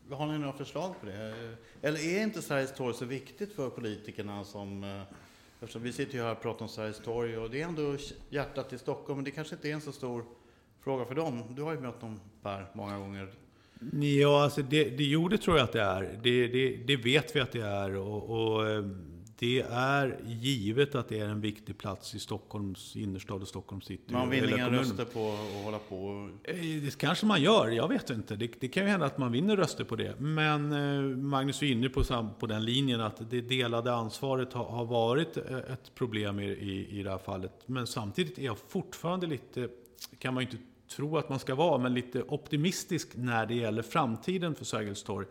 har 0.09 0.27
ni 0.27 0.37
några 0.37 0.53
förslag 0.53 0.95
på 0.99 1.05
det? 1.05 1.33
Eller 1.81 1.99
är 1.99 2.23
inte 2.23 2.41
Sveriges 2.41 2.75
torg 2.75 2.93
så 2.93 3.05
viktigt 3.05 3.53
för 3.53 3.69
politikerna 3.69 4.43
som... 4.43 4.83
Eh, 4.83 5.01
eftersom 5.59 5.81
vi 5.81 5.93
sitter 5.93 6.13
ju 6.13 6.23
här 6.23 6.31
och 6.31 6.41
pratar 6.41 6.61
om 6.61 6.69
Sveriges 6.69 6.99
torg 6.99 7.37
och 7.37 7.49
det 7.49 7.61
är 7.61 7.65
ändå 7.67 7.97
hjärtat 8.29 8.73
i 8.73 8.77
Stockholm, 8.77 9.17
men 9.17 9.25
det 9.25 9.31
kanske 9.31 9.55
inte 9.55 9.69
är 9.69 9.73
en 9.73 9.81
så 9.81 9.91
stor 9.91 10.25
fråga 10.79 11.05
för 11.05 11.15
dem. 11.15 11.43
Du 11.49 11.61
har 11.61 11.73
ju 11.73 11.79
mött 11.79 12.01
dem 12.01 12.19
Per 12.41 12.65
många 12.73 12.97
gånger. 12.97 13.29
Ja, 14.01 14.43
alltså 14.43 14.61
det, 14.61 14.89
det 14.89 15.03
gjorde 15.03 15.37
tror 15.37 15.57
jag 15.57 15.63
att 15.63 15.73
det 15.73 15.81
är. 15.81 16.19
Det, 16.23 16.47
det, 16.47 16.75
det 16.75 16.95
vet 16.95 17.35
vi 17.35 17.39
att 17.39 17.51
det 17.51 17.61
är. 17.61 17.95
Och, 17.95 18.29
och 18.29 18.69
eh, 18.69 18.85
det 19.41 19.61
är 19.69 20.19
givet 20.25 20.95
att 20.95 21.09
det 21.09 21.19
är 21.19 21.25
en 21.25 21.41
viktig 21.41 21.77
plats 21.77 22.15
i 22.15 22.19
Stockholms 22.19 22.95
innerstad 22.95 23.41
och 23.41 23.47
Stockholms 23.47 23.85
city. 23.85 24.13
Man 24.13 24.29
vinner 24.29 24.53
inga 24.53 24.69
röster 24.69 25.05
på 25.05 25.33
att 25.33 25.63
hålla 25.63 25.79
på? 25.79 26.29
Eh, 26.43 26.55
det 26.55 26.97
kanske 26.97 27.25
man 27.25 27.41
gör, 27.41 27.67
jag 27.67 27.87
vet 27.87 28.09
inte. 28.09 28.35
Det, 28.35 28.51
det, 28.59 28.67
kan 28.67 28.83
ju 28.83 28.89
hända 28.89 29.05
att 29.05 29.17
man 29.17 29.31
vinner 29.31 29.57
röster 29.57 29.83
på 29.83 29.95
det. 29.95 30.19
Men 30.19 30.71
eh, 30.71 31.17
Magnus 31.17 31.61
är 31.61 31.67
inne 31.67 31.89
på, 31.89 32.03
på 32.39 32.47
den 32.47 32.65
linjen 32.65 33.01
att 33.01 33.29
det 33.29 33.41
delade 33.41 33.93
ansvaret 33.93 34.53
har, 34.53 34.65
har 34.65 34.85
varit 34.85 35.37
eh, 35.37 35.57
ett 35.57 35.95
problem 35.95 36.39
i, 36.39 36.45
i, 36.45 36.99
i 36.99 37.03
det 37.03 37.09
här 37.09 37.17
fallet. 37.17 37.53
Men 37.65 37.87
samtidigt 37.87 38.37
är 38.37 38.43
jag 38.43 38.57
fortfarande 38.67 39.27
lite, 39.27 39.69
kan 40.19 40.33
man 40.33 40.43
ju 40.43 40.49
inte 40.49 40.63
tro 40.95 41.17
att 41.17 41.29
man 41.29 41.39
ska 41.39 41.55
vara, 41.55 41.77
men 41.77 41.93
lite 41.93 42.23
optimistisk 42.23 43.09
när 43.15 43.45
det 43.45 43.55
gäller 43.55 43.81
framtiden 43.81 44.55
för 44.55 44.65
Sergels 44.65 45.03
torg. 45.03 45.27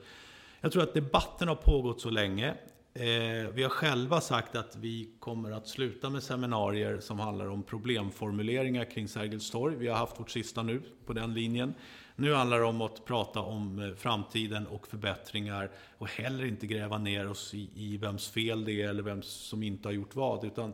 Jag 0.60 0.72
tror 0.72 0.82
att 0.82 0.94
debatten 0.94 1.48
har 1.48 1.56
pågått 1.56 2.00
så 2.00 2.10
länge. 2.10 2.54
Eh, 3.00 3.48
vi 3.54 3.62
har 3.62 3.70
själva 3.70 4.20
sagt 4.20 4.56
att 4.56 4.76
vi 4.76 5.08
kommer 5.18 5.50
att 5.50 5.68
sluta 5.68 6.10
med 6.10 6.22
seminarier 6.22 7.00
som 7.00 7.20
handlar 7.20 7.46
om 7.46 7.62
problemformuleringar 7.62 8.84
kring 8.84 9.08
Sergels 9.08 9.50
torg. 9.50 9.76
Vi 9.76 9.88
har 9.88 9.96
haft 9.96 10.20
vårt 10.20 10.30
sista 10.30 10.62
nu 10.62 10.82
på 11.06 11.12
den 11.12 11.34
linjen. 11.34 11.74
Nu 12.16 12.34
handlar 12.34 12.58
det 12.58 12.64
om 12.64 12.80
att 12.80 13.04
prata 13.04 13.40
om 13.40 13.78
eh, 13.78 13.94
framtiden 13.94 14.66
och 14.66 14.86
förbättringar 14.86 15.70
och 15.98 16.08
heller 16.08 16.44
inte 16.44 16.66
gräva 16.66 16.98
ner 16.98 17.28
oss 17.28 17.54
i, 17.54 17.70
i 17.74 17.96
vems 17.96 18.28
fel 18.28 18.64
det 18.64 18.82
är 18.82 18.88
eller 18.88 19.02
vem 19.02 19.22
som 19.22 19.62
inte 19.62 19.88
har 19.88 19.92
gjort 19.92 20.14
vad. 20.14 20.44
Utan 20.44 20.72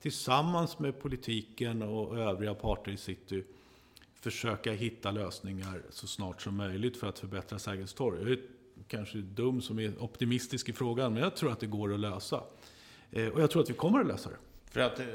tillsammans 0.00 0.78
med 0.78 1.00
politiken 1.00 1.82
och 1.82 2.18
övriga 2.18 2.54
parter 2.54 2.92
i 2.92 2.96
city 2.96 3.44
försöka 4.14 4.72
hitta 4.72 5.10
lösningar 5.10 5.82
så 5.90 6.06
snart 6.06 6.42
som 6.42 6.56
möjligt 6.56 6.96
för 6.96 7.06
att 7.06 7.18
förbättra 7.18 7.58
Sergels 7.58 7.94
torg 7.94 8.38
kanske 8.88 9.18
dum 9.18 9.62
som 9.62 9.78
är 9.78 10.02
optimistisk 10.02 10.68
i 10.68 10.72
frågan, 10.72 11.14
men 11.14 11.22
jag 11.22 11.36
tror 11.36 11.52
att 11.52 11.60
det 11.60 11.66
går 11.66 11.94
att 11.94 12.00
lösa. 12.00 12.42
Eh, 13.10 13.28
och 13.28 13.40
jag 13.40 13.50
tror 13.50 13.62
att 13.62 13.70
vi 13.70 13.74
kommer 13.74 14.00
att 14.00 14.06
lösa 14.06 14.30
det. 14.30 14.36
För 14.70 14.80
att 14.80 14.98
eh, 14.98 15.06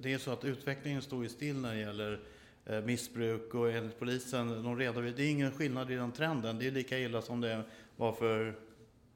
det 0.00 0.12
är 0.12 0.18
så 0.18 0.30
att 0.30 0.44
utvecklingen 0.44 1.02
står 1.02 1.22
ju 1.22 1.28
still 1.28 1.56
när 1.56 1.74
det 1.74 1.80
gäller 1.80 2.20
eh, 2.66 2.80
missbruk 2.80 3.54
och 3.54 3.72
enligt 3.72 3.98
polisen, 3.98 4.62
de 4.62 4.78
redovisar, 4.78 5.16
det 5.16 5.22
är 5.22 5.30
ingen 5.30 5.52
skillnad 5.52 5.90
i 5.90 5.94
den 5.94 6.12
trenden. 6.12 6.58
Det 6.58 6.66
är 6.66 6.70
lika 6.70 6.98
illa 6.98 7.22
som 7.22 7.40
det 7.40 7.62
var 7.96 8.12
för 8.12 8.54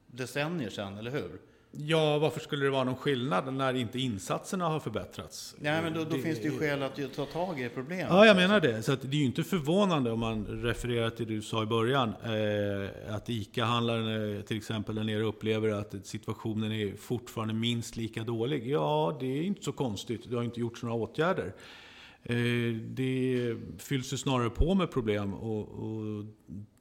decennier 0.07 0.69
sedan, 0.69 0.97
eller 0.97 1.11
hur? 1.11 1.39
Ja, 1.77 2.19
varför 2.19 2.39
skulle 2.39 2.65
det 2.65 2.71
vara 2.71 2.83
någon 2.83 2.95
skillnad 2.95 3.53
när 3.53 3.73
inte 3.73 3.99
insatserna 3.99 4.67
har 4.67 4.79
förbättrats? 4.79 5.55
Nej, 5.59 5.81
men 5.81 5.93
då, 5.93 6.03
då 6.03 6.15
det, 6.15 6.21
finns 6.21 6.41
det 6.41 6.47
ju 6.47 6.59
skäl 6.59 6.83
att 6.83 7.15
ta 7.15 7.25
tag 7.25 7.61
i 7.61 7.69
problemet. 7.69 8.07
Ja, 8.09 8.25
jag 8.25 8.35
menar 8.35 8.59
det. 8.59 8.83
Så 8.83 8.91
att 8.91 9.01
det 9.01 9.17
är 9.17 9.19
ju 9.19 9.25
inte 9.25 9.43
förvånande 9.43 10.11
om 10.11 10.19
man 10.19 10.45
refererar 10.45 11.09
till 11.09 11.27
det 11.27 11.33
du 11.33 11.41
sa 11.41 11.63
i 11.63 11.65
början. 11.65 12.09
Eh, 12.09 13.15
att 13.15 13.29
ICA-handlaren 13.29 14.43
till 14.43 14.57
exempel 14.57 14.95
där 14.95 15.03
nere 15.03 15.23
upplever 15.23 15.69
att 15.69 15.95
situationen 16.03 16.71
är 16.71 16.95
fortfarande 16.95 17.53
minst 17.53 17.95
lika 17.95 18.23
dålig. 18.23 18.67
Ja, 18.67 19.17
det 19.19 19.39
är 19.39 19.43
inte 19.43 19.63
så 19.63 19.71
konstigt. 19.71 20.29
Det 20.29 20.35
har 20.35 20.43
inte 20.43 20.59
gjorts 20.59 20.83
några 20.83 20.95
åtgärder. 20.95 21.53
Eh, 22.23 22.35
det 22.89 23.55
fylls 23.77 24.13
ju 24.13 24.17
snarare 24.17 24.49
på 24.49 24.75
med 24.75 24.91
problem 24.91 25.33
och, 25.33 25.69
och 25.69 26.25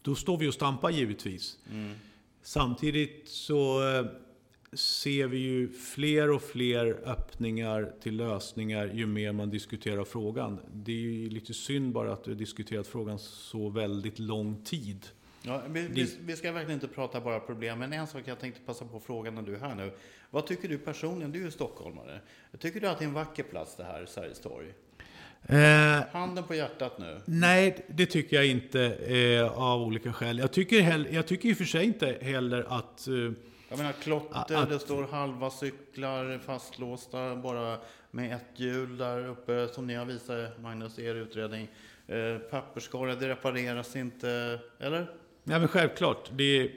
då 0.02 0.14
står 0.14 0.38
vi 0.38 0.48
och 0.48 0.54
stampar 0.54 0.90
givetvis. 0.90 1.58
Mm. 1.70 1.94
Samtidigt 2.42 3.28
så 3.28 3.88
eh, 3.88 4.06
ser 4.76 5.26
vi 5.26 5.38
ju 5.38 5.68
fler 5.72 6.30
och 6.30 6.42
fler 6.42 7.00
öppningar 7.04 7.92
till 8.02 8.16
lösningar 8.16 8.86
ju 8.94 9.06
mer 9.06 9.32
man 9.32 9.50
diskuterar 9.50 10.04
frågan. 10.04 10.60
Det 10.72 10.92
är 10.92 10.96
ju 10.96 11.30
lite 11.30 11.54
synd 11.54 11.92
bara 11.92 12.12
att 12.12 12.28
vi 12.28 12.32
har 12.32 12.38
diskuterat 12.38 12.86
frågan 12.86 13.18
så 13.18 13.68
väldigt 13.68 14.18
lång 14.18 14.64
tid. 14.64 15.06
Ja, 15.42 15.62
vi, 15.68 15.88
vi, 15.88 16.08
vi, 16.20 16.36
ska 16.36 16.52
verkligen 16.52 16.80
inte 16.80 16.94
prata 16.94 17.20
bara 17.20 17.40
problem, 17.40 17.78
men 17.78 17.92
en 17.92 18.06
sak 18.06 18.22
jag 18.24 18.40
tänkte 18.40 18.60
passa 18.60 18.84
på 18.84 19.00
frågan 19.00 19.34
när 19.34 19.42
du 19.42 19.54
är 19.54 19.60
här 19.60 19.74
nu. 19.74 19.92
Vad 20.30 20.46
tycker 20.46 20.68
du 20.68 20.78
personligen? 20.78 21.32
Du 21.32 21.40
är 21.40 21.44
ju 21.44 21.50
stockholmare. 21.50 22.20
Tycker 22.58 22.80
du 22.80 22.88
att 22.88 22.98
det 22.98 23.04
är 23.04 23.08
en 23.08 23.14
vacker 23.14 23.42
plats 23.42 23.76
det 23.76 23.84
här, 23.84 24.06
Sergels 24.06 24.40
torg? 24.40 24.66
Eh, 25.46 26.06
Handen 26.12 26.44
på 26.44 26.54
hjärtat 26.54 26.98
nu. 26.98 27.20
Nej, 27.24 27.86
det 27.88 28.06
tycker 28.06 28.36
jag 28.36 28.46
inte 28.46 28.82
eh, 28.94 29.58
av 29.58 29.82
olika 29.82 30.12
skäl. 30.12 30.38
Jag 30.38 30.52
tycker, 30.52 31.06
jag 31.14 31.26
tycker 31.26 31.48
i 31.48 31.52
och 31.52 31.56
för 31.56 31.64
sig 31.64 31.84
inte 31.84 32.18
heller 32.20 32.66
att 32.68 33.08
eh, 33.08 33.14
jag 33.74 33.78
menar 33.78 33.92
klotter, 33.92 34.56
att, 34.56 34.68
det 34.68 34.78
står 34.78 35.02
halva 35.02 35.50
cyklar 35.50 36.38
fastlåsta 36.38 37.36
bara 37.36 37.78
med 38.10 38.34
ett 38.34 38.60
hjul 38.60 38.96
där 38.96 39.28
uppe 39.28 39.68
som 39.68 39.86
ni 39.86 39.94
har 39.94 40.04
visat 40.04 40.60
Magnus 40.62 40.98
i 40.98 41.06
er 41.06 41.14
utredning. 41.14 41.68
Eh, 42.06 42.38
papperskorgar, 42.50 43.16
det 43.16 43.28
repareras 43.28 43.96
inte, 43.96 44.58
eller? 44.78 45.10
Nej 45.44 45.58
men 45.58 45.68
självklart. 45.68 46.30
Det, 46.32 46.70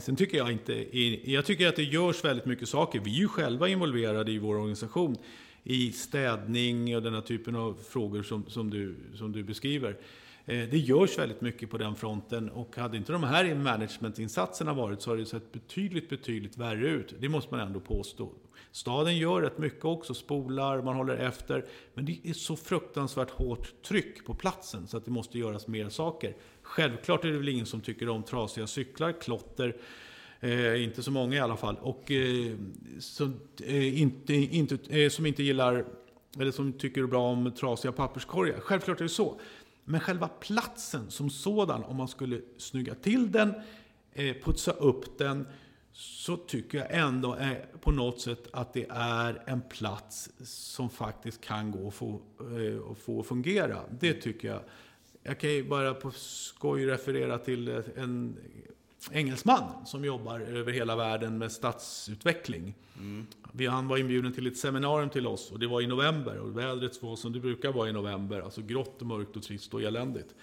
sen 0.00 0.16
tycker 0.16 0.38
jag 0.38 0.52
inte, 0.52 0.98
jag 1.30 1.44
tycker 1.44 1.68
att 1.68 1.76
det 1.76 1.82
görs 1.82 2.24
väldigt 2.24 2.46
mycket 2.46 2.68
saker. 2.68 3.00
Vi 3.00 3.10
är 3.10 3.20
ju 3.20 3.28
själva 3.28 3.68
involverade 3.68 4.32
i 4.32 4.38
vår 4.38 4.54
organisation 4.54 5.16
i 5.64 5.92
städning 5.92 6.96
och 6.96 7.02
den 7.02 7.14
här 7.14 7.20
typen 7.20 7.56
av 7.56 7.78
frågor 7.88 8.22
som, 8.22 8.44
som, 8.48 8.70
du, 8.70 8.94
som 9.14 9.32
du 9.32 9.42
beskriver. 9.42 9.96
Eh, 10.46 10.68
det 10.68 10.78
görs 10.78 11.18
väldigt 11.18 11.40
mycket 11.40 11.70
på 11.70 11.78
den 11.78 11.96
fronten 11.96 12.50
och 12.50 12.76
hade 12.76 12.96
inte 12.96 13.12
de 13.12 13.22
här 13.22 13.54
managementinsatserna 13.54 14.74
varit 14.74 15.02
så 15.02 15.10
hade 15.10 15.22
det 15.22 15.26
sett 15.26 15.52
betydligt, 15.52 16.08
betydligt 16.08 16.56
värre 16.56 16.88
ut. 16.88 17.14
Det 17.18 17.28
måste 17.28 17.54
man 17.54 17.66
ändå 17.66 17.80
påstå. 17.80 18.32
Staden 18.72 19.16
gör 19.16 19.42
rätt 19.42 19.58
mycket 19.58 19.84
också, 19.84 20.14
spolar, 20.14 20.82
man 20.82 20.96
håller 20.96 21.16
efter. 21.16 21.64
Men 21.94 22.04
det 22.04 22.18
är 22.24 22.32
så 22.32 22.56
fruktansvärt 22.56 23.30
hårt 23.30 23.82
tryck 23.82 24.24
på 24.24 24.34
platsen 24.34 24.86
så 24.86 24.96
att 24.96 25.04
det 25.04 25.10
måste 25.10 25.38
göras 25.38 25.66
mer 25.66 25.88
saker. 25.88 26.36
Självklart 26.62 27.24
är 27.24 27.28
det 27.28 27.38
väl 27.38 27.48
ingen 27.48 27.66
som 27.66 27.80
tycker 27.80 28.08
om 28.08 28.22
trasiga 28.22 28.66
cyklar, 28.66 29.12
klotter, 29.20 29.76
eh, 30.40 30.84
inte 30.84 31.02
så 31.02 31.10
många 31.10 31.36
i 31.36 31.40
alla 31.40 31.56
fall. 31.56 31.76
Och 31.80 32.10
eh, 32.10 32.54
som, 32.98 33.40
eh, 33.64 34.00
inte, 34.00 34.34
inte, 34.34 35.02
eh, 35.02 35.08
som 35.08 35.26
inte 35.26 35.42
gillar, 35.42 35.84
eller 36.38 36.50
som 36.50 36.72
tycker 36.72 37.06
bra 37.06 37.28
om 37.30 37.52
trasiga 37.52 37.92
papperskorgar. 37.92 38.60
Självklart 38.60 39.00
är 39.00 39.04
det 39.04 39.08
så. 39.08 39.40
Men 39.84 40.00
själva 40.00 40.28
platsen 40.28 41.10
som 41.10 41.30
sådan, 41.30 41.84
om 41.84 41.96
man 41.96 42.08
skulle 42.08 42.40
snygga 42.58 42.94
till 42.94 43.32
den, 43.32 43.54
eh, 44.12 44.36
putsa 44.44 44.72
upp 44.72 45.18
den, 45.18 45.46
så 45.92 46.36
tycker 46.36 46.78
jag 46.78 46.86
ändå 46.90 47.36
eh, 47.36 47.56
på 47.80 47.90
något 47.90 48.20
sätt 48.20 48.48
att 48.52 48.72
det 48.72 48.86
är 48.90 49.42
en 49.46 49.60
plats 49.60 50.30
som 50.44 50.90
faktiskt 50.90 51.40
kan 51.40 51.70
gå 51.70 51.88
att 51.88 51.94
få, 51.94 52.20
eh, 52.40 52.90
att 52.90 52.98
få 52.98 53.22
fungera. 53.22 53.80
Det 54.00 54.14
tycker 54.14 54.48
jag 54.48 54.60
jag 55.22 55.38
kan 55.38 55.50
ju 55.50 55.64
bara 55.64 55.94
på 55.94 56.10
skoj 56.10 56.86
referera 56.86 57.38
till 57.38 57.68
eh, 57.68 57.80
en 57.96 58.36
engelsman 59.12 59.86
som 59.86 60.04
jobbar 60.04 60.40
över 60.40 60.72
hela 60.72 60.96
världen 60.96 61.38
med 61.38 61.52
stadsutveckling. 61.52 62.74
Mm. 62.98 63.26
Han 63.70 63.88
var 63.88 63.96
inbjuden 63.96 64.32
till 64.32 64.46
ett 64.46 64.56
seminarium 64.56 65.10
till 65.10 65.26
oss 65.26 65.52
och 65.52 65.58
det 65.58 65.66
var 65.66 65.80
i 65.80 65.86
november 65.86 66.38
och 66.38 66.58
vädret 66.58 67.02
var 67.02 67.16
som 67.16 67.32
det 67.32 67.40
brukar 67.40 67.72
vara 67.72 67.88
i 67.88 67.92
november, 67.92 68.40
alltså 68.40 68.62
grått 68.62 69.00
och 69.00 69.06
mörkt 69.06 69.36
och 69.36 69.42
trist 69.42 69.74
och 69.74 69.82
eländigt. 69.82 70.34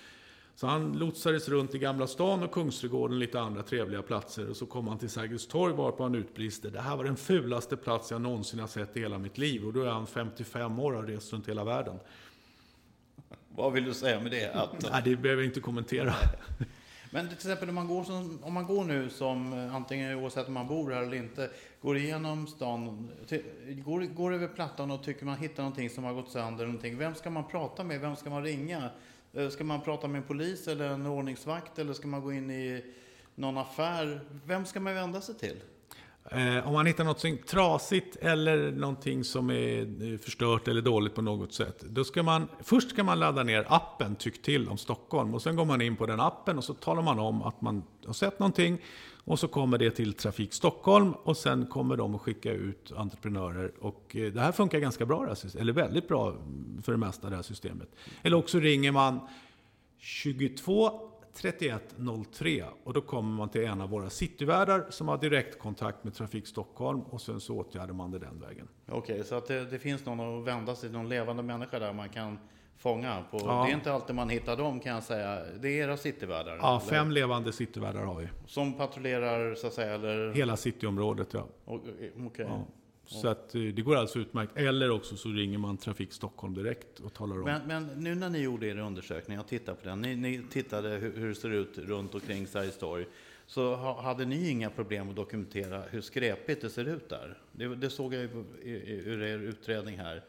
Så 0.56 0.68
han 0.68 0.94
lotsades 0.94 1.50
runt 1.50 1.76
i 1.76 1.80
Gamla 1.80 2.08
stan 2.08 2.44
och 2.44 2.52
Kungsträdgården 2.52 3.14
och 3.16 3.20
lite 3.20 3.40
andra 3.40 3.64
trevliga 3.64 4.02
platser. 4.02 4.50
Och 4.50 4.58
så 4.58 4.66
kom 4.66 4.88
han 4.88 4.98
till 4.98 5.10
Sergels 5.10 5.48
torg 5.48 5.74
varpå 5.74 6.04
han 6.04 6.16
utbrister. 6.16 6.72
Det 6.72 6.82
här 6.82 6.98
var 6.98 7.04
den 7.04 7.18
fulaste 7.18 7.78
plats 7.78 8.12
jag 8.12 8.22
någonsin 8.22 8.60
har 8.60 8.68
sett 8.68 8.98
i 8.98 9.00
hela 9.00 9.18
mitt 9.18 9.38
liv. 9.38 9.66
Och 9.66 9.74
då 9.74 9.84
är 9.84 9.90
han 9.90 10.08
55 10.08 10.80
år 10.80 10.92
och 10.92 11.00
har 11.00 11.08
rest 11.08 11.34
runt 11.34 11.50
hela 11.50 11.64
världen. 11.64 12.00
Vad 13.50 13.74
vill 13.74 13.84
du 13.84 13.94
säga 13.94 14.20
med 14.20 14.32
det? 14.32 14.54
Att... 14.54 14.92
Nej, 14.92 15.02
det 15.06 15.16
behöver 15.16 15.44
jag 15.44 15.50
inte 15.50 15.60
kommentera. 15.60 16.14
Men 17.12 17.28
till 17.28 17.36
exempel 17.36 17.70
om 17.70 17.76
man 17.76 17.88
går, 17.88 18.04
som, 18.04 18.40
om 18.44 18.54
man 18.54 18.66
går 18.66 18.84
nu 18.84 19.10
som, 19.10 19.54
eh, 19.54 19.76
antingen 19.76 20.16
oavsett 20.16 20.48
om 20.48 20.54
man 20.54 20.68
bor 20.68 20.92
här 20.92 21.02
eller 21.02 21.18
inte, 21.18 21.50
går 21.82 21.98
igenom 21.98 22.48
stan, 22.48 23.12
går, 23.86 24.02
går 24.02 24.34
över 24.34 24.48
plattan 24.48 24.92
och 24.92 25.04
tycker 25.04 25.26
man 25.26 25.38
hittar 25.38 25.64
någonting 25.64 25.90
som 25.90 26.04
har 26.04 26.14
gått 26.14 26.30
sönder, 26.30 26.66
någonting. 26.66 26.98
vem 26.98 27.16
ska 27.16 27.30
man 27.30 27.48
prata 27.48 27.84
med? 27.84 28.02
Vem 28.02 28.16
ska 28.16 28.30
man 28.30 28.44
ringa? 28.44 28.90
Eh, 29.34 29.50
ska 29.50 29.64
man 29.64 29.82
prata 29.82 30.08
med 30.08 30.22
en 30.22 30.28
polis 30.28 30.68
eller 30.68 30.90
en 30.90 31.06
ordningsvakt 31.06 31.80
eller 31.80 31.94
ska 31.94 32.08
man 32.08 32.22
gå 32.22 32.34
in 32.34 32.52
i 32.52 32.84
någon 33.36 33.58
affär? 33.58 34.22
Vem 34.46 34.66
ska 34.66 34.80
man 34.80 34.94
vända 34.94 35.22
sig 35.22 35.36
till? 35.36 35.58
Eh, 36.32 36.68
om 36.68 36.74
man 36.74 36.86
hittar 36.86 37.04
något 37.04 37.48
trasigt 37.48 38.16
eller 38.16 38.72
någonting 38.72 39.24
som 39.24 39.50
är 39.50 39.82
eh, 39.82 40.18
förstört 40.18 40.68
eller 40.68 40.82
dåligt 40.82 41.16
på 41.16 41.22
något 41.22 41.54
sätt. 41.54 41.82
Då 41.82 42.04
ska 42.04 42.24
man, 42.24 42.48
först 42.60 42.90
ska 42.90 43.04
man 43.04 43.20
ladda 43.20 43.44
ner 43.44 43.66
appen 43.68 44.16
Tyck 44.16 44.42
till 44.42 44.70
om 44.70 44.78
Stockholm. 44.78 45.34
Och 45.34 45.42
sen 45.42 45.56
går 45.56 45.66
man 45.66 45.82
in 45.82 45.96
på 45.96 46.06
den 46.06 46.20
appen 46.20 46.58
och 46.58 46.64
så 46.64 46.74
talar 46.74 47.02
man 47.02 47.20
om 47.20 47.44
att 47.44 47.62
man 47.62 47.84
har 48.06 48.14
sett 48.14 48.40
någonting. 48.40 48.78
Och 49.24 49.40
så 49.40 49.48
kommer 49.48 49.78
det 49.78 49.92
till 49.92 50.14
Trafik 50.14 50.54
Stockholm 50.54 51.12
och 51.12 51.38
sen 51.38 51.66
kommer 51.66 51.98
de 51.98 52.16
att 52.16 52.22
skicka 52.22 52.52
ut 52.52 52.92
entreprenörer. 52.96 53.72
Och 53.80 54.16
eh, 54.16 54.32
det 54.32 54.42
här 54.42 54.52
funkar 54.52 54.80
ganska 54.80 55.06
bra, 55.06 55.36
eller 55.60 55.74
väldigt 55.74 56.08
bra 56.08 56.36
för 56.84 56.92
det 56.92 56.98
mesta, 56.98 57.30
det 57.30 57.36
här 57.36 57.44
systemet. 57.44 57.90
Eller 58.22 58.38
också 58.38 58.60
ringer 58.60 58.92
man 58.92 59.20
22 59.98 61.09
3103 61.42 62.66
och 62.84 62.94
då 62.94 63.02
kommer 63.02 63.38
man 63.38 63.50
till 63.50 63.66
en 63.66 63.82
av 63.82 63.90
våra 63.90 64.10
cityvärdar 64.10 64.86
som 64.90 65.08
har 65.08 65.18
direktkontakt 65.18 66.04
med 66.04 66.14
Trafik 66.14 66.48
Stockholm 66.48 67.02
och 67.02 67.22
sen 67.22 67.40
så 67.40 67.58
åtgärdar 67.58 67.94
man 67.94 68.12
det 68.12 68.20
den 68.20 68.40
vägen. 68.40 68.68
Okej, 68.88 68.98
okay, 68.98 69.24
så 69.24 69.36
att 69.36 69.48
det, 69.48 69.66
det, 69.66 69.80
finns 69.80 70.06
någon 70.06 70.40
att 70.40 70.48
vända 70.48 70.76
sig 70.76 70.90
till, 70.90 70.98
någon 70.98 71.10
levande 71.10 71.44
människa 71.44 71.80
där 71.80 71.94
man 71.94 72.10
kan 72.10 72.40
fånga? 72.78 73.24
På, 73.32 73.38
ja. 73.38 73.64
Det 73.66 73.72
är 73.72 73.76
inte 73.76 73.94
alltid 73.94 74.16
man 74.16 74.30
hittar 74.30 74.58
dem 74.58 74.80
kan 74.80 74.94
jag 74.94 75.04
säga. 75.04 75.40
Det 75.60 75.68
är 75.68 75.84
era 75.84 75.98
cityvärdar? 75.98 76.58
Ja, 76.62 76.82
eller? 76.82 76.92
fem 76.92 77.12
levande 77.12 77.54
cityvärdar 77.54 78.04
har 78.04 78.16
vi. 78.16 78.28
Som 78.46 78.74
patrullerar 78.74 79.56
så 79.56 79.68
att 79.68 79.74
säga? 79.74 79.94
Eller? 79.94 80.34
Hela 80.34 80.58
cityområdet, 80.58 81.34
ja. 81.34 81.48
Okej. 81.66 82.12
Okay. 82.26 82.46
Ja. 82.46 82.66
Så 83.10 83.28
att 83.28 83.56
eh, 83.56 83.62
det 83.62 83.82
går 83.82 83.96
alltså 83.96 84.20
utmärkt. 84.20 84.58
Eller 84.58 84.92
också 84.92 85.16
så 85.18 85.30
ringer 85.30 85.58
man 85.58 85.78
Trafik 85.78 86.14
Stockholm 86.14 86.54
direkt 86.54 87.00
och 87.00 87.14
talar 87.14 87.36
om. 87.36 87.44
Men, 87.44 87.62
men 87.68 87.86
nu 87.86 88.16
när 88.16 88.30
ni 88.30 88.40
gjorde 88.40 88.68
er 88.68 88.78
undersökning, 88.78 89.40
och 89.40 89.48
tittade 89.48 89.78
på 89.78 89.90
den, 89.90 90.02
ni, 90.02 90.16
ni 90.16 90.42
tittade 90.50 90.90
hur, 90.90 91.14
hur, 91.16 91.30
det 91.30 91.36
ser 91.36 91.50
ut 91.50 91.78
runt 91.78 92.16
omkring 92.16 92.48
Sergels 92.48 92.78
torg. 92.78 93.06
Så 93.46 93.76
hade 93.76 94.26
ni 94.26 94.50
inga 94.50 94.70
problem 94.70 95.10
att 95.10 95.16
dokumentera 95.16 95.82
hur 95.90 96.02
skräpigt 96.02 96.62
det 96.62 96.70
ser 96.70 96.86
ut 96.86 97.10
där? 97.10 97.38
Det, 97.52 97.76
det 97.76 97.90
såg 97.90 98.14
jag 98.14 98.24
ur 98.64 99.24
er 99.24 99.40
utredning 99.40 99.98
här. 99.98 100.24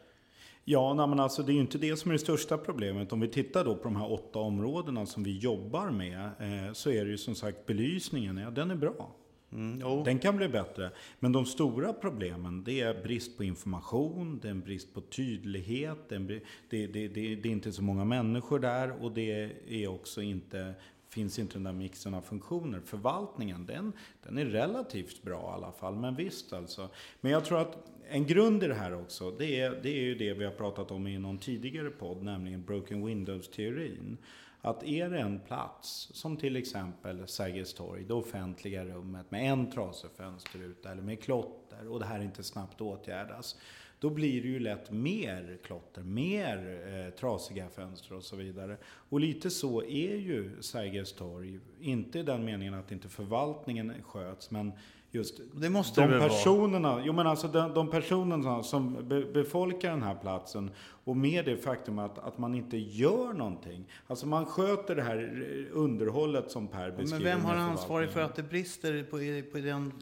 Ja, 0.65 0.93
nej, 0.93 1.07
men 1.07 1.19
alltså 1.19 1.43
det 1.43 1.51
är 1.51 1.53
ju 1.53 1.61
inte 1.61 1.77
det 1.77 1.97
som 1.97 2.11
är 2.11 2.13
det 2.13 2.19
största 2.19 2.57
problemet. 2.57 3.13
Om 3.13 3.19
vi 3.19 3.27
tittar 3.27 3.65
då 3.65 3.75
på 3.75 3.83
de 3.83 3.95
här 3.95 4.11
åtta 4.11 4.39
områdena 4.39 5.05
som 5.05 5.23
vi 5.23 5.37
jobbar 5.37 5.89
med, 5.89 6.25
eh, 6.39 6.73
så 6.73 6.89
är 6.91 7.05
det 7.05 7.11
ju 7.11 7.17
som 7.17 7.35
sagt 7.35 7.65
belysningen, 7.65 8.37
ja 8.37 8.49
den 8.49 8.71
är 8.71 8.75
bra. 8.75 9.15
Mm, 9.53 10.03
den 10.03 10.19
kan 10.19 10.37
bli 10.37 10.49
bättre. 10.49 10.91
Men 11.19 11.31
de 11.31 11.45
stora 11.45 11.93
problemen, 11.93 12.63
det 12.63 12.81
är 12.81 13.03
brist 13.03 13.37
på 13.37 13.43
information, 13.43 14.39
det 14.41 14.47
är 14.47 14.51
en 14.51 14.61
brist 14.61 14.93
på 14.93 15.01
tydlighet, 15.01 15.97
det 16.09 16.15
är, 16.15 16.19
det, 16.19 16.41
det, 16.69 17.07
det, 17.07 17.35
det 17.35 17.49
är 17.49 17.51
inte 17.51 17.71
så 17.71 17.83
många 17.83 18.05
människor 18.05 18.59
där 18.59 19.03
och 19.03 19.11
det 19.11 19.51
är 19.67 19.87
också 19.87 20.21
inte 20.21 20.73
finns 21.11 21.39
inte 21.39 21.53
den 21.53 21.63
där 21.63 21.73
mixen 21.73 22.13
av 22.13 22.21
funktioner. 22.21 22.81
Förvaltningen, 22.85 23.65
den, 23.65 23.93
den 24.23 24.37
är 24.37 24.45
relativt 24.45 25.23
bra 25.23 25.51
i 25.51 25.53
alla 25.53 25.71
fall. 25.71 25.95
Men 25.95 26.15
visst 26.15 26.53
alltså. 26.53 26.89
Men 27.21 27.31
jag 27.31 27.45
tror 27.45 27.59
att 27.61 27.77
en 28.09 28.25
grund 28.27 28.63
i 28.63 28.67
det 28.67 28.73
här 28.73 28.93
också, 28.93 29.31
det 29.31 29.59
är, 29.59 29.79
det 29.83 29.89
är 29.89 30.03
ju 30.03 30.15
det 30.15 30.33
vi 30.33 30.45
har 30.45 30.51
pratat 30.51 30.91
om 30.91 31.07
i 31.07 31.17
någon 31.17 31.37
tidigare 31.37 31.89
podd, 31.89 32.23
nämligen 32.23 32.63
Broken 32.63 33.07
Windows-teorin. 33.07 34.17
Att 34.61 34.83
är 34.83 35.09
det 35.09 35.19
en 35.19 35.39
plats, 35.39 36.09
som 36.13 36.37
till 36.37 36.55
exempel 36.55 37.27
Sergels 37.27 37.73
torg, 37.73 38.03
det 38.03 38.13
offentliga 38.13 38.85
rummet 38.85 39.31
med 39.31 39.51
en 39.51 39.71
trasig 39.71 40.09
fönsterruta 40.17 40.91
eller 40.91 41.01
med 41.01 41.23
klotter 41.23 41.87
och 41.87 41.99
det 41.99 42.05
här 42.05 42.19
inte 42.19 42.43
snabbt 42.43 42.81
åtgärdas. 42.81 43.55
Då 43.99 44.09
blir 44.09 44.41
det 44.41 44.47
ju 44.47 44.59
lätt 44.59 44.91
mer 44.91 45.57
klotter, 45.63 46.03
mer 46.03 46.57
eh, 46.87 47.13
trasiga 47.19 47.69
fönster 47.69 48.15
och 48.15 48.23
så 48.23 48.35
vidare. 48.35 48.77
Och 48.83 49.19
lite 49.19 49.49
så 49.49 49.83
är 49.83 50.15
ju 50.15 50.61
Sergels 50.61 51.13
torg. 51.13 51.59
Inte 51.79 52.19
i 52.19 52.23
den 52.23 52.45
meningen 52.45 52.73
att 52.73 52.91
inte 52.91 53.09
förvaltningen 53.09 53.93
sköts, 54.03 54.51
men 54.51 54.71
just 55.11 55.41
det 55.53 55.69
måste 55.69 56.01
de 56.01 56.19
personerna, 56.19 56.91
vara. 56.91 57.03
jo 57.05 57.13
men 57.13 57.27
alltså 57.27 57.47
de, 57.47 57.73
de 57.73 57.89
personerna 57.89 58.63
som 58.63 59.07
be, 59.07 59.21
befolkar 59.21 59.89
den 59.89 60.03
här 60.03 60.15
platsen 60.15 60.71
och 61.03 61.17
med 61.17 61.45
det 61.45 61.57
faktum 61.57 61.99
att, 61.99 62.19
att 62.19 62.37
man 62.37 62.55
inte 62.55 62.77
gör 62.77 63.33
någonting. 63.33 63.85
Alltså 64.07 64.27
man 64.27 64.45
sköter 64.45 64.95
det 64.95 65.01
här 65.01 65.67
underhållet 65.71 66.51
som 66.51 66.67
Per 66.67 66.91
beskriver. 66.91 67.23
Men 67.23 67.23
vem 67.23 67.45
har 67.45 67.55
ansvaret 67.55 68.11
för 68.11 68.21
att 68.21 68.35
det 68.35 68.43
brister 68.43 69.03
på, 69.03 69.51
på 69.51 69.57
den, 69.57 69.93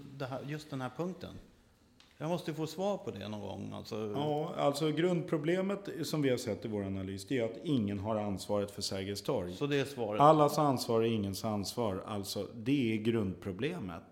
just 0.45 0.69
den 0.69 0.81
här 0.81 0.91
punkten? 0.97 1.31
Jag 2.21 2.29
måste 2.29 2.53
få 2.53 2.67
svar 2.67 2.97
på 2.97 3.11
det 3.11 3.27
någon 3.27 3.41
gång. 3.41 3.71
Alltså... 3.73 4.11
Ja, 4.15 4.53
alltså 4.57 4.91
grundproblemet 4.91 5.89
som 6.03 6.21
vi 6.21 6.29
har 6.29 6.37
sett 6.37 6.65
i 6.65 6.67
vår 6.67 6.83
analys, 6.83 7.27
det 7.27 7.37
är 7.37 7.45
att 7.45 7.57
ingen 7.63 7.99
har 7.99 8.15
ansvaret 8.15 8.71
för 8.71 8.81
Sergels 8.81 9.21
torg. 9.21 9.53
Så 9.53 9.65
det 9.65 9.79
är 9.79 9.85
svaret? 9.85 10.21
Allas 10.21 10.57
ansvar 10.57 11.01
är 11.01 11.05
ingens 11.05 11.45
ansvar. 11.45 12.03
Alltså, 12.07 12.47
det 12.55 12.93
är 12.93 12.97
grundproblemet. 12.97 14.03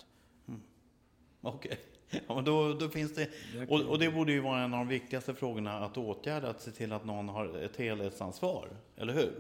Okej. 1.48 1.72
Okay. 1.72 2.22
Ja, 2.28 2.42
då, 2.42 2.74
då 2.74 2.90
finns 2.90 3.16
det, 3.16 3.30
och, 3.70 3.82
och, 3.82 4.00
det 4.00 4.10
borde 4.10 4.32
ju 4.32 4.40
vara 4.40 4.60
en 4.60 4.74
av 4.74 4.80
de 4.80 4.88
viktigaste 4.88 5.34
frågorna 5.34 5.74
att 5.74 5.98
åtgärda, 5.98 6.50
att 6.50 6.62
se 6.62 6.72
till 6.72 6.94
att 6.94 7.06
någon 7.06 7.30
har 7.30 7.58
ett 7.58 7.78
helhetsansvar, 7.78 8.70
eller 8.96 9.14
hur? 9.14 9.34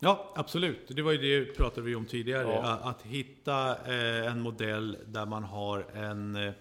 Ja, 0.00 0.32
absolut. 0.34 0.88
Det 0.88 1.02
var 1.02 1.12
ju 1.12 1.44
det 1.44 1.56
pratade 1.56 1.86
vi 1.86 1.94
om 1.94 2.06
tidigare. 2.06 2.52
Ja. 2.52 2.72
Att, 2.72 2.82
att, 2.82 3.02
hitta 3.02 3.70
eh, 3.70 4.26
en 4.26 4.40
modell 4.40 4.98
där 5.06 5.26
man 5.26 5.44
har 5.44 5.86
en, 5.94 6.36
eh, 6.36 6.52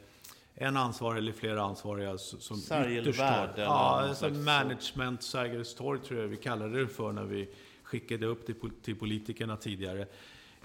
en 0.55 0.77
ansvarig 0.77 1.17
eller 1.17 1.31
flera 1.31 1.61
ansvariga 1.61 2.17
som 2.17 2.57
ytterst 2.87 3.19
har... 3.19 3.53
Ja, 3.57 4.01
alltså 4.09 4.29
management, 4.29 5.23
Sergels 5.23 5.75
torg 5.75 5.99
tror 5.99 6.21
jag 6.21 6.27
vi 6.27 6.37
kallade 6.37 6.79
det 6.79 6.87
för 6.87 7.11
när 7.11 7.23
vi 7.23 7.49
skickade 7.83 8.25
upp 8.25 8.47
det 8.47 8.53
till 8.83 8.95
politikerna 8.95 9.57
tidigare. 9.57 10.07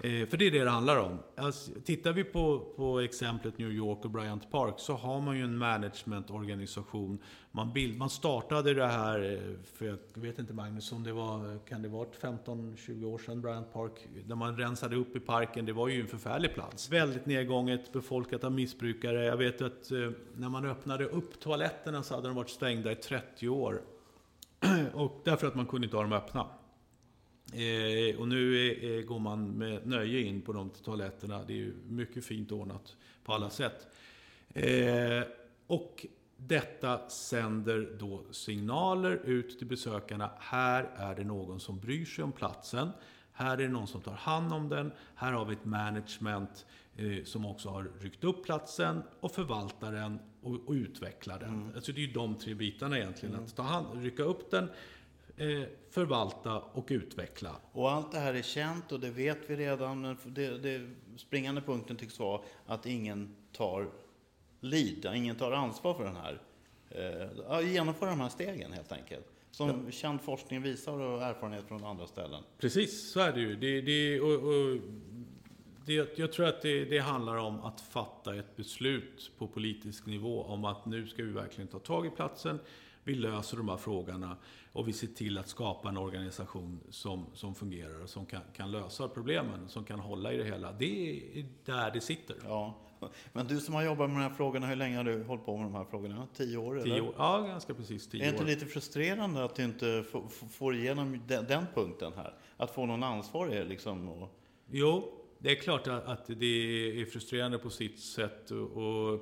Eh, 0.03 0.27
för 0.27 0.37
det 0.37 0.47
är 0.47 0.51
det 0.51 0.63
det 0.63 0.69
handlar 0.69 0.97
om. 0.97 1.19
Alltså, 1.35 1.71
tittar 1.83 2.13
vi 2.13 2.23
på, 2.23 2.59
på 2.75 2.99
exemplet 2.99 3.57
New 3.57 3.71
York 3.71 4.05
och 4.05 4.11
Bryant 4.11 4.51
Park 4.51 4.73
så 4.77 4.93
har 4.93 5.21
man 5.21 5.37
ju 5.37 5.43
en 5.43 5.57
managementorganisation. 5.57 7.17
Man, 7.51 7.73
bild, 7.73 7.97
man 7.97 8.09
startade 8.09 8.73
det 8.73 8.87
här, 8.87 9.33
eh, 9.33 9.39
för 9.73 9.85
jag 9.85 9.97
vet 10.13 10.39
inte 10.39 10.53
Magnus, 10.53 10.91
om 10.91 11.03
det 11.03 11.13
var, 11.13 11.59
kan 11.67 11.81
det 11.81 11.87
varit 11.89 12.21
15-20 12.21 13.05
år 13.05 13.17
sedan 13.17 13.41
Bryant 13.41 13.73
Park, 13.73 13.91
där 14.25 14.35
man 14.35 14.57
rensade 14.57 14.95
upp 14.95 15.15
i 15.15 15.19
parken. 15.19 15.65
Det 15.65 15.73
var 15.73 15.87
ju 15.87 16.01
en 16.01 16.07
förfärlig 16.07 16.53
plats. 16.53 16.89
Väldigt 16.89 17.25
nedgånget, 17.25 17.93
befolkat 17.93 18.43
av 18.43 18.51
missbrukare. 18.51 19.25
Jag 19.25 19.37
vet 19.37 19.61
att 19.61 19.91
eh, 19.91 20.11
när 20.35 20.49
man 20.49 20.65
öppnade 20.65 21.05
upp 21.05 21.39
toaletterna 21.39 22.03
så 22.03 22.15
hade 22.15 22.27
de 22.27 22.35
varit 22.35 22.49
stängda 22.49 22.91
i 22.91 22.95
30 22.95 23.49
år. 23.49 23.81
och 24.93 25.21
därför 25.25 25.47
att 25.47 25.55
man 25.55 25.65
kunde 25.65 25.85
inte 25.85 25.97
ha 25.97 26.03
dem 26.03 26.13
öppna. 26.13 26.47
Eh, 27.53 28.19
och 28.19 28.27
nu 28.27 28.67
är, 28.67 29.01
går 29.01 29.19
man 29.19 29.51
med 29.51 29.87
nöje 29.87 30.21
in 30.21 30.41
på 30.41 30.53
de 30.53 30.69
toaletterna. 30.69 31.43
Det 31.47 31.53
är 31.53 31.57
ju 31.57 31.73
mycket 31.87 32.25
fint 32.25 32.51
ordnat 32.51 32.95
på 33.23 33.33
alla 33.33 33.49
sätt. 33.49 33.87
Eh, 34.53 35.23
och 35.67 36.05
detta 36.37 37.09
sänder 37.09 37.97
då 37.99 38.23
signaler 38.31 39.21
ut 39.25 39.57
till 39.57 39.67
besökarna. 39.67 40.29
Här 40.39 40.89
är 40.95 41.15
det 41.15 41.23
någon 41.23 41.59
som 41.59 41.79
bryr 41.79 42.05
sig 42.05 42.23
om 42.23 42.31
platsen. 42.31 42.89
Här 43.33 43.53
är 43.53 43.57
det 43.57 43.67
någon 43.67 43.87
som 43.87 44.01
tar 44.01 44.13
hand 44.13 44.53
om 44.53 44.69
den. 44.69 44.91
Här 45.15 45.31
har 45.31 45.45
vi 45.45 45.53
ett 45.53 45.65
management 45.65 46.65
eh, 46.95 47.23
som 47.23 47.45
också 47.45 47.69
har 47.69 47.91
ryckt 47.99 48.23
upp 48.23 48.43
platsen 48.45 49.03
och 49.19 49.31
förvaltar 49.31 49.91
den 49.91 50.19
och, 50.41 50.67
och 50.67 50.73
utvecklar 50.73 51.39
den. 51.39 51.49
Mm. 51.49 51.75
Alltså 51.75 51.91
det 51.91 52.01
är 52.01 52.05
ju 52.07 52.13
de 52.13 52.35
tre 52.35 52.53
bitarna 52.53 52.97
egentligen. 52.97 53.33
Mm. 53.35 53.45
Att 53.45 53.55
ta 53.55 53.63
hand, 53.63 54.03
rycka 54.03 54.23
upp 54.23 54.51
den, 54.51 54.69
Eh, 54.69 55.02
förvalta 55.89 56.59
och 56.59 56.87
utveckla. 56.89 57.55
Och 57.71 57.91
allt 57.91 58.11
det 58.11 58.19
här 58.19 58.33
är 58.33 58.41
känt 58.41 58.91
och 58.91 58.99
det 58.99 59.09
vet 59.09 59.37
vi 59.47 59.55
redan. 59.55 60.01
Men 60.01 60.17
det, 60.25 60.57
det 60.57 60.89
springande 61.17 61.61
punkten 61.61 61.97
tycks 61.97 62.19
vara 62.19 62.41
att 62.65 62.85
ingen 62.85 63.35
tar 63.51 63.89
lid, 64.59 65.07
ingen 65.15 65.35
tar 65.35 65.51
ansvar 65.51 65.93
för 65.93 66.03
den 66.03 66.15
här, 66.15 66.41
eh, 66.89 67.71
genomför 67.71 68.07
de 68.07 68.19
här 68.19 68.29
stegen 68.29 68.71
helt 68.71 68.91
enkelt. 68.91 69.25
Som 69.51 69.91
känd 69.91 70.21
forskning 70.21 70.61
visar 70.61 70.99
och 70.99 71.23
erfarenhet 71.23 71.67
från 71.67 71.83
andra 71.83 72.07
ställen. 72.07 72.43
Precis, 72.57 73.11
så 73.11 73.19
är 73.19 73.33
det 73.33 73.39
ju. 73.39 73.55
Det, 73.55 73.81
det, 73.81 74.21
och, 74.21 74.33
och, 74.33 74.79
det, 75.85 76.17
jag 76.17 76.31
tror 76.31 76.45
att 76.45 76.61
det, 76.61 76.85
det, 76.85 76.99
handlar 76.99 77.37
om 77.37 77.59
att 77.59 77.81
fatta 77.81 78.35
ett 78.35 78.55
beslut 78.55 79.31
på 79.37 79.47
politisk 79.47 80.05
nivå 80.05 80.43
om 80.43 80.65
att 80.65 80.85
nu 80.85 81.07
ska 81.07 81.23
vi 81.23 81.31
verkligen 81.31 81.67
ta 81.67 81.79
tag 81.79 82.05
i 82.05 82.09
platsen. 82.09 82.59
Vi 83.03 83.15
löser 83.15 83.57
de 83.57 83.69
här 83.69 83.77
frågorna 83.77 84.37
och 84.71 84.87
vi 84.87 84.93
ser 84.93 85.07
till 85.07 85.37
att 85.37 85.47
skapa 85.47 85.89
en 85.89 85.97
organisation 85.97 86.79
som, 86.89 87.25
som 87.33 87.55
fungerar 87.55 88.03
och 88.03 88.09
som 88.09 88.25
kan, 88.25 88.41
kan 88.55 88.71
lösa 88.71 89.07
problemen, 89.07 89.69
som 89.69 89.83
kan 89.83 89.99
hålla 89.99 90.33
i 90.33 90.37
det 90.37 90.43
hela. 90.43 90.71
Det 90.71 91.19
är 91.39 91.45
där 91.65 91.91
det 91.91 92.01
sitter. 92.01 92.35
Ja. 92.43 92.79
Men 93.33 93.47
du 93.47 93.59
som 93.59 93.73
har 93.73 93.83
jobbat 93.83 94.09
med 94.09 94.19
de 94.19 94.21
här 94.21 94.29
frågorna, 94.29 94.67
hur 94.67 94.75
länge 94.75 94.97
har 94.97 95.03
du 95.03 95.23
hållit 95.23 95.45
på 95.45 95.57
med 95.57 95.65
de 95.65 95.75
här 95.75 95.85
frågorna? 95.85 96.27
Tio 96.33 96.57
år? 96.57 96.81
Tio 96.83 97.01
år. 97.01 97.13
Ja, 97.17 97.39
ganska 97.39 97.73
precis 97.73 98.09
tio 98.09 98.21
år. 98.21 98.25
Är 98.25 98.31
det 98.31 98.37
inte 98.37 98.45
lite 98.45 98.65
frustrerande 98.65 99.43
att 99.43 99.55
du 99.55 99.63
inte 99.63 100.03
får 100.51 100.75
igenom 100.75 101.21
den, 101.27 101.45
den 101.45 101.65
punkten 101.73 102.13
här? 102.15 102.33
Att 102.57 102.71
få 102.71 102.85
någon 102.85 103.03
ansvarig 103.03 103.67
liksom? 103.67 104.09
Och... 104.09 104.29
Jo, 104.71 105.19
det 105.39 105.51
är 105.51 105.55
klart 105.55 105.87
att 105.87 106.25
det 106.27 106.45
är 107.01 107.05
frustrerande 107.05 107.57
på 107.57 107.69
sitt 107.69 107.99
sätt. 107.99 108.51
Och, 108.51 109.13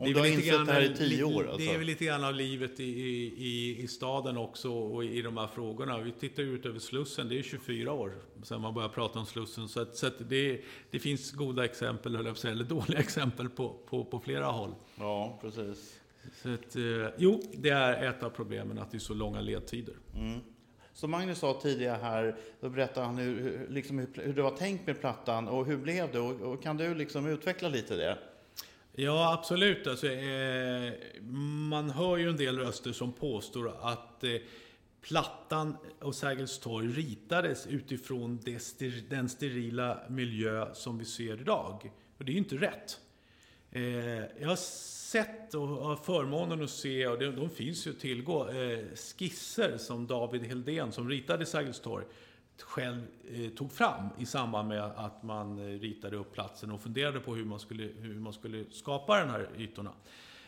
om 0.00 0.12
du 0.12 0.18
har 0.18 0.26
insett 0.26 0.66
det 0.66 0.72
här 0.72 0.80
i 0.80 0.96
tio 0.96 1.24
år? 1.24 1.42
Alltså. 1.42 1.58
Det 1.58 1.74
är 1.74 1.78
väl 1.78 1.86
lite 1.86 2.04
grann 2.04 2.24
av 2.24 2.34
livet 2.34 2.80
i, 2.80 2.84
i, 2.84 3.82
i 3.82 3.88
staden 3.88 4.36
också 4.36 4.72
och 4.72 5.04
i 5.04 5.22
de 5.22 5.36
här 5.36 5.46
frågorna. 5.46 5.98
Vi 5.98 6.12
tittar 6.12 6.42
ut 6.42 6.66
över 6.66 6.78
Slussen, 6.78 7.28
det 7.28 7.38
är 7.38 7.42
24 7.42 7.92
år 7.92 8.14
sedan 8.42 8.60
man 8.60 8.74
började 8.74 8.94
prata 8.94 9.18
om 9.18 9.26
Slussen. 9.26 9.68
Så, 9.68 9.80
att, 9.80 9.96
så 9.96 10.06
att 10.06 10.28
det, 10.28 10.60
det 10.90 10.98
finns 10.98 11.32
goda 11.32 11.64
exempel, 11.64 12.16
eller 12.16 12.64
dåliga 12.64 12.98
exempel 13.00 13.48
på, 13.48 13.76
på, 13.86 14.04
på 14.04 14.20
flera 14.20 14.46
håll. 14.46 14.74
Ja, 14.98 15.38
precis. 15.40 16.00
Så 16.42 16.54
att, 16.54 16.76
eh, 16.76 16.82
jo, 17.18 17.42
det 17.52 17.70
är 17.70 18.08
ett 18.08 18.22
av 18.22 18.30
problemen 18.30 18.78
att 18.78 18.90
det 18.90 18.96
är 18.96 18.98
så 18.98 19.14
långa 19.14 19.40
ledtider. 19.40 19.94
Mm. 20.14 20.40
Som 20.92 21.10
Magnus 21.10 21.38
sa 21.38 21.60
tidigare 21.62 21.98
här, 22.02 22.36
då 22.60 22.68
berättade 22.68 23.06
han 23.06 23.18
hur, 23.18 23.66
liksom 23.68 23.98
hur, 23.98 24.08
hur 24.14 24.32
det 24.32 24.42
var 24.42 24.56
tänkt 24.56 24.86
med 24.86 25.00
plattan 25.00 25.48
och 25.48 25.66
hur 25.66 25.76
blev 25.76 26.12
det? 26.12 26.20
Och, 26.20 26.40
och 26.40 26.62
kan 26.62 26.76
du 26.76 26.94
liksom 26.94 27.26
utveckla 27.26 27.68
lite 27.68 27.96
det? 27.96 28.18
Ja, 29.02 29.32
absolut. 29.32 29.86
Alltså, 29.86 30.06
eh, 30.08 30.92
man 31.68 31.90
hör 31.90 32.16
ju 32.16 32.28
en 32.28 32.36
del 32.36 32.58
röster 32.58 32.92
som 32.92 33.12
påstår 33.12 33.74
att 33.80 34.24
eh, 34.24 34.30
Plattan 35.00 35.76
och 36.00 36.14
Sergels 36.14 36.58
torg 36.58 36.86
ritades 36.88 37.66
utifrån 37.66 38.38
ster 38.58 39.02
den 39.10 39.28
sterila 39.28 39.98
miljö 40.08 40.74
som 40.74 40.98
vi 40.98 41.04
ser 41.04 41.40
idag. 41.40 41.92
Och 42.18 42.24
det 42.24 42.30
är 42.30 42.32
ju 42.32 42.38
inte 42.38 42.56
rätt. 42.56 43.00
Eh, 43.70 43.82
jag 44.40 44.48
har 44.48 44.56
sett 44.56 45.54
och 45.54 45.68
har 45.68 45.96
förmånen 45.96 46.64
att 46.64 46.70
se, 46.70 47.06
och 47.06 47.18
de, 47.18 47.26
de 47.26 47.50
finns 47.50 47.86
ju 47.86 47.90
att 47.90 48.00
tillgå, 48.00 48.48
eh, 48.48 48.78
skisser 49.18 49.78
som 49.78 50.06
David 50.06 50.42
Heldén, 50.42 50.92
som 50.92 51.08
ritade 51.08 51.46
Sergels 51.46 51.80
torg, 51.80 52.04
själv 52.62 53.06
eh, 53.30 53.50
tog 53.50 53.72
fram 53.72 54.08
i 54.18 54.26
samband 54.26 54.68
med 54.68 54.84
att 54.84 55.22
man 55.22 55.58
eh, 55.58 55.78
ritade 55.80 56.16
upp 56.16 56.32
platsen 56.32 56.70
och 56.70 56.80
funderade 56.80 57.20
på 57.20 57.34
hur 57.34 57.44
man 57.44 57.60
skulle, 57.60 57.82
hur 57.82 58.14
man 58.14 58.32
skulle 58.32 58.64
skapa 58.70 59.20
de 59.20 59.30
här 59.30 59.48
ytorna. 59.58 59.92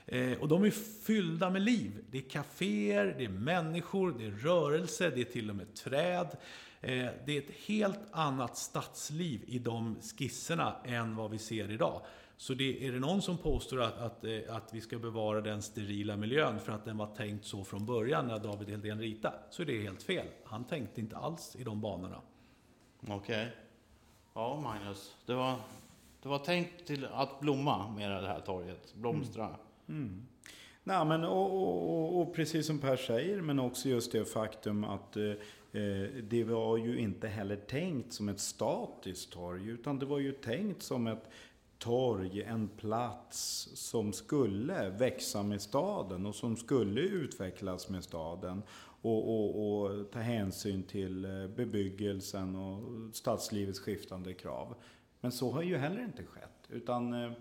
Eh, 0.07 0.33
och 0.33 0.49
de 0.49 0.65
är 0.65 0.71
fyllda 1.05 1.51
med 1.51 1.63
liv. 1.63 2.05
Det 2.11 2.19
är 2.19 2.23
kaféer, 2.23 3.15
det 3.19 3.25
är 3.25 3.29
människor, 3.29 4.15
det 4.19 4.27
är 4.27 4.31
rörelse, 4.31 5.11
det 5.11 5.21
är 5.21 5.25
till 5.25 5.51
och 5.51 5.57
med 5.57 5.75
träd. 5.75 6.37
Eh, 6.81 7.07
det 7.27 7.37
är 7.37 7.39
ett 7.39 7.55
helt 7.67 8.01
annat 8.11 8.57
stadsliv 8.57 9.45
i 9.47 9.59
de 9.59 9.97
skisserna 10.19 10.77
än 10.85 11.17
vad 11.17 11.31
vi 11.31 11.39
ser 11.39 11.71
idag. 11.71 12.01
Så 12.43 12.55
det, 12.55 12.87
är 12.87 12.93
det 12.93 13.01
någon 13.01 13.23
som 13.23 13.39
påstår 13.39 13.81
att, 13.81 13.99
att, 13.99 14.25
eh, 14.25 14.41
att 14.49 14.75
vi 14.75 14.81
ska 14.81 14.99
bevara 14.99 15.41
den 15.41 15.63
sterila 15.63 16.17
miljön 16.17 16.61
för 16.61 16.73
att 16.73 16.85
den 16.85 16.97
var 16.97 17.07
tänkt 17.07 17.45
så 17.45 17.65
från 17.65 17.87
början 17.87 18.27
när 18.27 18.39
David 18.39 18.69
Heldén 18.69 19.01
ritade, 19.01 19.37
så 19.51 19.63
är 19.63 19.67
det 19.67 19.83
helt 19.83 20.03
fel. 20.03 20.27
Han 20.45 20.65
tänkte 20.65 21.01
inte 21.01 21.17
alls 21.17 21.57
i 21.57 21.65
de 21.65 21.81
banorna. 21.81 22.21
Okej. 23.01 23.17
Okay. 23.17 23.47
Ja, 24.35 24.61
Magnus. 24.61 25.17
Det 25.27 25.35
var, 25.35 25.57
det 26.23 26.29
var 26.29 26.39
tänkt 26.39 26.87
till 26.87 27.05
att 27.05 27.41
blomma 27.41 27.91
med 27.91 28.11
det 28.11 28.29
här 28.29 28.41
torget. 28.41 28.95
Blomstra. 28.95 29.45
Mm. 29.45 29.59
Mm. 29.89 30.27
Nej, 30.85 31.05
men, 31.05 31.25
och, 31.25 31.53
och, 31.53 32.21
och, 32.21 32.35
precis 32.35 32.67
som 32.67 32.79
Per 32.79 32.97
säger, 32.97 33.41
men 33.41 33.59
också 33.59 33.89
just 33.89 34.13
det 34.13 34.25
faktum 34.25 34.85
att 34.85 35.17
eh, 35.17 35.25
eh, 35.83 36.09
det 36.23 36.45
var 36.45 36.77
ju 36.77 36.99
inte 36.99 37.29
heller 37.29 37.57
tänkt 37.57 38.13
som 38.13 38.29
ett 38.29 38.41
statiskt 38.41 39.33
torg, 39.33 39.69
utan 39.69 39.99
det 39.99 40.07
var 40.07 40.19
ju 40.19 40.33
tänkt 40.33 40.83
som 40.83 41.07
ett 41.07 41.31
torg, 41.83 42.43
en 42.43 42.69
plats 42.69 43.69
som 43.75 44.13
skulle 44.13 44.91
växa 44.91 45.43
med 45.43 45.63
staden 45.63 46.27
och 46.27 46.35
som 46.35 46.57
skulle 46.57 47.01
utvecklas 47.01 47.89
med 47.89 48.05
staden. 48.05 48.63
Och, 49.03 49.29
och, 49.29 49.83
och, 49.83 50.11
ta 50.11 50.19
hänsyn 50.19 50.83
till 50.83 51.25
eh, 51.25 51.47
bebyggelsen 51.57 52.57
och 52.57 53.15
stadslivets 53.15 53.81
skiftande 53.81 54.35
krav. 54.35 54.75
Men 55.21 55.33
så 55.33 55.51
har 55.51 55.63
ju 55.63 55.77
heller 55.77 56.05
inte 56.05 56.25
skett. 56.25 56.69
Utan 56.69 57.25
eh, 57.25 57.33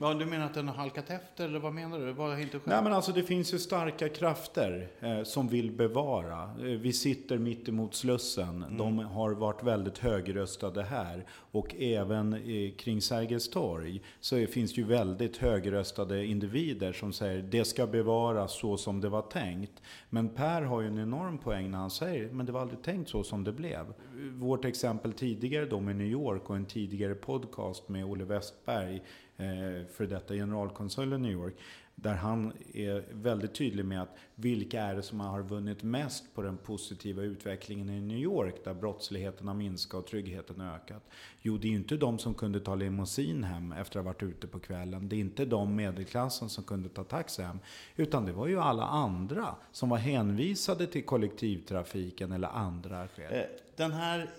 Ja, 0.00 0.14
du 0.14 0.26
menar 0.26 0.46
att 0.46 0.54
den 0.54 0.68
har 0.68 0.74
halkat 0.74 1.10
efter, 1.10 1.44
eller 1.44 1.58
vad 1.58 1.74
menar 1.74 1.98
du? 1.98 2.12
Vad 2.12 2.30
har 2.30 2.40
inte 2.40 2.58
skett? 2.58 2.66
Nej, 2.66 2.82
men 2.82 2.92
alltså 2.92 3.12
det 3.12 3.22
finns 3.22 3.54
ju 3.54 3.58
starka 3.58 4.08
krafter 4.08 4.88
eh, 5.00 5.22
som 5.22 5.48
vill 5.48 5.70
bevara. 5.70 6.42
Eh, 6.42 6.64
vi 6.64 6.92
sitter 6.92 7.38
mitt 7.38 7.68
emot 7.68 7.94
Slussen. 7.94 8.62
Mm. 8.62 8.76
De 8.76 8.98
har 8.98 9.30
varit 9.30 9.62
väldigt 9.62 9.98
högröstade 9.98 10.82
här. 10.82 11.26
Och 11.30 11.74
även 11.78 12.32
eh, 12.32 12.74
kring 12.76 13.02
Sergels 13.02 13.50
torg 13.50 14.02
så 14.20 14.46
finns 14.46 14.78
ju 14.78 14.84
väldigt 14.84 15.36
högröstade 15.36 16.26
individer 16.26 16.92
som 16.92 17.12
säger 17.12 17.42
det 17.42 17.64
ska 17.64 17.86
bevaras 17.86 18.58
så 18.58 18.76
som 18.76 19.00
det 19.00 19.08
var 19.08 19.22
tänkt. 19.22 19.82
Men 20.10 20.28
Per 20.28 20.62
har 20.62 20.80
ju 20.80 20.86
en 20.86 20.98
enorm 20.98 21.38
poäng 21.38 21.70
när 21.70 21.78
han 21.78 21.90
säger 21.90 22.30
men 22.30 22.46
det 22.46 22.52
var 22.52 22.60
aldrig 22.60 22.82
tänkt 22.82 23.10
så 23.10 23.24
som 23.24 23.44
det 23.44 23.52
blev. 23.52 23.86
Vårt 24.32 24.64
exempel 24.64 25.12
tidigare 25.12 25.66
då 25.66 25.80
med 25.80 25.96
New 25.96 26.06
York 26.06 26.50
och 26.50 26.56
en 26.56 26.66
tidigare 26.66 27.14
podcast 27.14 27.88
med 27.88 28.04
Olle 28.04 28.24
Westberg 28.24 29.02
eh, 29.38 29.86
för 29.86 30.06
detta 30.06 30.34
generalkonsul 30.34 31.12
i 31.12 31.18
New 31.18 31.32
York. 31.32 31.54
Där 31.94 32.14
han 32.14 32.52
är 32.74 33.04
väldigt 33.12 33.54
tydlig 33.54 33.84
med 33.84 34.02
att 34.02 34.16
vilka 34.34 34.82
är 34.82 34.94
det 34.94 35.02
som 35.02 35.20
har 35.20 35.42
vunnit 35.42 35.82
mest 35.82 36.34
på 36.34 36.42
den 36.42 36.56
positiva 36.56 37.22
utvecklingen 37.22 37.90
i 37.90 38.00
New 38.00 38.18
York 38.18 38.54
där 38.64 38.74
brottsligheten 38.74 39.48
har 39.48 39.54
minskat 39.54 40.00
och 40.00 40.06
tryggheten 40.06 40.60
har 40.60 40.74
ökat. 40.74 41.02
Jo, 41.42 41.58
det 41.58 41.66
är 41.66 41.70
ju 41.70 41.76
inte 41.76 41.96
de 41.96 42.18
som 42.18 42.34
kunde 42.34 42.60
ta 42.60 42.74
limousin 42.74 43.44
hem 43.44 43.72
efter 43.72 43.98
att 43.98 44.04
ha 44.06 44.12
varit 44.12 44.22
ute 44.22 44.46
på 44.46 44.58
kvällen. 44.58 45.08
Det 45.08 45.16
är 45.16 45.20
inte 45.20 45.44
de 45.44 45.76
medelklassen 45.76 46.48
som 46.48 46.64
kunde 46.64 46.88
ta 46.88 47.04
taxi 47.04 47.42
hem. 47.42 47.58
Utan 47.96 48.24
det 48.24 48.32
var 48.32 48.46
ju 48.46 48.60
alla 48.60 48.84
andra 48.84 49.54
som 49.72 49.88
var 49.88 49.98
hänvisade 49.98 50.86
till 50.86 51.04
kollektivtrafiken 51.04 52.32
eller 52.32 52.48
andra 52.48 53.08
skäl. 53.08 53.34
Eh, 53.34 53.42
den 53.76 53.92
här 53.92 54.30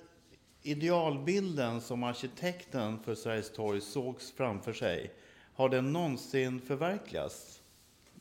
idealbilden 0.69 1.81
som 1.81 2.03
arkitekten 2.03 2.99
för 2.99 3.15
Sveriges 3.15 3.53
torg 3.53 3.81
sågs 3.81 4.31
framför 4.31 4.73
sig, 4.73 5.11
har 5.53 5.69
den 5.69 5.93
någonsin 5.93 6.61
förverkligats? 6.61 7.59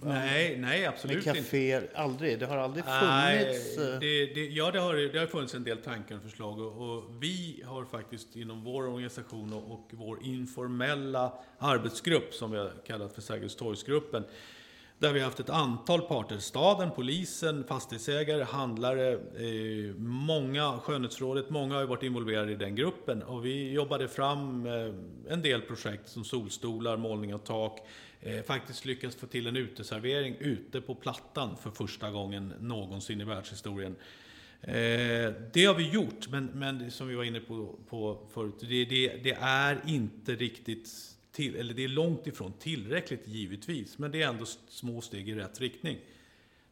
Nej, 0.01 0.57
nej 0.59 0.87
absolut 0.87 1.27
Med 1.27 1.37
caféer, 1.37 1.83
inte. 1.83 1.97
aldrig? 1.97 2.39
Det 2.39 2.47
har 2.47 2.57
aldrig 2.57 2.85
funnits? 2.85 3.77
Nej, 3.77 3.93
eh, 3.93 4.01
det, 4.01 4.35
det, 4.35 4.47
ja, 4.47 4.71
det 4.71 4.81
har, 4.81 4.95
det 4.95 5.19
har 5.19 5.27
funnits 5.27 5.55
en 5.55 5.65
del 5.65 5.79
tankar 5.79 6.17
och 6.17 6.23
förslag 6.23 6.59
och, 6.59 6.97
och 6.97 7.05
vi 7.23 7.63
har 7.67 7.85
faktiskt 7.85 8.37
inom 8.37 8.65
vår 8.65 8.87
organisation 8.87 9.53
och, 9.53 9.73
och, 9.73 9.91
vår 9.91 10.19
informella 10.23 11.33
arbetsgrupp 11.59 12.35
som 12.35 12.51
vi 12.51 12.59
har 12.59 12.73
kallat 12.87 13.15
för 13.15 13.21
Sergels 13.23 13.57
torgsgruppen 13.57 14.25
där 14.99 15.13
vi 15.13 15.21
har 15.21 15.25
haft 15.25 15.41
ett 15.41 15.51
antal 15.51 16.03
parter. 16.03 16.39
Staden, 16.39 16.91
polisen, 16.91 17.65
fastighetsägare, 17.65 18.43
handlare, 18.43 19.13
eh, 19.13 19.95
många, 19.99 20.79
skönhetsrådet, 20.79 21.51
många 21.51 21.75
har 21.75 21.85
varit 21.85 22.03
involverade 22.03 22.53
i 22.53 22.55
den 22.55 22.75
gruppen. 22.75 23.23
Och 23.23 23.47
vi 23.47 23.73
jobbade 23.73 24.09
fram 24.09 24.67
eh, 24.67 24.95
en 25.29 25.43
del 25.43 25.61
projekt 25.61 26.09
som 26.09 26.25
solstolar, 26.25 26.97
målning 26.97 27.35
av 27.35 27.39
tak. 27.39 27.81
Eh, 28.21 28.43
faktiskt 28.43 28.85
lyckats 28.85 29.17
få 29.17 29.27
till 29.27 29.47
en 29.47 29.57
uteservering 29.57 30.37
ute 30.39 30.81
på 30.81 30.95
Plattan 30.95 31.57
för 31.57 31.71
första 31.71 32.11
gången 32.11 32.55
någonsin 32.61 33.21
i 33.21 33.25
världshistorien. 33.25 33.97
Eh, 34.61 35.33
det 35.53 35.65
har 35.65 35.75
vi 35.75 35.91
gjort, 35.91 36.29
men, 36.29 36.47
men 36.47 36.91
som 36.91 37.09
vi 37.09 37.15
var 37.15 37.25
inne 37.25 37.41
på, 37.41 37.79
på 37.89 38.27
förut, 38.31 38.55
det, 38.61 38.85
det, 38.85 39.17
det 39.23 39.37
är 39.41 39.81
inte 39.87 40.35
riktigt 40.35 40.89
till, 41.39 41.57
eller 41.57 41.75
det 41.75 41.85
är 41.85 41.89
långt 41.89 42.27
ifrån 42.27 42.53
tillräckligt 42.59 43.29
givetvis, 43.29 43.99
men 43.99 44.11
det 44.11 44.23
är 44.23 44.29
ändå 44.29 44.45
små 44.69 45.01
steg 45.01 45.29
i 45.29 45.35
rätt 45.35 45.61
riktning. 45.61 45.99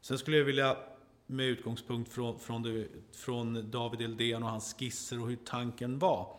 Sen 0.00 0.18
skulle 0.18 0.36
jag 0.36 0.44
vilja, 0.44 0.76
med 1.26 1.46
utgångspunkt 1.46 2.12
från, 2.12 2.38
från, 2.38 2.62
det, 2.62 2.86
från 3.12 3.70
David 3.70 4.00
Eldén 4.00 4.42
och 4.42 4.48
hans 4.48 4.74
skisser 4.78 5.20
och 5.20 5.28
hur 5.28 5.36
tanken 5.36 5.98
var. 5.98 6.36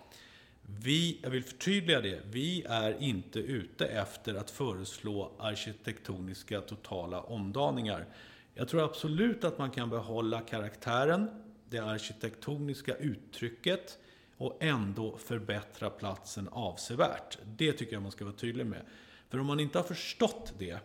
Vi, 0.61 1.19
jag 1.23 1.29
vill 1.29 1.43
förtydliga 1.43 2.01
det, 2.01 2.21
vi 2.25 2.63
är 2.69 3.03
inte 3.03 3.39
ute 3.39 3.85
efter 3.85 4.35
att 4.35 4.51
föreslå 4.51 5.31
arkitektoniska 5.39 6.61
totala 6.61 7.21
omdaningar. 7.21 8.05
Jag 8.53 8.67
tror 8.67 8.83
absolut 8.83 9.43
att 9.43 9.57
man 9.57 9.71
kan 9.71 9.89
behålla 9.89 10.41
karaktären, 10.41 11.29
det 11.69 11.79
arkitektoniska 11.79 12.95
uttrycket, 12.95 13.97
och 14.37 14.57
ändå 14.63 15.17
förbättra 15.17 15.89
platsen 15.89 16.49
avsevärt. 16.51 17.37
Det 17.45 17.73
tycker 17.73 17.93
jag 17.93 18.01
man 18.03 18.11
ska 18.11 18.25
vara 18.25 18.35
tydlig 18.35 18.65
med. 18.65 18.85
För 19.29 19.39
om 19.39 19.45
man 19.45 19.59
inte 19.59 19.79
har 19.79 19.83
förstått 19.83 20.53
det, 20.57 20.79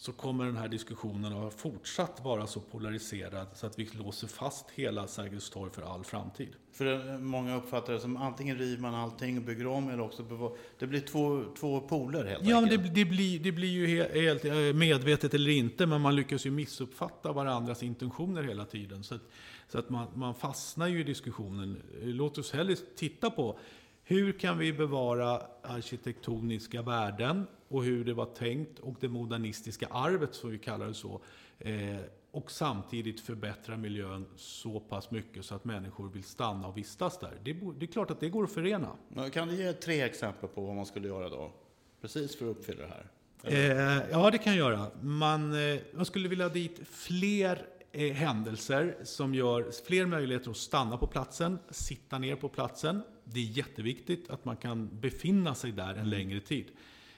så 0.00 0.12
kommer 0.12 0.44
den 0.44 0.56
här 0.56 0.68
diskussionen 0.68 1.32
att 1.32 1.54
fortsatt 1.54 2.20
vara 2.24 2.46
så 2.46 2.60
polariserad 2.60 3.46
så 3.54 3.66
att 3.66 3.78
vi 3.78 3.88
låser 3.92 4.26
fast 4.26 4.70
hela 4.70 5.06
Sergels 5.06 5.50
torg 5.50 5.70
för 5.72 5.82
all 5.82 6.04
framtid. 6.04 6.48
För 6.72 7.18
många 7.18 7.56
uppfattar 7.56 7.92
det 7.92 8.00
som 8.00 8.16
antingen 8.16 8.58
river 8.58 8.82
man 8.82 8.94
allting 8.94 9.36
och 9.38 9.42
bygger 9.44 9.66
om 9.66 9.88
eller 9.88 10.02
också 10.02 10.50
Det 10.78 10.86
blir 10.86 11.00
två, 11.00 11.44
två 11.60 11.80
poler 11.80 12.24
helt 12.24 12.44
Ja, 12.46 12.54
men 12.60 12.64
enkelt. 12.64 12.82
det, 12.82 12.90
det, 12.90 13.04
blir, 13.04 13.40
det 13.40 13.52
blir 13.52 13.68
ju 13.68 13.86
he- 13.86 14.20
helt 14.22 14.44
eh, 14.44 14.52
medvetet 14.78 15.34
eller 15.34 15.50
inte, 15.50 15.86
men 15.86 16.00
man 16.00 16.16
lyckas 16.16 16.46
ju 16.46 16.50
missuppfatta 16.50 17.32
varandras 17.32 17.82
intentioner 17.82 18.42
hela 18.42 18.64
tiden. 18.64 19.04
Så 19.04 19.14
att, 19.14 19.22
så 19.68 19.78
att 19.78 19.90
man, 19.90 20.06
man 20.14 20.34
fastnar 20.34 20.86
ju 20.88 21.00
i 21.00 21.04
diskussionen. 21.04 21.82
Låt 22.02 22.38
oss 22.38 22.52
hellre 22.52 22.76
titta 22.96 23.30
på 23.30 23.58
hur 24.04 24.32
kan 24.32 24.58
vi 24.58 24.72
bevara 24.72 25.42
arkitektoniska 25.62 26.82
värden 26.82 27.46
och 27.68 27.84
hur 27.84 28.04
det 28.04 28.14
var 28.14 28.26
tänkt 28.26 28.78
och 28.78 28.96
det 29.00 29.08
modernistiska 29.08 29.86
arvet, 29.86 30.34
som 30.34 30.50
vi 30.50 30.58
kallar 30.58 30.86
det 30.86 30.94
så. 30.94 31.20
Eh, 31.58 31.96
och 32.30 32.50
samtidigt 32.50 33.20
förbättra 33.20 33.76
miljön 33.76 34.26
så 34.36 34.80
pass 34.80 35.10
mycket 35.10 35.44
så 35.44 35.54
att 35.54 35.64
människor 35.64 36.08
vill 36.08 36.24
stanna 36.24 36.68
och 36.68 36.76
vistas 36.76 37.18
där. 37.18 37.32
Det, 37.42 37.50
är 37.50 37.86
klart 37.86 38.10
att 38.10 38.20
det 38.20 38.28
går 38.28 38.44
att 38.44 38.52
förena. 38.52 38.92
Men 39.08 39.30
Kan 39.30 39.48
du 39.48 39.54
ge 39.54 39.72
tre 39.72 40.00
exempel 40.00 40.48
på 40.48 40.60
vad 40.60 40.76
man 40.76 40.86
skulle 40.86 41.08
göra 41.08 41.28
då? 41.28 41.52
Precis 42.00 42.36
för 42.36 42.50
att 42.50 42.56
uppfylla 42.56 42.82
det 42.82 42.88
här. 42.88 43.06
Eh, 43.42 44.10
ja, 44.10 44.30
det 44.30 44.38
kan 44.38 44.56
jag 44.56 44.72
göra. 44.72 44.90
Man, 45.00 45.70
eh, 45.72 45.78
man 45.94 46.04
skulle 46.04 46.28
vilja 46.28 46.44
ha 46.44 46.54
dit 46.54 46.80
fler 46.90 47.66
eh, 47.92 48.12
händelser 48.12 48.96
som 49.04 49.34
gör 49.34 49.70
fler 49.86 50.06
möjligheter 50.06 50.50
att 50.50 50.56
stanna 50.56 50.96
på 50.96 51.06
platsen, 51.06 51.58
sitta 51.70 52.18
ner 52.18 52.36
på 52.36 52.48
platsen. 52.48 53.02
Det 53.24 53.40
är 53.40 53.44
jätteviktigt 53.44 54.30
att 54.30 54.44
man 54.44 54.56
kan 54.56 55.00
befinna 55.00 55.54
sig 55.54 55.72
där 55.72 55.94
en 55.94 56.10
längre 56.10 56.40
tid. 56.40 56.66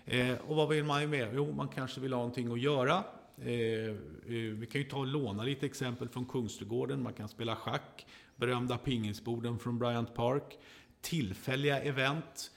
Eh, 0.05 0.37
och 0.49 0.57
vad 0.57 0.69
vill 0.69 0.85
man 0.85 1.01
ju 1.01 1.07
mer? 1.07 1.33
Jo, 1.35 1.53
man 1.53 1.69
kanske 1.69 2.01
vill 2.01 2.13
ha 2.13 2.19
någonting 2.19 2.53
att 2.53 2.61
göra. 2.61 3.05
Eh, 3.43 3.51
eh, 3.51 3.95
vi 4.27 4.69
kan 4.73 4.81
ju 4.81 4.89
ta 4.89 4.99
och 4.99 5.07
låna 5.07 5.43
lite 5.43 5.67
exempel 5.67 6.09
från 6.09 6.25
Kungsträdgården. 6.25 7.03
Man 7.03 7.13
kan 7.13 7.29
spela 7.29 7.57
schack, 7.57 8.07
berömda 8.37 8.79
pingisborden 8.79 9.59
från 9.59 9.79
Bryant 9.79 10.15
Park, 10.15 10.59
tillfälliga 11.01 11.81
event 11.81 12.51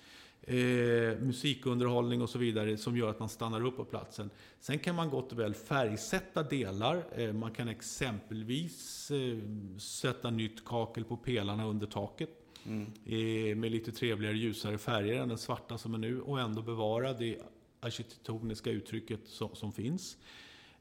eh, 0.48 1.20
musikunderhållning 1.20 2.22
och 2.22 2.30
så 2.30 2.40
vidare 2.40 2.78
som 2.78 2.98
gör 2.98 3.10
att 3.10 3.20
man 3.20 3.30
stannar 3.30 3.66
upp 3.66 3.78
på 3.78 3.86
platsen. 3.86 4.30
Sen 4.60 4.80
kan 4.80 4.96
man 4.96 5.10
gott 5.10 5.32
och 5.32 5.40
väl 5.40 5.54
färgsätta 5.54 6.44
delar. 6.44 7.04
Eh, 7.16 7.34
man 7.34 7.52
kan 7.52 7.68
exempelvis 7.68 9.12
eh, 9.12 9.38
sätta 9.80 10.30
nytt 10.30 10.66
kakel 10.66 11.04
på 11.04 11.18
pelarna 11.18 11.66
under 11.66 11.88
taket. 11.88 12.30
Mm. 12.66 13.60
med 13.60 13.72
lite 13.72 13.92
trevligare 13.92 14.38
ljusare 14.38 14.78
färger 14.78 15.22
än 15.22 15.30
den 15.30 15.38
svarta 15.38 15.78
som 15.78 15.94
är 15.94 15.98
nu 15.98 16.22
och 16.22 16.40
ändå 16.40 16.62
bevara 16.62 17.14
det 17.14 17.40
arkitektoniska 17.80 18.70
uttrycket 18.70 19.20
som, 19.26 19.56
som 19.56 19.74
finns. 19.74 20.18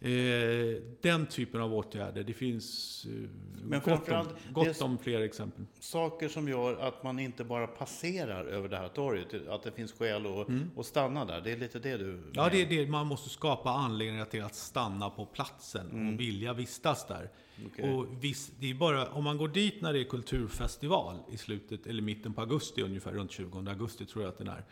Eh, 0.04 0.82
den 1.00 1.26
typen 1.26 1.60
av 1.60 1.74
åtgärder. 1.74 2.22
Det 2.22 2.32
finns 2.32 3.06
eh, 3.08 3.28
Men 3.64 3.80
gott, 3.80 4.08
om, 4.08 4.26
gott 4.52 4.82
om 4.82 4.98
fler 4.98 5.20
exempel. 5.20 5.64
Saker 5.80 6.28
som 6.28 6.48
gör 6.48 6.76
att 6.76 7.02
man 7.02 7.18
inte 7.18 7.44
bara 7.44 7.66
passerar 7.66 8.44
över 8.44 8.68
det 8.68 8.76
här 8.76 8.88
torget. 8.88 9.48
Att 9.48 9.62
det 9.62 9.72
finns 9.72 9.92
skäl 9.92 10.26
att, 10.26 10.78
att 10.78 10.86
stanna 10.86 11.24
där. 11.24 11.40
Det 11.40 11.52
är 11.52 11.56
lite 11.56 11.78
det 11.78 11.96
du 11.96 12.12
Mm. 12.12 12.30
Ja, 12.32 12.48
det 12.48 12.62
är 12.62 12.66
det. 12.66 12.86
Man 12.86 13.06
måste 13.06 13.30
skapa 13.30 13.70
anledningar 13.70 14.24
till 14.24 14.42
att 14.42 14.54
stanna 14.54 15.10
på 15.10 15.26
platsen 15.26 15.86
och 15.86 16.20
vilja 16.20 16.52
vistas 16.52 17.06
där. 17.06 17.30
Okej. 17.66 17.94
Och 17.94 18.06
visst, 18.20 18.52
det 18.60 18.70
är 18.70 18.74
bara, 18.74 19.08
om 19.08 19.24
man 19.24 19.38
går 19.38 19.48
dit 19.48 19.80
när 19.80 19.92
det 19.92 20.00
är 20.00 20.04
kulturfestival 20.04 21.16
i 21.32 21.36
slutet, 21.36 21.86
eller 21.86 22.02
mitten 22.02 22.34
på 22.34 22.40
augusti 22.40 22.82
ungefär, 22.82 23.12
runt 23.12 23.30
20 23.30 23.58
augusti 23.58 24.06
tror 24.06 24.24
jag 24.24 24.32
att 24.32 24.38
den 24.38 24.48
är. 24.48 24.64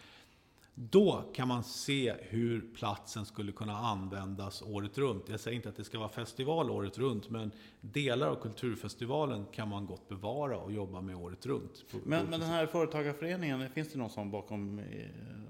Då 0.83 1.25
kan 1.35 1.49
man 1.49 1.65
se 1.65 2.15
hur 2.21 2.61
platsen 2.75 3.27
skulle 3.27 3.53
kunna 3.53 3.77
användas 3.77 4.63
året 4.63 4.99
runt. 4.99 5.29
Jag 5.29 5.41
säger 5.41 5.57
inte 5.57 5.69
att 5.69 5.77
det 5.77 5.85
ska 5.85 5.99
vara 5.99 6.09
festival 6.09 6.71
året 6.71 6.99
runt, 6.99 7.31
men 7.31 7.51
delar 7.81 8.27
av 8.27 8.35
kulturfestivalen 8.35 9.47
kan 9.53 9.69
man 9.69 9.87
gott 9.87 10.09
bevara 10.09 10.59
och 10.59 10.73
jobba 10.73 11.01
med 11.01 11.17
året 11.17 11.47
runt. 11.47 11.85
Men, 12.05 12.27
men 12.27 12.41
den 12.41 12.49
här 12.49 12.67
företagarföreningen, 12.67 13.71
finns 13.71 13.93
det 13.93 13.99
någon 13.99 14.11
som 14.11 14.31
bakom? 14.31 14.79
eh, 14.79 14.85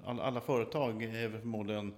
Alla, 0.04 0.22
alla 0.22 0.40
företag 0.40 1.02
är 1.02 1.30
förmodligen 1.30 1.94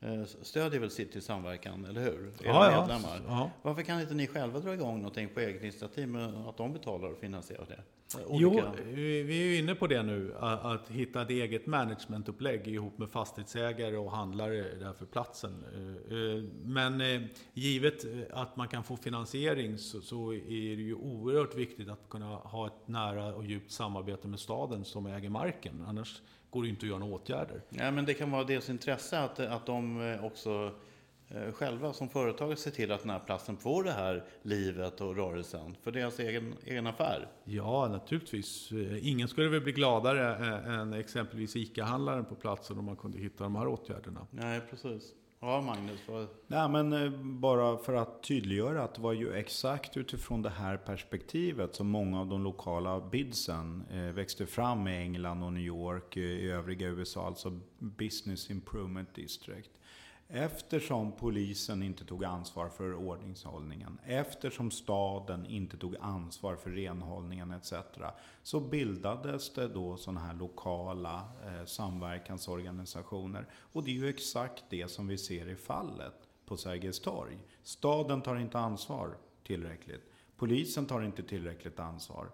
eh, 0.00 0.24
stödjer 0.24 0.80
väl 0.80 0.90
City 0.90 1.20
samverkan, 1.20 1.84
eller 1.84 2.00
hur? 2.00 2.26
Era 2.26 2.32
ja, 2.44 2.70
ja, 2.72 2.80
medlemmar. 2.80 3.20
ja. 3.26 3.50
Varför 3.62 3.82
kan 3.82 4.00
inte 4.00 4.14
ni 4.14 4.26
själva 4.26 4.58
dra 4.60 4.74
igång 4.74 4.96
någonting 4.96 5.28
på 5.34 5.40
eget 5.40 5.62
initiativ 5.62 6.08
med 6.08 6.34
att 6.34 6.56
de 6.56 6.72
betalar 6.72 7.08
och 7.12 7.18
finansierar 7.18 7.66
det? 7.68 7.82
Jo, 8.14 8.48
Olika- 8.50 8.72
vi 8.84 9.22
vi 9.22 9.40
är 9.42 9.46
ju 9.46 9.58
inne 9.58 9.74
på 9.74 9.86
det 9.86 10.02
nu, 10.02 10.34
att, 10.40 10.88
hitta 10.90 11.22
ett 11.22 11.30
eget 11.30 11.66
managementupplägg 11.66 12.68
ihop 12.68 12.98
med 12.98 13.10
fastighetsägare 13.10 13.96
och 13.96 14.10
handlare 14.10 14.74
där 14.78 14.92
för 14.92 15.06
platsen. 15.06 15.64
Eh, 15.74 16.16
eh, 16.18 16.42
Men 16.64 17.00
eh, 17.00 17.22
givet 17.52 18.04
att 18.32 18.56
man 18.56 18.68
kan 18.68 18.84
få 18.84 18.96
finansiering 18.96 19.78
så, 19.78 20.32
är 20.32 20.76
det 20.76 20.82
ju 20.82 20.94
oerhört 20.94 21.54
viktigt 21.54 21.88
att 21.88 22.08
kunna 22.08 22.26
ha 22.26 22.66
ett 22.66 22.88
nära 22.88 23.34
och 23.34 23.44
djupt 23.44 23.70
samarbete 23.72 24.28
med 24.28 24.40
staden 24.40 24.84
som 24.84 25.06
äger 25.06 25.28
marken. 25.30 25.84
Annars 25.88 26.22
går 26.50 26.62
det 26.62 26.68
inte 26.68 26.86
att 26.86 26.88
göra 26.88 26.98
några 26.98 27.14
åtgärder. 27.14 27.62
Ja, 27.68 27.90
men 27.90 28.04
det 28.04 28.14
kan 28.14 28.30
vara 28.30 28.44
deras 28.44 28.70
intresse 28.70 29.18
att, 29.18 29.40
att 29.40 29.66
de 29.66 30.18
också 30.22 30.72
själva 31.54 31.92
som 31.92 32.08
företag 32.08 32.58
ser 32.58 32.70
till 32.70 32.92
att 32.92 33.00
den 33.00 33.10
här 33.10 33.18
platsen 33.18 33.56
får 33.56 33.84
det 33.84 33.92
här 33.92 34.24
livet 34.42 35.00
och 35.00 35.16
rörelsen 35.16 35.76
för 35.82 35.92
deras 35.92 36.18
egen, 36.18 36.54
egen 36.64 36.86
affär. 36.86 37.28
Ja, 37.44 37.88
naturligtvis. 37.88 38.72
Eh, 38.72 39.08
Ingen 39.08 39.28
skulle 39.28 39.48
väl 39.48 39.60
bli 39.60 39.72
gladare 39.72 40.34
ä- 40.36 40.72
än 40.80 40.92
exempelvis 40.92 41.56
ICA-handlaren 41.56 42.24
på 42.24 42.34
platsen 42.34 42.78
om 42.78 42.84
man 42.84 42.96
kunde 42.96 43.18
hitta 43.18 43.44
de 43.44 43.56
här 43.56 43.66
åtgärderna. 43.66 44.26
Nej, 44.30 44.60
precis. 44.70 45.12
Ja, 45.40 45.60
Magnus. 45.60 46.00
Vad... 46.08 46.26
Nej, 46.46 46.68
men 46.68 46.92
eh, 46.92 47.10
bara 47.22 47.76
för 47.78 47.94
att 47.94 48.22
tydliggöra 48.22 48.82
att 48.84 48.94
det 48.94 49.00
var 49.02 49.12
ju 49.12 49.32
exakt 49.34 49.96
utifrån 49.96 50.42
det 50.42 50.50
här 50.50 50.76
perspektivet 50.76 51.74
som 51.74 51.86
många 51.88 52.20
av 52.20 52.26
de 52.26 52.42
lokala 52.44 53.00
bidsen 53.00 53.82
eh, 53.92 53.98
växte 54.00 54.46
fram 54.46 54.88
i 54.88 54.96
England 54.96 55.42
och 55.42 55.52
New 55.52 55.62
York, 55.62 56.16
eh, 56.16 56.22
i 56.22 56.50
övriga 56.50 56.86
USA, 56.88 57.26
alltså 57.26 57.60
Business 57.78 58.50
Improvement 58.50 59.14
District. 59.14 59.70
Eftersom 60.28 61.12
polisen 61.12 61.82
inte 61.82 62.04
tog 62.04 62.24
ansvar 62.24 62.68
för 62.68 62.94
ordningshållningen, 62.94 63.98
eftersom 64.04 64.70
staden 64.70 65.46
inte 65.46 65.76
tog 65.76 65.96
ansvar 66.00 66.56
för 66.56 66.70
renhållningen 66.70 67.50
etc. 67.50 67.72
Så 68.42 68.60
bildades 68.60 69.54
det 69.54 69.68
då 69.68 69.96
sådana 69.96 70.20
här 70.20 70.34
lokala 70.34 71.28
eh, 71.46 71.64
samverkansorganisationer. 71.64 73.46
Och 73.54 73.84
det 73.84 73.90
är 73.90 73.94
ju 73.94 74.08
exakt 74.08 74.64
det 74.70 74.88
som 74.90 75.06
vi 75.06 75.18
ser 75.18 75.48
i 75.48 75.56
fallet 75.56 76.28
på 76.46 76.56
Sergels 76.56 77.00
torg. 77.00 77.38
Staden 77.62 78.22
tar 78.22 78.36
inte 78.36 78.58
ansvar 78.58 79.16
tillräckligt. 79.42 80.12
Polisen 80.36 80.86
tar 80.86 81.02
inte 81.02 81.22
tillräckligt 81.22 81.80
ansvar. 81.80 82.30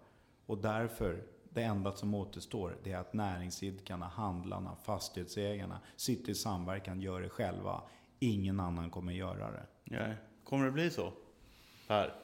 Och 0.46 0.58
därför, 0.58 1.22
det 1.54 1.62
enda 1.62 1.92
som 1.92 2.14
återstår, 2.14 2.76
det 2.84 2.92
är 2.92 2.98
att 2.98 3.12
näringsidkarna, 3.12 4.06
handlarna, 4.06 4.76
fastighetsägarna 4.84 5.80
sitter 5.96 6.32
i 6.32 6.34
samverkan, 6.34 7.00
gör 7.00 7.20
det 7.20 7.28
själva. 7.28 7.82
Ingen 8.18 8.60
annan 8.60 8.90
kommer 8.90 9.12
göra 9.12 9.50
det. 9.50 9.66
Nej. 9.84 10.16
Kommer 10.44 10.64
det 10.64 10.72
bli 10.72 10.90
så? 10.90 11.12
Per? 11.86 12.14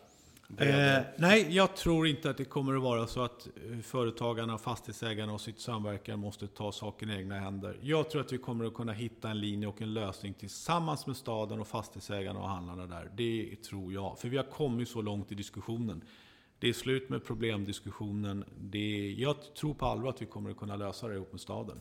Eh, 0.57 1.03
nej, 1.17 1.47
jag 1.51 1.77
tror 1.77 2.07
inte 2.07 2.31
att 2.31 2.37
det 2.37 2.45
kommer 2.45 2.77
att 2.77 2.83
vara 2.83 3.07
så 3.07 3.23
att 3.23 3.47
eh, 3.47 3.79
företagarna, 3.79 4.59
fastighetsägarna 4.59 5.33
och 5.33 5.41
sitt 5.41 5.61
samverkan 5.61 6.19
måste 6.19 6.47
ta 6.47 6.73
saken 6.73 7.11
i 7.11 7.15
egna 7.15 7.39
händer. 7.39 7.79
Jag 7.83 8.11
tror 8.11 8.21
att 8.21 8.33
vi 8.33 8.39
kommer 8.39 8.65
att 8.65 8.75
kunna 8.75 8.93
hitta 8.93 9.31
en 9.31 9.41
linje 9.41 9.69
och 9.69 9.83
en 9.83 9.95
lösning 9.95 10.35
tillsammans 10.35 11.07
med 11.07 11.17
staden 11.17 11.61
och 11.61 11.69
fastighetsägarna 11.69 12.41
och 12.41 12.49
handlarna 12.49 12.87
där. 12.87 13.11
Det 13.17 13.57
tror 13.63 13.93
jag. 13.93 14.19
För 14.19 14.29
vi 14.29 14.37
har 14.37 14.45
kommit 14.45 14.89
så 14.89 15.03
långt 15.03 15.33
i 15.33 15.35
diskussionen. 15.35 16.05
Det 16.61 16.69
är 16.69 16.73
slut 16.73 17.09
med 17.09 17.25
problemdiskussionen. 17.25 18.45
Det 18.61 18.79
är, 18.79 19.21
jag 19.21 19.55
tror 19.55 19.75
på 19.75 19.87
allvar 19.87 20.11
att 20.11 20.23
vi 20.23 20.27
kommer 20.27 20.51
att 20.51 20.57
kunna 20.57 20.77
lösa 20.77 21.09
det 21.09 21.15
ihop 21.15 21.33
med 21.33 21.41
staden. 21.41 21.81